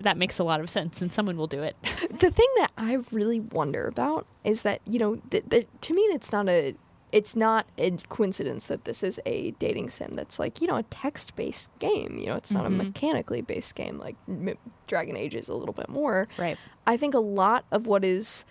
that 0.00 0.16
makes 0.18 0.38
a 0.38 0.44
lot 0.44 0.60
of 0.60 0.68
sense 0.68 1.00
and 1.00 1.12
someone 1.12 1.36
will 1.36 1.46
do 1.46 1.62
it. 1.62 1.76
The 2.18 2.30
thing 2.30 2.48
that 2.58 2.70
I 2.78 2.98
really 3.10 3.40
wonder 3.40 3.86
about 3.86 4.26
is 4.44 4.62
that 4.62 4.80
you 4.86 4.98
know, 4.98 5.16
th- 5.30 5.44
th- 5.50 5.66
to 5.82 5.94
me, 5.94 6.02
it's 6.02 6.32
not 6.32 6.48
a. 6.48 6.74
It's 7.12 7.36
not 7.36 7.66
a 7.78 7.92
coincidence 8.08 8.66
that 8.66 8.84
this 8.84 9.02
is 9.02 9.20
a 9.24 9.52
dating 9.52 9.90
sim 9.90 10.12
that's 10.14 10.38
like, 10.38 10.60
you 10.60 10.66
know, 10.66 10.76
a 10.76 10.82
text 10.84 11.36
based 11.36 11.70
game. 11.78 12.18
You 12.18 12.26
know, 12.26 12.34
it's 12.36 12.52
not 12.52 12.66
a 12.66 12.68
Mhm. 12.68 12.76
mechanically 12.78 13.40
based 13.42 13.74
game 13.76 13.96
like 13.98 14.16
M- 14.28 14.58
Dragon 14.86 15.16
Age 15.16 15.34
is 15.34 15.48
a 15.48 15.54
little 15.54 15.72
bit 15.72 15.88
more. 15.88 16.26
Right. 16.36 16.58
I 16.86 16.96
think 16.96 17.14
a 17.14 17.20
lot 17.20 17.64
of 17.70 17.86
what 17.86 18.04
is 18.04 18.44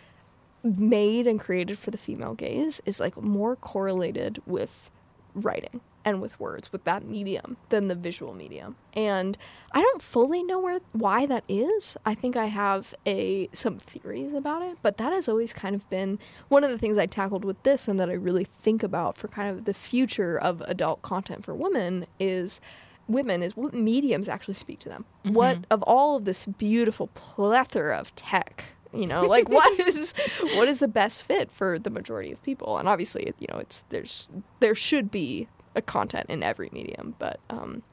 made 0.64 1.28
and 1.28 1.40
created 1.40 1.78
for 1.78 1.92
the 1.92 1.98
female 1.98 2.34
gaze 2.34 2.82
is 2.86 3.00
like 3.00 3.22
more 3.22 3.56
correlated 3.56 4.42
with 4.46 4.90
writing 5.36 5.82
and 6.06 6.22
with 6.22 6.40
words 6.40 6.72
with 6.72 6.84
that 6.86 7.04
medium 7.04 7.58
than 7.70 7.90
the 7.90 7.96
visual 7.96 8.34
medium. 8.34 8.78
And 8.94 9.38
i 9.74 9.82
don't 9.82 10.02
fully 10.02 10.44
know 10.44 10.60
where 10.60 10.80
why 10.94 11.26
that 11.26 11.44
is. 11.50 11.98
I 12.06 12.16
think 12.16 12.38
i 12.38 12.46
have 12.46 12.94
a 13.06 13.50
some 13.52 13.78
theories 13.78 14.34
about 14.34 14.62
it 14.62 14.78
but 14.82 14.98
that 14.98 15.12
has 15.12 15.28
always 15.28 15.52
kind 15.52 15.76
of 15.76 15.90
been 15.90 16.20
one 16.48 16.64
of 16.64 16.70
the 16.70 16.78
things 16.78 16.98
i 16.98 17.06
tackled 17.06 17.44
with 17.44 17.62
this 17.64 17.88
and 17.88 18.00
that 18.00 18.10
i 18.10 18.14
really 18.14 18.46
think 18.46 18.84
about 18.84 19.18
for 19.18 19.28
kind 19.28 19.50
of 19.50 19.66
the 19.66 19.74
future 19.74 20.38
of 20.38 20.62
adult 20.62 21.02
content 21.02 21.44
for 21.44 21.54
women 21.54 22.06
is 22.20 22.62
women 23.08 23.44
is 23.44 23.56
what 23.56 23.74
mediums 23.74 24.28
actually 24.28 24.54
speak 24.54 24.80
to 24.80 24.90
them. 24.90 25.06
Mm-hmm. 25.26 25.36
What 25.36 25.58
of 25.70 25.84
all 25.84 26.18
of 26.18 26.26
this 26.26 26.46
beautiful 26.46 27.08
plethora 27.08 27.98
of 27.98 28.16
tech 28.16 28.66
you 28.94 29.06
know 29.06 29.24
like 29.24 29.50
what 29.50 29.78
is 29.88 30.14
what 30.54 30.68
is 30.68 30.80
the 30.80 30.88
best 30.88 31.24
fit 31.24 31.52
for 31.52 31.78
the 31.78 31.90
majority 31.90 32.32
of 32.32 32.42
people? 32.44 32.78
And 32.78 32.88
obviously 32.88 33.34
you 33.40 33.48
know 33.52 33.60
it's 33.60 33.84
there's 33.90 34.30
there 34.60 34.76
should 34.76 35.12
be 35.12 35.48
a 35.76 35.82
content 35.82 36.26
in 36.30 36.42
every 36.44 36.70
medium 36.72 37.16
but 37.20 37.40
um 37.50 37.84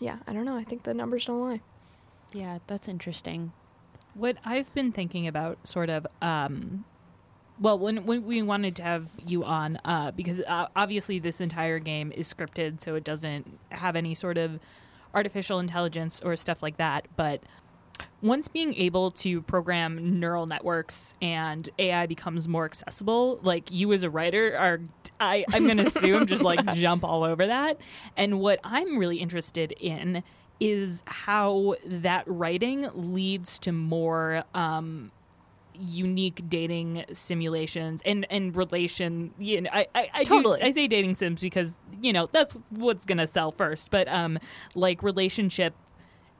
yeah 0.00 0.18
i 0.26 0.32
don't 0.32 0.44
know 0.44 0.56
i 0.56 0.64
think 0.64 0.82
the 0.82 0.94
numbers 0.94 1.24
don't 1.26 1.40
lie 1.40 1.60
Yeah, 2.32 2.58
that's 2.66 2.88
interesting. 2.88 3.52
What 4.14 4.36
I've 4.44 4.72
been 4.74 4.92
thinking 4.92 5.26
about, 5.26 5.66
sort 5.66 5.88
of, 5.88 6.06
um, 6.20 6.84
well, 7.58 7.78
when 7.78 8.04
when 8.04 8.24
we 8.26 8.42
wanted 8.42 8.76
to 8.76 8.82
have 8.82 9.06
you 9.26 9.44
on, 9.44 9.78
uh, 9.84 10.10
because 10.10 10.40
uh, 10.40 10.66
obviously 10.76 11.18
this 11.20 11.40
entire 11.40 11.78
game 11.78 12.12
is 12.12 12.32
scripted, 12.32 12.80
so 12.80 12.96
it 12.96 13.04
doesn't 13.04 13.58
have 13.70 13.96
any 13.96 14.14
sort 14.14 14.36
of 14.36 14.60
artificial 15.14 15.58
intelligence 15.58 16.20
or 16.22 16.36
stuff 16.36 16.62
like 16.62 16.76
that. 16.76 17.08
But 17.16 17.42
once 18.20 18.46
being 18.48 18.74
able 18.74 19.10
to 19.12 19.40
program 19.42 20.20
neural 20.20 20.46
networks 20.46 21.14
and 21.22 21.68
AI 21.78 22.06
becomes 22.06 22.46
more 22.46 22.64
accessible, 22.66 23.38
like 23.42 23.70
you 23.70 23.92
as 23.92 24.02
a 24.02 24.10
writer 24.10 24.54
are, 24.56 24.80
I, 25.20 25.44
I'm 25.52 25.64
going 25.64 25.78
to 25.78 25.86
assume, 25.86 26.26
just 26.26 26.42
like 26.42 26.64
jump 26.74 27.04
all 27.04 27.24
over 27.24 27.46
that. 27.46 27.80
And 28.16 28.40
what 28.40 28.60
I'm 28.64 28.98
really 28.98 29.18
interested 29.18 29.72
in 29.72 30.22
is 30.60 31.02
how 31.06 31.76
that 31.86 32.24
writing 32.26 32.88
leads 32.94 33.58
to 33.60 33.72
more 33.72 34.44
um, 34.54 35.12
unique 35.74 36.42
dating 36.48 37.04
simulations 37.12 38.02
and 38.04 38.26
and 38.30 38.56
relation 38.56 39.32
you 39.38 39.60
know 39.60 39.70
i 39.72 39.86
i, 39.94 40.10
I 40.12 40.24
Totally. 40.24 40.58
do 40.58 40.66
i 40.66 40.70
say 40.72 40.88
dating 40.88 41.14
sims 41.14 41.40
because 41.40 41.78
you 42.02 42.12
know 42.12 42.28
that's 42.32 42.60
what's 42.70 43.04
gonna 43.04 43.28
sell 43.28 43.52
first 43.52 43.88
but 43.90 44.08
um 44.08 44.40
like 44.74 45.04
relationship 45.04 45.74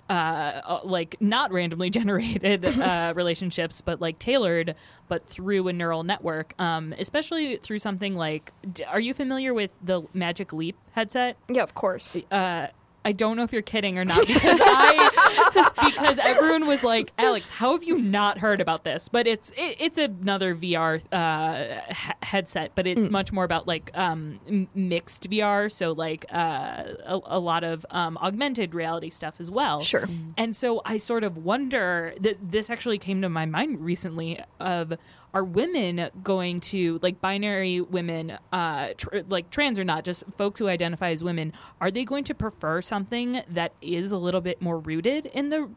uh, 0.09 0.13
uh, 0.13 0.81
like 0.85 1.17
not 1.21 1.53
randomly 1.53 1.91
generated 1.99 2.65
uh, 2.65 3.13
relationships, 3.17 3.81
but 3.81 4.01
like 4.01 4.19
tailored, 4.19 4.75
but 5.09 5.27
through 5.27 5.69
a 5.69 5.73
neural 5.73 6.03
network. 6.05 6.55
Um, 6.59 6.95
especially 6.99 7.57
through 7.57 7.79
something 7.79 8.15
like, 8.17 8.53
d- 8.73 8.85
are 8.85 9.01
you 9.01 9.15
familiar 9.15 9.53
with 9.53 9.75
the 9.83 10.03
Magic 10.15 10.53
Leap 10.53 10.77
headset? 10.93 11.37
yeah 11.49 11.63
of 11.63 11.75
course 11.75 12.21
uh, 12.31 12.69
I 13.05 13.13
don't 13.13 13.37
know 13.37 13.43
if 13.43 13.53
you're 13.53 13.63
kidding 13.63 13.99
or 13.99 14.05
not 14.05 14.21
because 14.27 14.61
I 14.63 15.91
because 15.91 16.19
everyone 16.19 16.67
was 16.67 16.83
like, 16.85 17.13
Alex, 17.19 17.49
how 17.49 17.73
have 17.73 17.83
you 17.83 17.99
not 17.99 18.39
heard 18.39 18.61
about 18.61 18.85
this? 18.85 19.09
But 19.09 19.27
it's 19.27 19.51
it, 19.57 19.77
it's 19.79 19.99
another 19.99 20.55
VR 20.55 21.03
uh, 21.13 21.81
he- 21.95 22.13
headset, 22.23 22.73
but 22.75 22.87
it's 22.87 23.09
much 23.09 23.33
more 23.33 23.45
about 23.45 23.67
like 23.67 23.91
um, 23.95 24.41
m- 24.49 24.69
mixed 24.75 25.31
VR, 25.31 25.71
so 25.71 25.93
like 25.93 26.27
uh, 26.33 26.85
a, 27.07 27.21
a 27.27 27.39
lot 27.39 27.65
of 27.65 27.87
um, 27.91 28.19
augmented 28.19 28.75
reality 28.75 29.11
stuff 29.11 29.41
as 29.41 29.51
well. 29.51 29.83
sure 29.83 30.09
And 30.37 30.55
so 30.55 30.83
I 30.85 30.99
sort 30.99 31.25
of 31.25 31.39
wonder 31.39 32.15
that 32.21 32.37
this 32.51 32.69
actually 32.69 32.99
came 32.99 33.23
to 33.23 33.29
my 33.29 33.47
mind 33.47 33.81
recently 33.81 34.41
of 34.61 34.95
are 35.39 35.45
women 35.45 36.11
going 36.23 36.61
to 36.61 36.99
like 37.03 37.21
binary 37.21 37.81
women 37.81 38.37
uh 38.53 38.89
tr- 38.97 39.19
like 39.29 39.51
trans 39.51 39.79
or 39.79 39.85
not 39.85 40.05
just 40.05 40.25
folks 40.37 40.59
who 40.59 40.67
identify 40.67 41.11
as 41.11 41.23
women 41.23 41.53
are 41.81 41.91
they 41.91 42.05
going 42.05 42.25
to 42.25 42.35
prefer 42.35 42.83
something 42.83 43.43
that 43.49 43.73
is 43.81 44.11
a 44.11 44.19
little 44.19 44.41
bit 44.41 44.61
more 44.61 44.79
rooted 44.79 45.27
in 45.27 45.51
the 45.51 45.69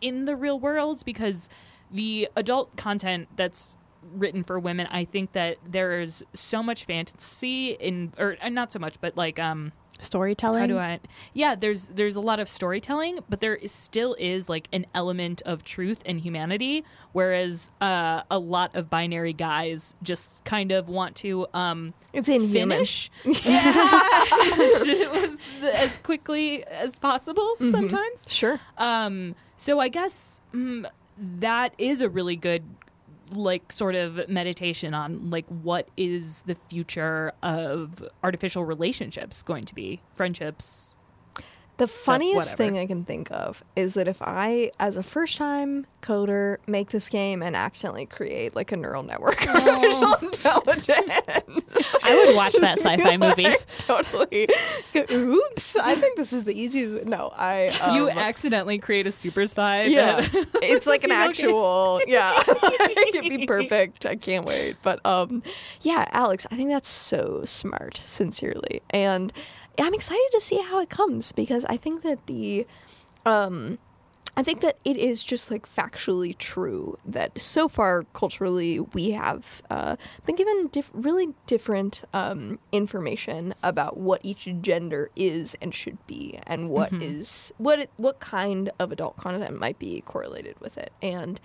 in 0.00 0.24
the 0.24 0.36
real 0.36 0.58
world? 0.58 1.02
Because 1.04 1.48
the 1.90 2.28
adult 2.36 2.76
content 2.76 3.28
that's 3.36 3.76
written 4.14 4.42
for 4.42 4.58
women 4.58 4.86
I 4.90 5.04
think 5.04 5.32
that 5.32 5.58
there's 5.66 6.22
so 6.32 6.62
much 6.62 6.84
fantasy 6.84 7.72
in 7.72 8.14
or 8.18 8.36
not 8.48 8.72
so 8.72 8.78
much 8.78 9.00
but 9.00 9.16
like 9.16 9.38
um 9.38 9.72
Storytelling. 10.00 10.60
how 10.60 10.66
do 10.66 10.78
I? 10.78 11.00
Yeah, 11.34 11.54
there's 11.54 11.88
there's 11.88 12.16
a 12.16 12.20
lot 12.20 12.40
of 12.40 12.48
storytelling, 12.48 13.20
but 13.28 13.40
there 13.40 13.56
is, 13.56 13.72
still 13.72 14.16
is 14.18 14.48
like 14.48 14.68
an 14.72 14.86
element 14.94 15.42
of 15.46 15.64
truth 15.64 16.02
and 16.06 16.20
humanity. 16.20 16.84
Whereas 17.12 17.70
uh, 17.80 18.22
a 18.30 18.38
lot 18.38 18.74
of 18.74 18.88
binary 18.88 19.32
guys 19.32 19.94
just 20.02 20.44
kind 20.44 20.72
of 20.72 20.88
want 20.88 21.16
to 21.16 21.46
um, 21.54 21.94
it's 22.12 22.28
inhuman 22.28 22.70
finish 22.70 23.10
yeah. 23.44 24.12
as 25.74 25.98
quickly 25.98 26.64
as 26.66 26.98
possible. 26.98 27.56
Sometimes, 27.70 28.26
sure 28.28 28.60
um, 28.78 29.34
so 29.56 29.78
I 29.78 29.88
guess 29.88 30.40
mm, 30.54 30.86
that 31.18 31.74
is 31.78 32.00
a 32.02 32.08
really 32.08 32.36
good 32.36 32.62
like 33.36 33.72
sort 33.72 33.94
of 33.94 34.28
meditation 34.28 34.94
on 34.94 35.30
like 35.30 35.46
what 35.46 35.88
is 35.96 36.42
the 36.42 36.56
future 36.68 37.32
of 37.42 38.02
artificial 38.22 38.64
relationships 38.64 39.42
going 39.42 39.64
to 39.64 39.74
be? 39.74 40.00
Friendships 40.14 40.89
The 41.80 41.86
funniest 41.86 42.52
whatever. 42.52 42.56
thing 42.56 42.78
I 42.78 42.84
can 42.86 43.04
think 43.06 43.30
of 43.30 43.64
is 43.74 43.94
that 43.94 44.06
if 44.06 44.20
I, 44.20 44.70
as 44.78 44.98
a 44.98 45.02
first 45.02 45.38
time 45.38 45.86
coder, 46.02 46.58
make 46.66 46.90
this 46.90 47.08
game 47.08 47.42
and 47.42 47.56
accidentally 47.56 48.04
create 48.04 48.54
like 48.54 48.70
a 48.70 48.76
neural 48.76 49.02
network 49.02 49.40
of 49.46 49.48
artificial 49.56 50.14
intelligence. 50.20 51.10
I 52.02 52.24
would 52.26 52.36
watch 52.36 52.52
that 52.60 52.78
sci-fi 52.80 53.16
movie. 53.16 53.44
Like, 53.44 53.66
totally. 53.78 54.46
Oops. 55.10 55.76
I 55.76 55.94
think 55.94 56.18
this 56.18 56.34
is 56.34 56.44
the 56.44 56.58
easiest. 56.58 56.94
way- 56.96 57.02
No, 57.06 57.32
I. 57.34 57.68
Um, 57.80 57.96
you 57.96 58.10
accidentally 58.10 58.76
create 58.78 59.06
a 59.06 59.10
super 59.12 59.46
spy 59.46 59.84
yeah, 59.84 60.20
that- 60.20 60.46
it's 60.62 60.86
like 60.86 61.02
an 61.04 61.12
actual. 61.12 62.02
Yeah, 62.06 62.42
it'd 62.46 63.22
be 63.24 63.46
perfect. 63.46 64.04
I 64.04 64.16
can't 64.16 64.44
wait. 64.44 64.76
But 64.82 65.04
um, 65.06 65.42
yeah, 65.80 66.06
Alex, 66.10 66.46
I 66.50 66.56
think 66.56 66.68
that's 66.68 66.90
so 66.90 67.42
smart. 67.46 67.96
Sincerely, 67.96 68.82
and 68.90 69.32
I'm 69.78 69.94
excited 69.94 70.28
to 70.32 70.40
see 70.40 70.58
how 70.62 70.80
it 70.80 70.90
comes 70.90 71.32
because 71.32 71.64
I 71.66 71.76
think 71.76 72.02
that 72.02 72.26
the 72.26 72.66
um. 73.24 73.78
I 74.36 74.44
think 74.44 74.60
that 74.60 74.78
it 74.84 74.96
is 74.96 75.24
just 75.24 75.50
like 75.50 75.66
factually 75.66 76.38
true 76.38 76.96
that 77.04 77.38
so 77.38 77.68
far 77.68 78.04
culturally 78.14 78.78
we 78.78 79.10
have 79.10 79.60
uh, 79.68 79.96
been 80.24 80.36
given 80.36 80.68
diff- 80.68 80.92
really 80.94 81.34
different 81.46 82.04
um, 82.14 82.60
information 82.70 83.54
about 83.62 83.96
what 83.96 84.20
each 84.22 84.48
gender 84.62 85.10
is 85.16 85.56
and 85.60 85.74
should 85.74 85.98
be, 86.06 86.38
and 86.46 86.70
what 86.70 86.92
is 86.92 87.52
what 87.58 87.80
it, 87.80 87.90
what 87.96 88.20
kind 88.20 88.70
of 88.78 88.92
adult 88.92 89.16
content 89.16 89.58
might 89.58 89.78
be 89.80 90.00
correlated 90.02 90.58
with 90.60 90.78
it. 90.78 90.92
And 91.02 91.40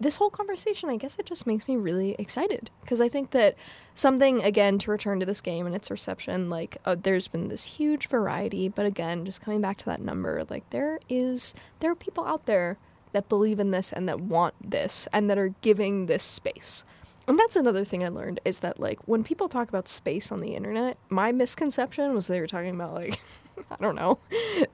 this 0.00 0.16
whole 0.16 0.30
conversation, 0.30 0.88
I 0.88 0.96
guess, 0.96 1.16
it 1.18 1.26
just 1.26 1.46
makes 1.46 1.68
me 1.68 1.76
really 1.76 2.16
excited 2.18 2.70
because 2.80 3.02
I 3.02 3.08
think 3.08 3.30
that 3.32 3.54
something 3.94 4.42
again 4.42 4.78
to 4.78 4.90
return 4.90 5.20
to 5.20 5.26
this 5.26 5.42
game 5.42 5.66
and 5.66 5.74
its 5.74 5.90
reception, 5.90 6.48
like 6.48 6.78
uh, 6.86 6.96
there's 7.00 7.28
been 7.28 7.48
this 7.48 7.64
huge 7.64 8.08
variety, 8.08 8.68
but 8.68 8.86
again, 8.86 9.26
just 9.26 9.42
coming 9.42 9.60
back 9.60 9.76
to 9.78 9.84
that 9.86 10.00
number, 10.00 10.42
like 10.48 10.68
there 10.70 10.98
is 11.10 11.54
there 11.80 11.90
are 11.90 11.96
people 11.96 12.24
out 12.24 12.46
there 12.46 12.78
that 13.12 13.28
believe 13.28 13.60
in 13.60 13.72
this 13.72 13.92
and 13.92 14.08
that 14.08 14.20
want 14.20 14.54
this 14.68 15.06
and 15.12 15.28
that 15.28 15.36
are 15.36 15.54
giving 15.60 16.06
this 16.06 16.22
space. 16.22 16.84
And 17.28 17.38
that's 17.38 17.56
another 17.56 17.84
thing 17.84 18.02
I 18.02 18.08
learned 18.08 18.40
is 18.44 18.60
that 18.60 18.80
like 18.80 19.06
when 19.06 19.22
people 19.22 19.48
talk 19.48 19.68
about 19.68 19.86
space 19.86 20.32
on 20.32 20.40
the 20.40 20.54
internet, 20.54 20.96
my 21.10 21.30
misconception 21.30 22.14
was 22.14 22.26
they 22.26 22.40
were 22.40 22.46
talking 22.46 22.74
about 22.74 22.94
like 22.94 23.20
I 23.70 23.76
don't 23.76 23.96
know, 23.96 24.18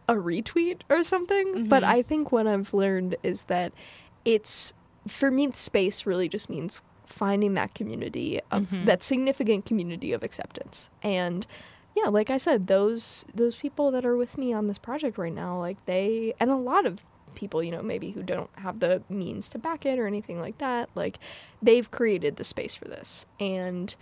a 0.09 0.15
retweet 0.15 0.83
or 0.89 1.03
something. 1.03 1.67
But 1.67 1.83
I 1.83 2.03
think 2.03 2.31
what 2.31 2.47
I've 2.47 2.73
learned 2.73 3.17
is 3.25 3.43
that 3.45 3.73
it's 4.25 4.75
for 5.07 5.31
me 5.31 5.51
space 5.55 6.07
really 6.07 6.29
just 6.29 6.51
means 6.51 6.83
finding 7.07 7.55
that 7.55 7.75
community 7.75 8.41
of 8.51 8.65
mm-hmm. 8.65 8.85
that 8.85 9.03
significant 9.03 9.65
community 9.65 10.13
of 10.13 10.23
acceptance. 10.23 10.91
And 11.03 11.47
yeah, 11.95 12.09
like 12.09 12.31
I 12.31 12.37
said, 12.37 12.67
those 12.67 13.25
those 13.35 13.57
people 13.57 13.91
that 13.93 14.05
are 14.05 14.17
with 14.17 14.37
me 14.37 14.53
on 14.53 14.67
this 14.67 14.79
project 14.79 15.17
right 15.19 15.33
now, 15.33 15.59
like 15.59 15.85
they 15.87 16.35
and 16.41 16.51
a 16.51 16.57
lot 16.57 16.87
of 16.87 17.05
people, 17.35 17.63
you 17.63 17.71
know, 17.71 17.83
maybe 17.83 18.11
who 18.11 18.23
don't 18.23 18.51
have 18.57 18.81
the 18.81 19.03
means 19.09 19.49
to 19.51 19.59
back 19.59 19.87
it 19.87 19.99
or 19.99 20.07
anything 20.07 20.41
like 20.41 20.59
that, 20.59 20.89
like 20.95 21.19
they've 21.63 21.91
created 21.91 22.37
the 22.37 22.45
space 22.45 22.75
for 22.75 22.87
this. 22.87 23.27
And 23.39 23.95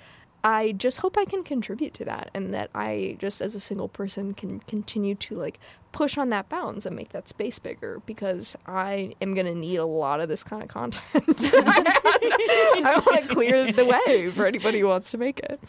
I 0.44 0.72
just 0.72 0.98
hope 0.98 1.16
I 1.16 1.24
can 1.24 1.42
contribute 1.42 1.94
to 1.94 2.04
that 2.04 2.30
and 2.34 2.52
that 2.52 2.68
I 2.74 3.16
just 3.18 3.40
as 3.40 3.54
a 3.54 3.60
single 3.60 3.88
person 3.88 4.34
can 4.34 4.60
continue 4.60 5.14
to 5.14 5.36
like 5.36 5.58
push 5.90 6.18
on 6.18 6.28
that 6.28 6.50
bounds 6.50 6.84
and 6.84 6.94
make 6.94 7.10
that 7.12 7.30
space 7.30 7.58
bigger 7.58 8.02
because 8.04 8.54
I 8.66 9.14
am 9.22 9.32
going 9.32 9.46
to 9.46 9.54
need 9.54 9.78
a 9.78 9.86
lot 9.86 10.20
of 10.20 10.28
this 10.28 10.44
kind 10.44 10.62
of 10.62 10.68
content. 10.68 11.02
I 11.54 13.02
want 13.06 13.22
to 13.22 13.28
clear 13.28 13.72
the 13.72 13.86
way 13.86 14.28
for 14.30 14.44
anybody 14.44 14.80
who 14.80 14.88
wants 14.88 15.10
to 15.12 15.18
make 15.18 15.40
it. 15.40 15.60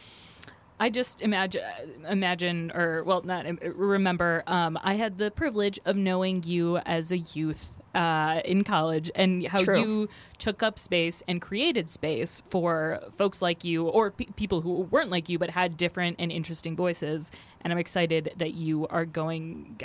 I 0.78 0.90
just 0.90 1.22
imagine, 1.22 1.64
imagine, 2.10 2.72
or 2.76 3.02
well, 3.06 3.22
not 3.22 3.46
remember. 3.64 4.44
Um, 4.46 4.78
I 4.84 4.96
had 4.96 5.18
the 5.18 5.32
privilege 5.32 5.80
of 5.86 5.96
knowing 5.96 6.44
you 6.44 6.80
as 6.80 7.14
a 7.14 7.18
youth 7.18 7.72
uh, 7.96 8.42
in 8.46 8.64
college, 8.64 9.10
and 9.16 9.48
how 9.48 9.64
True. 9.64 9.80
you 9.80 10.10
took 10.38 10.62
up 10.62 10.78
space 10.78 11.24
and 11.28 11.42
created 11.42 11.90
space 11.90 12.44
for 12.50 13.00
folks 13.16 13.42
like 13.42 13.64
you, 13.64 13.88
or 13.88 14.12
pe- 14.12 14.26
people 14.36 14.62
who 14.62 14.82
weren't 14.92 15.10
like 15.10 15.30
you 15.30 15.40
but 15.40 15.50
had 15.50 15.78
different 15.78 16.18
and 16.20 16.32
interesting 16.32 16.76
voices. 16.76 17.32
And 17.62 17.72
I'm 17.74 17.80
excited 17.80 18.34
that 18.38 18.54
you 18.54 18.86
are 18.88 19.06
going. 19.06 19.80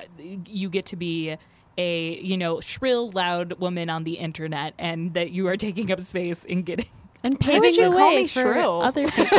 You 0.47 0.69
get 0.69 0.87
to 0.87 0.97
be 0.97 1.37
a 1.79 2.17
you 2.17 2.37
know 2.37 2.61
shrill, 2.61 3.11
loud 3.13 3.55
woman 3.55 3.89
on 3.89 4.05
the 4.05 4.15
internet, 4.15 4.75
and 4.79 5.15
that 5.15 5.31
you 5.31 5.47
are 5.47 5.57
taking 5.57 5.91
up 5.91 6.01
space 6.01 6.45
and 6.49 6.67
getting. 6.67 6.87
And 7.23 7.39
paving 7.39 7.77
the 7.77 7.91
way 7.91 8.27
for 8.27 8.41
shrill? 8.41 8.81
other 8.83 9.07
people. 9.11 9.39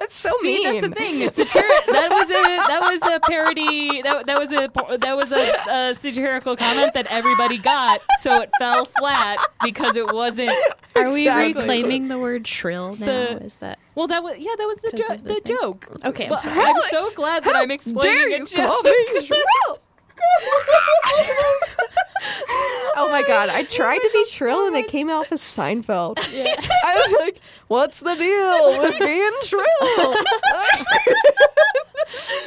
That's 0.00 0.14
so 0.16 0.30
See, 0.42 0.64
mean. 0.64 0.64
that's 0.64 0.80
the 0.88 0.94
thing. 0.94 1.20
Satir- 1.20 1.86
that 1.86 2.10
was 2.10 2.28
a 2.30 2.32
that 2.68 2.80
was 2.82 3.02
a 3.02 3.20
parody. 3.20 4.02
That, 4.02 4.26
that 4.26 4.38
was 4.38 4.52
a 4.52 4.70
that 4.98 5.16
was 5.16 5.32
a, 5.32 5.70
a 5.90 5.94
satirical 5.94 6.56
comment 6.56 6.92
that 6.94 7.06
everybody 7.10 7.56
got, 7.58 8.00
so 8.18 8.42
it 8.42 8.50
fell 8.58 8.84
flat 8.84 9.38
because 9.64 9.96
it 9.96 10.12
wasn't. 10.12 10.50
Are 10.96 11.10
we 11.10 11.22
Exactly. 11.22 11.54
reclaiming 11.62 12.08
the 12.08 12.18
word 12.18 12.46
shrill 12.46 12.96
now? 12.96 13.06
The- 13.06 13.44
Is 13.44 13.54
that 13.56 13.78
Well, 13.94 14.06
that 14.08 14.22
was 14.22 14.36
yeah, 14.38 14.54
that 14.58 14.66
was 14.66 14.78
the 14.78 14.90
jo- 14.92 15.16
the 15.16 15.34
the, 15.34 15.40
joke. 15.44 15.88
okay? 16.04 16.24
I'm 16.24 16.30
Well. 16.30 16.40
I'm 16.44 16.82
so 16.90 17.06
glad 17.16 17.44
that 17.44 17.56
I'm 17.56 17.70
explaining 17.70 18.28
Dare 18.28 18.42
a 18.42 18.46
joke. 18.46 19.80
call 22.20 22.40
me 22.40 22.54
shrill? 22.80 22.92
oh 22.96 23.08
my 23.10 23.22
god, 23.26 23.48
I 23.48 23.64
tried 23.64 23.98
to 23.98 24.10
be 24.12 24.24
shrill 24.26 24.66
and 24.66 24.76
it 24.76 24.88
came 24.88 25.10
off 25.10 25.32
as 25.32 25.40
Seinfeld. 25.40 26.18
I 26.18 26.94
was 26.94 27.20
like, 27.20 27.40
what's 27.68 28.00
the 28.00 28.14
deal 28.14 28.78
with 28.80 28.98
being 28.98 29.32
trill? 29.44 29.64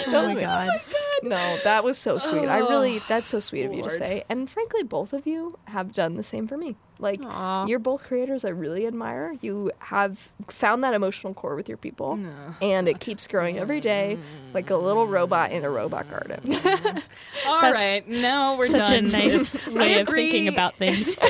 Oh 0.07 0.34
my 0.34 0.39
god. 0.41 0.69
Oh 0.69 1.19
no, 1.24 1.57
that 1.63 1.84
was 1.84 1.97
so 1.97 2.17
sweet. 2.17 2.47
I 2.47 2.59
really, 2.59 2.97
Oh, 2.97 3.05
that's 3.07 3.30
so 3.30 3.39
sweet 3.39 3.63
of 3.63 3.74
you 3.74 3.84
to 3.84 3.89
say. 3.89 4.24
And 4.30 4.49
frankly, 4.49 4.84
both 4.84 5.13
of 5.13 5.26
you 5.26 5.57
have 5.65 5.93
done 5.93 6.15
the 6.15 6.24
same 6.24 6.47
for 6.47 6.57
me. 6.57 6.76
Like, 6.99 7.19
Aw. 7.23 7.65
you're 7.65 7.79
both 7.79 8.03
creators 8.03 8.45
I 8.45 8.49
really 8.49 8.87
admire. 8.87 9.35
You 9.41 9.71
have 9.79 10.29
found 10.47 10.83
that 10.83 10.93
emotional 10.93 11.33
core 11.33 11.55
with 11.55 11.67
your 11.67 11.77
people, 11.77 12.15
No. 12.17 12.29
and 12.61 12.87
it 12.87 12.99
keeps 12.99 13.27
growing 13.27 13.57
every 13.57 13.79
day 13.81 14.17
like 14.53 14.69
a 14.69 14.75
little 14.77 15.07
robot 15.07 15.51
in 15.51 15.63
a 15.65 15.69
robot 15.69 16.09
garden. 16.09 16.39
Mm. 16.43 17.03
All 17.47 17.61
That's 17.61 17.73
right, 17.73 18.07
now 18.07 18.55
we're 18.57 18.67
Such 18.67 18.87
done. 18.87 19.05
a 19.05 19.09
nice 19.09 19.67
way 19.67 19.99
of 19.99 20.07
thinking 20.07 20.47
about 20.47 20.75
things. 20.77 21.17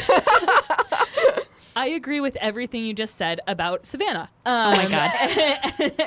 I 1.76 1.88
agree 1.88 2.20
with 2.22 2.36
everything 2.36 2.86
you 2.86 2.94
just 2.94 3.16
said 3.16 3.40
about 3.48 3.88
Savannah. 3.88 4.30
Um, 4.46 4.74
Oh 4.74 4.76
my 4.76 4.90
god. 4.90 5.12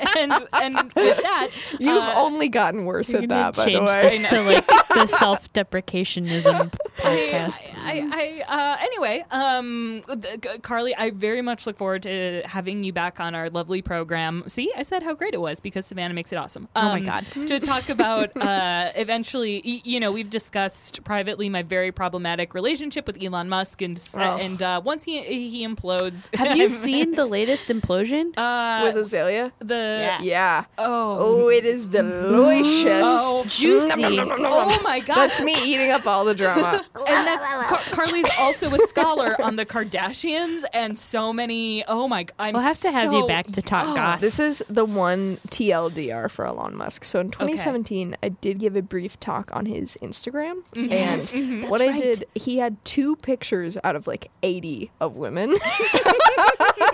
and 0.17 0.33
and 0.53 0.93
with 0.93 1.17
that, 1.23 1.49
You've 1.79 2.03
uh, 2.03 2.13
only 2.15 2.49
gotten 2.49 2.85
worse 2.85 3.13
at 3.13 3.27
that, 3.29 3.55
by 3.55 3.63
the 3.65 3.69
change 3.71 3.87
way. 3.89 4.17
this 4.19 4.29
to 4.29 4.41
like 4.43 4.67
the 4.89 5.07
self-deprecationism 5.07 6.71
podcast. 6.97 7.61
I, 7.77 8.07
I, 8.11 8.43
I 8.47 8.73
uh, 8.73 8.77
anyway, 8.81 9.25
um, 9.31 10.01
th- 10.21 10.61
Carly, 10.61 10.95
I 10.95 11.11
very 11.11 11.41
much 11.41 11.65
look 11.65 11.77
forward 11.77 12.03
to 12.03 12.41
having 12.45 12.83
you 12.83 12.93
back 12.93 13.19
on 13.19 13.33
our 13.35 13.49
lovely 13.49 13.81
program. 13.81 14.43
See, 14.47 14.71
I 14.75 14.83
said 14.83 15.03
how 15.03 15.13
great 15.13 15.33
it 15.33 15.41
was 15.41 15.59
because 15.59 15.85
Savannah 15.85 16.13
makes 16.13 16.31
it 16.31 16.35
awesome. 16.37 16.67
Oh 16.75 16.83
my 16.83 16.97
Um, 16.99 17.03
God. 17.05 17.25
to 17.47 17.59
talk 17.59 17.89
about 17.89 18.35
uh, 18.37 18.91
eventually, 18.95 19.61
y- 19.65 19.81
you 19.83 19.99
know, 19.99 20.11
we've 20.11 20.29
discussed 20.29 21.03
privately 21.03 21.49
my 21.49 21.63
very 21.63 21.91
problematic 21.91 22.53
relationship 22.53 23.07
with 23.07 23.21
Elon 23.23 23.49
Musk, 23.49 23.81
and 23.81 23.97
Oh. 24.15 24.19
and 24.19 24.61
uh, 24.61 24.81
once 24.83 25.03
he 25.03 25.21
he 25.21 25.65
implodes, 25.67 26.33
Have 26.35 26.55
you 26.57 26.69
seen 26.69 27.15
the 27.15 27.25
latest 27.25 27.67
implosion? 27.69 28.26
Uh, 28.35 28.91
With 28.93 29.05
Azealia? 29.05 29.51
the 29.59 29.75
Yeah. 29.75 30.21
Yeah. 30.21 30.65
oh 30.77 31.17
Oh, 31.19 31.49
it 31.49 31.65
is 31.65 31.87
delicious. 31.87 33.03
Oh, 33.05 33.43
juicy. 33.47 34.01
Nom, 34.01 34.15
nom, 34.15 34.27
nom, 34.27 34.39
oh 34.43 34.81
my 34.83 34.99
god 34.99 35.15
That's 35.15 35.41
me 35.41 35.55
eating 35.63 35.91
up 35.91 36.07
all 36.07 36.25
the 36.25 36.35
drama. 36.35 36.85
and 36.95 37.27
that's 37.27 37.45
Car- 37.67 37.95
Carly's 37.95 38.29
also 38.39 38.73
a 38.73 38.79
scholar 38.79 39.39
on 39.41 39.55
the 39.55 39.65
Kardashians 39.65 40.63
and 40.73 40.97
so 40.97 41.31
many. 41.31 41.83
Oh 41.85 42.07
my! 42.07 42.23
g- 42.23 42.33
I'm 42.39 42.53
We'll 42.53 42.63
have 42.63 42.79
to 42.81 42.91
have 42.91 43.13
you 43.13 43.27
back 43.27 43.47
to 43.47 43.61
talk 43.61 43.87
Oh, 43.87 43.95
goss. 43.95 44.21
This 44.21 44.39
is 44.39 44.63
the 44.69 44.85
one 44.85 45.37
TLDR 45.49 46.29
for 46.29 46.45
Elon 46.45 46.75
Musk. 46.75 47.05
So 47.05 47.19
in 47.19 47.31
2017, 47.31 48.17
I 48.23 48.29
did 48.29 48.59
give 48.59 48.75
a 48.75 48.81
brief 48.81 49.19
talk 49.19 49.49
on 49.55 49.65
his 49.65 49.97
Instagram, 50.01 50.63
mm-hmm. 50.73 50.91
and 50.91 51.21
mm-hmm. 51.21 51.37
Mm-hmm. 51.37 51.69
what 51.69 51.81
I 51.81 51.97
did, 51.97 52.25
he 52.35 52.57
had 52.57 52.83
two 52.85 53.15
pictures 53.17 53.77
out 53.83 53.95
of 53.95 54.07
like 54.07 54.29
80 54.43 54.91
of 54.99 55.15
women, 55.15 55.51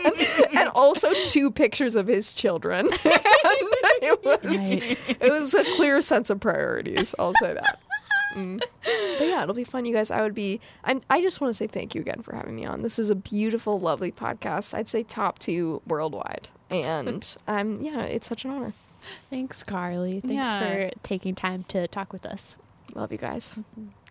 and 0.54 0.70
also 0.70 1.14
two 1.26 1.52
pictures 1.52 1.96
of 1.96 2.08
his 2.08 2.32
children. 2.32 2.90
It 4.06 4.22
was 4.26 4.40
Right. 4.44 4.98
it 5.22 5.32
was 5.32 5.54
a 5.54 5.64
clear 5.78 6.02
sense 6.02 6.30
of 6.30 6.40
priorities. 6.42 7.16
I'll 7.18 7.34
say 7.36 7.54
that. 7.54 7.80
Mm. 8.36 8.60
But 8.60 9.26
yeah, 9.28 9.44
it'll 9.44 9.56
be 9.56 9.64
fun, 9.64 9.86
you 9.86 9.94
guys. 9.94 10.12
I 10.12 10.22
would 10.22 10.34
be. 10.36 10.60
I'm. 10.84 11.00
I 11.10 11.22
just 11.22 11.40
want 11.40 11.50
to 11.52 11.58
say 11.58 11.68
thank 11.68 11.96
you 11.96 12.02
again 12.02 12.22
for 12.22 12.36
having 12.36 12.54
me 12.56 12.66
on. 12.66 12.82
This 12.82 13.00
is 13.00 13.10
a 13.10 13.16
beautiful, 13.16 13.80
lovely 13.80 14.12
podcast. 14.12 14.74
I'd 14.74 14.90
say 14.90 15.04
top 15.04 15.40
two 15.40 15.82
worldwide, 15.88 16.50
and 16.70 17.38
I'm. 17.48 17.82
Yeah, 17.82 18.02
it's 18.02 18.28
such 18.28 18.44
an 18.44 18.52
honor. 18.52 18.74
Thanks, 19.30 19.64
Carly. 19.64 20.20
Thanks 20.20 20.34
Yeah. 20.36 20.60
for 20.60 20.92
taking 21.04 21.34
time 21.36 21.64
to 21.70 21.88
talk 21.88 22.12
with 22.12 22.26
us. 22.26 22.58
Love 22.96 23.12
you 23.14 23.18
guys. 23.18 23.58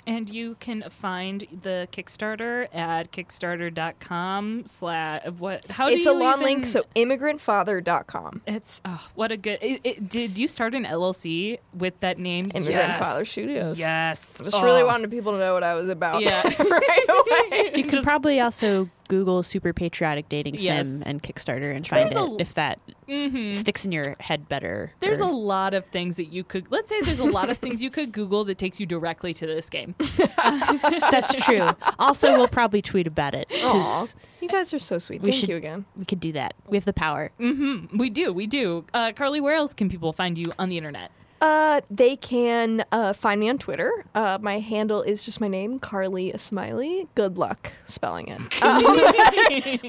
And 0.06 0.28
you 0.28 0.56
can 0.58 0.84
find 0.90 1.46
the 1.62 1.86
Kickstarter 1.92 2.66
at 2.74 3.12
kickstarter.com 3.12 4.64
slash 4.66 5.26
what 5.38 5.64
how 5.66 5.86
it's 5.88 5.90
do 5.90 5.94
it? 5.94 5.96
It's 5.96 6.06
a 6.06 6.12
long 6.12 6.32
even, 6.40 6.44
link, 6.44 6.66
so 6.66 6.84
immigrantfather.com. 6.96 8.42
it's 8.46 8.80
oh, 8.84 9.08
what 9.14 9.30
a 9.32 9.36
good 9.36 9.58
it, 9.62 9.80
it, 9.84 10.08
did 10.08 10.38
you 10.38 10.48
start 10.48 10.74
an 10.74 10.84
LLC 10.84 11.58
with 11.72 11.98
that 12.00 12.18
name? 12.18 12.46
Immigrant 12.54 12.68
yes. 12.88 12.98
Father 12.98 13.24
Studios. 13.24 13.78
Yes. 13.78 14.40
I 14.40 14.44
Just 14.44 14.56
Oh. 14.56 14.64
really 14.64 14.82
wanted 14.84 15.10
people 15.10 15.32
to 15.32 15.38
know 15.38 15.54
what 15.54 15.62
I 15.62 15.74
was 15.74 15.88
about 15.88 16.20
Yeah. 16.22 16.42
right 16.58 17.06
away. 17.08 17.72
You 17.76 17.84
could 17.84 18.02
probably 18.02 18.40
also 18.40 18.88
Google 19.08 19.42
super 19.42 19.72
patriotic 19.72 20.28
dating 20.28 20.54
Yes. 20.58 20.88
sim 20.88 21.02
and 21.06 21.22
Kickstarter 21.22 21.74
and 21.74 21.86
find 21.86 22.10
There's 22.10 22.24
it 22.24 22.30
a- 22.32 22.36
if 22.40 22.54
that 22.54 22.78
Mhm. 23.08 23.54
sticks 23.56 23.84
in 23.84 23.92
your 23.92 24.16
head 24.20 24.48
better. 24.48 24.92
There's 25.00 25.20
or- 25.20 25.28
a 25.28 25.32
lot 25.32 25.74
of 25.74 25.84
things 25.86 26.16
that 26.16 26.26
you 26.32 26.44
could 26.44 26.66
let's 26.70 26.88
say 26.88 27.00
there's 27.02 27.18
a 27.18 27.24
lot 27.24 27.50
of 27.50 27.58
things 27.58 27.82
you 27.82 27.90
could 27.90 28.12
Google 28.12 28.44
that 28.44 28.58
takes 28.58 28.80
you 28.80 28.86
directly 28.86 29.34
to 29.34 29.46
this 29.46 29.68
game. 29.68 29.94
That's 30.36 31.34
true. 31.44 31.68
Also, 31.98 32.32
we'll 32.36 32.48
probably 32.48 32.82
tweet 32.82 33.06
about 33.06 33.34
it 33.34 33.46
Aw, 33.62 34.06
you 34.40 34.48
guys 34.48 34.72
are 34.72 34.78
so 34.78 34.98
sweet. 34.98 35.22
We 35.22 35.30
Thank 35.30 35.40
should- 35.40 35.48
you 35.50 35.56
again. 35.56 35.84
we 35.96 36.04
could 36.04 36.20
do 36.20 36.32
that. 36.32 36.54
We 36.66 36.76
have 36.76 36.84
the 36.84 36.92
power. 36.92 37.32
hmm 37.38 37.86
We 37.96 38.10
do, 38.10 38.32
we 38.32 38.46
do. 38.46 38.84
Uh, 38.94 39.12
Carly, 39.12 39.40
where 39.40 39.54
else 39.54 39.74
can 39.74 39.88
people 39.88 40.12
find 40.12 40.38
you 40.38 40.46
on 40.58 40.68
the 40.68 40.76
internet? 40.76 41.10
Uh, 41.42 41.80
they 41.90 42.14
can 42.14 42.84
uh, 42.92 43.12
find 43.12 43.40
me 43.40 43.48
on 43.50 43.58
Twitter. 43.58 44.04
Uh, 44.14 44.38
my 44.40 44.60
handle 44.60 45.02
is 45.02 45.24
just 45.24 45.40
my 45.40 45.48
name, 45.48 45.80
Carly 45.80 46.30
Esmaili. 46.32 47.08
Good 47.16 47.36
luck 47.36 47.72
spelling 47.84 48.28
it. 48.28 48.40
Um, 48.62 48.84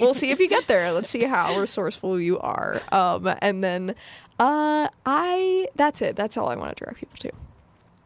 we'll 0.01 0.15
see 0.15 0.31
if 0.31 0.39
you 0.39 0.49
get 0.49 0.67
there. 0.67 0.91
Let's 0.91 1.11
see 1.11 1.25
how 1.25 1.59
resourceful 1.59 2.19
you 2.19 2.39
are. 2.39 2.81
Um, 2.91 3.31
and 3.39 3.63
then, 3.63 3.93
uh, 4.39 4.87
I 5.05 5.67
that's 5.75 6.01
it. 6.01 6.15
That's 6.15 6.37
all 6.37 6.49
I 6.49 6.55
want 6.55 6.75
to 6.75 6.83
direct 6.83 6.99
people 6.99 7.17
to. 7.19 7.31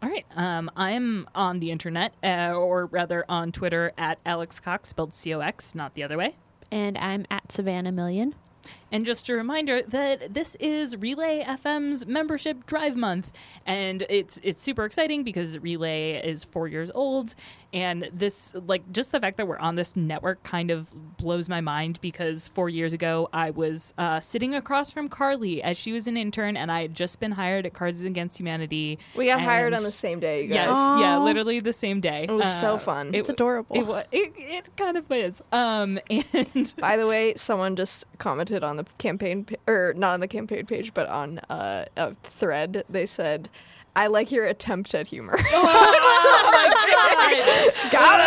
All 0.03 0.09
right. 0.09 0.25
Um, 0.35 0.69
I'm 0.75 1.25
on 1.33 1.59
the 1.59 1.71
internet, 1.71 2.13
uh, 2.21 2.51
or 2.53 2.87
rather 2.87 3.23
on 3.29 3.53
Twitter 3.53 3.93
at 3.97 4.19
Alex 4.25 4.59
Cox, 4.59 4.89
spelled 4.89 5.13
C 5.13 5.33
O 5.33 5.39
X, 5.39 5.73
not 5.73 5.93
the 5.93 6.03
other 6.03 6.17
way. 6.17 6.35
And 6.69 6.97
I'm 6.97 7.25
at 7.31 7.51
Savannah 7.51 7.93
Million. 7.93 8.35
And 8.91 9.05
just 9.05 9.27
a 9.29 9.33
reminder 9.33 9.81
that 9.81 10.33
this 10.33 10.55
is 10.55 10.95
Relay 10.95 11.43
FM's 11.43 12.05
membership 12.05 12.65
drive 12.65 12.95
month, 12.95 13.31
and 13.65 14.05
it's 14.09 14.39
it's 14.43 14.63
super 14.63 14.85
exciting 14.85 15.23
because 15.23 15.59
Relay 15.59 16.13
is 16.25 16.45
four 16.45 16.69
years 16.69 16.89
old, 16.95 17.35
and 17.73 18.09
this 18.13 18.53
like 18.55 18.89
just 18.93 19.11
the 19.11 19.19
fact 19.19 19.35
that 19.37 19.47
we're 19.47 19.57
on 19.57 19.75
this 19.75 19.95
network 19.97 20.41
kind 20.43 20.71
of 20.71 20.89
blows 21.17 21.49
my 21.49 21.59
mind 21.59 21.99
because 22.01 22.47
four 22.47 22.69
years 22.69 22.93
ago 22.93 23.27
I 23.33 23.49
was 23.49 23.93
uh, 23.97 24.21
sitting 24.21 24.55
across 24.55 24.91
from 24.91 25.09
Carly 25.09 25.61
as 25.61 25.77
she 25.77 25.91
was 25.91 26.07
an 26.07 26.15
intern, 26.15 26.55
and 26.55 26.71
I 26.71 26.83
had 26.83 26.95
just 26.95 27.19
been 27.19 27.31
hired 27.33 27.65
at 27.65 27.73
Cards 27.73 28.03
Against 28.03 28.39
Humanity. 28.39 28.99
We 29.17 29.25
got 29.25 29.41
hired 29.41 29.73
on 29.73 29.83
the 29.83 29.91
same 29.91 30.21
day, 30.21 30.43
you 30.43 30.47
guys. 30.47 30.55
Yes, 30.67 30.77
Aw. 30.77 31.01
yeah, 31.01 31.17
literally 31.19 31.59
the 31.59 31.73
same 31.73 31.99
day. 31.99 32.23
It 32.29 32.31
was 32.31 32.59
so 32.59 32.75
Uh, 32.75 32.79
fun. 32.79 33.13
It, 33.13 33.19
It's 33.19 33.29
adorable. 33.29 33.97
It, 33.97 34.07
it, 34.13 34.33
it 34.37 34.77
kind 34.77 34.95
of 34.95 35.11
is. 35.11 35.41
Um, 35.51 35.99
and 36.33 36.73
By 36.79 36.95
the 36.95 37.05
way, 37.05 37.33
someone 37.35 37.75
just 37.75 38.05
commented 38.17 38.63
on 38.63 38.76
the 38.77 38.85
campaign, 38.97 39.43
pa- 39.43 39.55
or 39.67 39.93
not 39.95 40.13
on 40.13 40.19
the 40.21 40.27
campaign 40.27 40.65
page, 40.65 40.93
but 40.93 41.07
on 41.09 41.39
uh, 41.49 41.85
a 41.97 42.15
thread. 42.23 42.83
They 42.89 43.05
said, 43.05 43.49
"I 43.95 44.07
like 44.07 44.31
your 44.31 44.45
attempt 44.45 44.95
at 44.95 45.07
humor." 45.07 45.35
oh 45.37 45.43
my 46.51 47.73
god! 47.83 47.91
got 47.91 48.19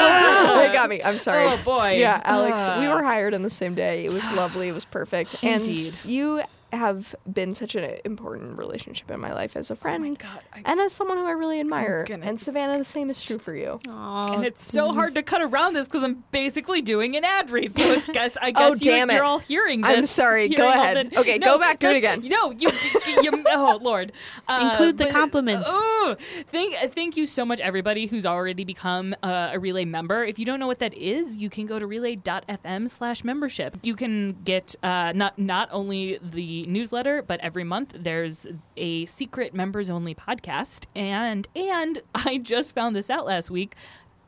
it. 0.62 0.68
They 0.68 0.72
got 0.74 0.88
me. 0.88 1.02
I'm 1.02 1.18
sorry. 1.18 1.46
Oh, 1.46 1.58
boy. 1.64 1.92
Yeah, 1.98 2.20
Alex. 2.24 2.60
we 2.78 2.86
Ah. 2.86 2.94
were 2.94 3.02
hired 3.02 3.34
on 3.34 3.42
the 3.42 3.50
same 3.50 3.74
day. 3.74 4.04
It 4.04 4.12
was 4.12 4.30
lovely. 4.32 4.68
It 4.68 4.72
was 4.72 4.84
perfect. 4.84 5.36
And 5.42 5.64
Indeed. 5.66 5.98
you 6.04 6.42
have 6.72 7.14
been 7.30 7.54
such 7.54 7.74
an 7.74 7.98
important 8.04 8.56
relationship 8.58 9.10
in 9.10 9.20
my 9.20 9.32
life 9.32 9.56
as 9.56 9.70
a 9.70 9.76
friend. 9.76 10.04
Oh 10.04 10.08
my 10.08 10.14
god! 10.14 10.40
I, 10.52 10.62
And 10.64 10.80
as 10.80 10.92
someone 10.92 11.18
who 11.18 11.26
I 11.26 11.32
really 11.32 11.60
admire. 11.60 12.06
And 12.10 12.40
Savannah, 12.40 12.78
the 12.78 12.84
same 12.84 13.10
is 13.10 13.22
true 13.24 13.38
for 13.38 13.54
you. 13.54 13.80
and 13.88 14.44
it's 14.44 14.64
so 14.64 14.92
hard 14.92 15.14
to 15.14 15.22
cut 15.22 15.42
around 15.42 15.74
this 15.74 15.86
because 15.88 16.02
I'm 16.04 16.24
basically 16.32 16.82
doing 16.82 17.16
an 17.16 17.24
ad 17.24 17.50
read. 17.50 17.76
So 17.76 17.90
it's 17.92 18.08
guess 18.12 18.36
I 18.40 18.50
Oh, 18.56 18.70
guess 18.72 18.84
you, 18.84 18.90
damn 18.90 19.10
it. 19.10 19.14
you're 19.14 19.24
all 19.24 19.38
hearing 19.38 19.80
this. 19.80 19.90
I'm 19.96 20.04
sorry. 20.06 20.48
Go 20.48 20.68
ahead. 20.68 21.10
the- 21.10 21.20
Okay, 21.20 21.38
go 21.38 21.58
back, 21.58 21.78
do 21.78 21.88
it 21.88 21.96
again. 21.96 22.20
No, 22.24 22.50
you, 22.52 22.68
you 23.22 23.30
oh 23.48 23.78
lord. 23.82 24.12
Uh, 24.48 24.70
Include 24.72 24.98
the 24.98 25.04
but- 25.04 25.12
compliments. 25.12 25.66
Oh, 25.70 26.16
thank 26.48 26.74
thank 26.92 27.16
you 27.16 27.26
so 27.26 27.44
much, 27.44 27.60
everybody 27.60 28.06
who's 28.06 28.26
already 28.26 28.64
become 28.64 29.14
uh, 29.22 29.50
a 29.52 29.58
Relay 29.58 29.84
member. 29.84 30.24
If 30.24 30.38
you 30.38 30.44
don't 30.44 30.60
know 30.60 30.66
what 30.66 30.78
that 30.80 30.94
is, 30.94 31.36
you 31.36 31.50
can 31.50 31.66
go 31.66 31.78
to 31.78 31.86
relay.fm/slash 31.86 33.24
membership. 33.24 33.76
You 33.82 33.94
can 33.96 34.36
get 34.44 34.74
uh, 34.82 35.12
not 35.14 35.38
not 35.38 35.68
only 35.72 36.18
the 36.22 36.59
newsletter, 36.66 37.22
but 37.22 37.40
every 37.40 37.64
month 37.64 37.94
there's 37.98 38.46
a 38.76 39.06
secret 39.06 39.54
members 39.54 39.90
only 39.90 40.14
podcast, 40.14 40.86
and 40.94 41.46
and 41.54 42.02
I 42.14 42.38
just 42.38 42.74
found 42.74 42.96
this 42.96 43.10
out 43.10 43.26
last 43.26 43.50
week. 43.50 43.74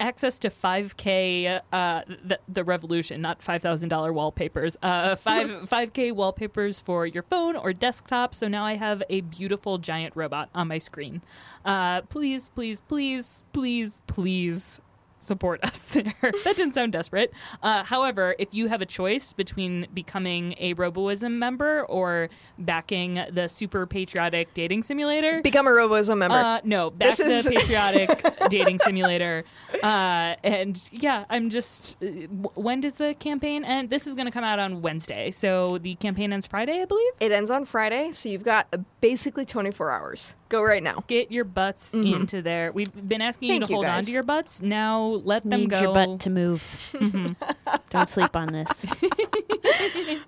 Access 0.01 0.41
to 0.41 0.51
5K, 0.51 1.61
uh, 1.73 2.03
the, 2.09 2.41
the 2.49 2.65
revolution, 2.65 3.21
not 3.21 3.41
$5,000 3.41 4.13
wallpapers. 4.13 4.77
Uh, 4.83 5.15
five 5.15 5.47
5K 5.71 6.13
wallpapers 6.13 6.81
for 6.81 7.07
your 7.07 7.23
phone 7.23 7.55
or 7.55 7.73
desktop. 7.73 8.35
So 8.35 8.49
now 8.49 8.65
I 8.65 8.75
have 8.75 9.05
a 9.09 9.21
beautiful 9.21 9.79
giant 9.79 10.17
robot 10.17 10.49
on 10.57 10.67
my 10.67 10.79
screen. 10.79 11.23
Uh, 11.65 12.01
please, 12.03 12.49
please, 12.49 12.81
please, 12.81 13.45
please, 13.53 14.01
please 14.09 14.81
support 15.23 15.61
us 15.65 15.89
there. 15.89 16.13
that 16.23 16.57
didn't 16.57 16.75
sound 16.75 16.93
desperate. 16.93 17.33
Uh, 17.63 17.85
however, 17.85 18.35
if 18.39 18.53
you 18.53 18.67
have 18.69 18.81
a 18.83 18.87
choice 18.87 19.33
between 19.33 19.87
becoming 19.95 20.55
a 20.59 20.75
Roboism 20.75 21.33
member 21.39 21.83
or 21.85 22.29
backing 22.59 23.23
the 23.31 23.49
super 23.49 23.87
patriotic 23.87 24.53
dating 24.55 24.83
simulator, 24.83 25.41
Become 25.43 25.67
a 25.67 25.71
Roboism 25.71 26.19
member. 26.19 26.37
uh, 26.37 26.61
no, 26.65 26.91
back 26.91 27.17
This 27.17 27.21
is- 27.21 27.45
the 27.45 27.51
patriotic 27.57 28.49
dating 28.51 28.79
simulator. 28.81 29.45
Uh, 29.83 30.35
and 30.45 30.89
yeah, 30.93 31.25
I'm 31.31 31.51
just. 31.51 31.97
uh, 32.03 32.07
When 32.55 32.81
does 32.81 32.97
the 32.97 33.15
campaign 33.15 33.65
end? 33.65 33.91
This 33.91 34.07
is 34.07 34.15
going 34.15 34.27
to 34.27 34.33
come 34.33 34.45
out 34.45 34.59
on 34.59 34.83
Wednesday, 34.83 35.31
so 35.31 35.79
the 35.81 35.95
campaign 35.97 36.33
ends 36.33 36.47
Friday, 36.47 36.83
I 36.83 36.85
believe. 36.85 37.13
it 37.21 37.33
ends 37.33 37.51
on 37.51 37.65
Friday, 37.65 38.13
so 38.13 38.29
you've 38.29 38.45
got 38.45 38.67
uh, 38.73 38.79
basically 39.01 39.45
24 39.45 39.91
hours. 39.91 40.35
Go 40.49 40.63
right 40.63 40.83
now. 40.83 41.03
Get 41.07 41.33
your 41.33 41.45
butts 41.45 41.95
into 41.95 42.43
there. 42.43 42.73
We've 42.73 42.93
been 43.09 43.23
asking 43.23 43.43
Mm-hmm. 43.43 43.53
Thank 43.53 43.61
you 43.63 43.67
to 43.67 43.73
you, 43.73 43.77
hold 43.77 43.87
on 43.87 44.03
to 44.03 44.11
your 44.11 44.23
butts. 44.23 44.61
Now 44.63 45.12
let 45.19 45.43
them 45.43 45.61
Need 45.61 45.71
go. 45.71 45.81
your 45.81 45.95
butt 45.95 46.21
to 46.21 46.31
move. 46.31 46.63
Mm-hmm. 46.95 47.33
Don't 47.91 48.09
sleep 48.09 48.35
on 48.37 48.49
this. 48.53 48.87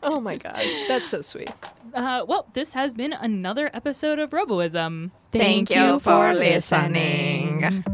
Oh 0.03 0.21
my 0.21 0.37
God. 0.37 0.61
That's 0.89 1.09
so 1.09 1.21
sweet. 1.21 1.51
uh, 1.95 2.25
well, 2.27 2.47
this 2.55 2.73
has 2.75 2.93
been 2.95 3.13
another 3.13 3.71
episode 3.73 4.19
of 4.19 4.31
Roboism. 4.31 5.11
Thank 5.33 5.71
you 5.71 5.99
for 6.01 6.35
listening. 6.35 7.85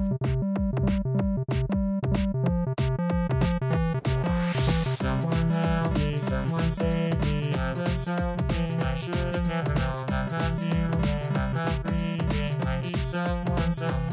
Someone 4.96 5.50
help 5.50 5.96
me, 5.98 6.16
someone 6.16 6.70
save 6.70 7.22
me. 7.24 7.54
I've 7.54 7.88
something 7.88 8.82
I 8.82 8.94
should 8.94 9.14
have 9.16 9.48
never 9.48 9.74
known. 9.74 10.06
I'm 10.12 10.28
not 10.28 10.62
human, 10.62 11.36
I'm 11.36 11.54
not 11.54 11.82
breathing. 11.84 12.54
I 12.66 12.80
need 12.82 12.96
someone, 12.96 13.72
someone 13.72 14.09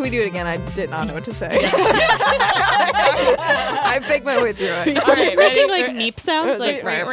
Can 0.00 0.10
we 0.10 0.16
do 0.16 0.22
it 0.22 0.28
again? 0.28 0.46
I 0.46 0.56
did 0.74 0.88
not 0.88 1.06
know 1.06 1.12
what 1.12 1.24
to 1.24 1.34
say. 1.34 1.50
I 2.72 4.00
faked 4.02 4.24
my 4.24 4.42
way 4.42 4.54
through 4.54 4.68
it. 4.68 4.96
All 4.98 5.14
right, 5.14 5.36
ready? 5.36 5.66
Making 5.66 5.68
like 5.68 5.94
neep 5.94 6.18
sounds. 6.18 6.52
It's 6.52 6.60
Like, 6.60 6.82
like, 6.82 7.04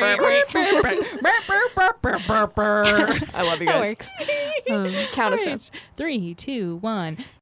I 3.33 3.41
love 3.43 3.59
you 3.59 3.65
that 3.65 3.83
guys. 3.83 3.89
works. 3.89 4.09
Um, 4.71 4.89
Count 5.11 5.33
us 5.33 5.43
down. 5.43 5.59
Three, 5.97 6.33
two, 6.33 6.77
one. 6.77 7.17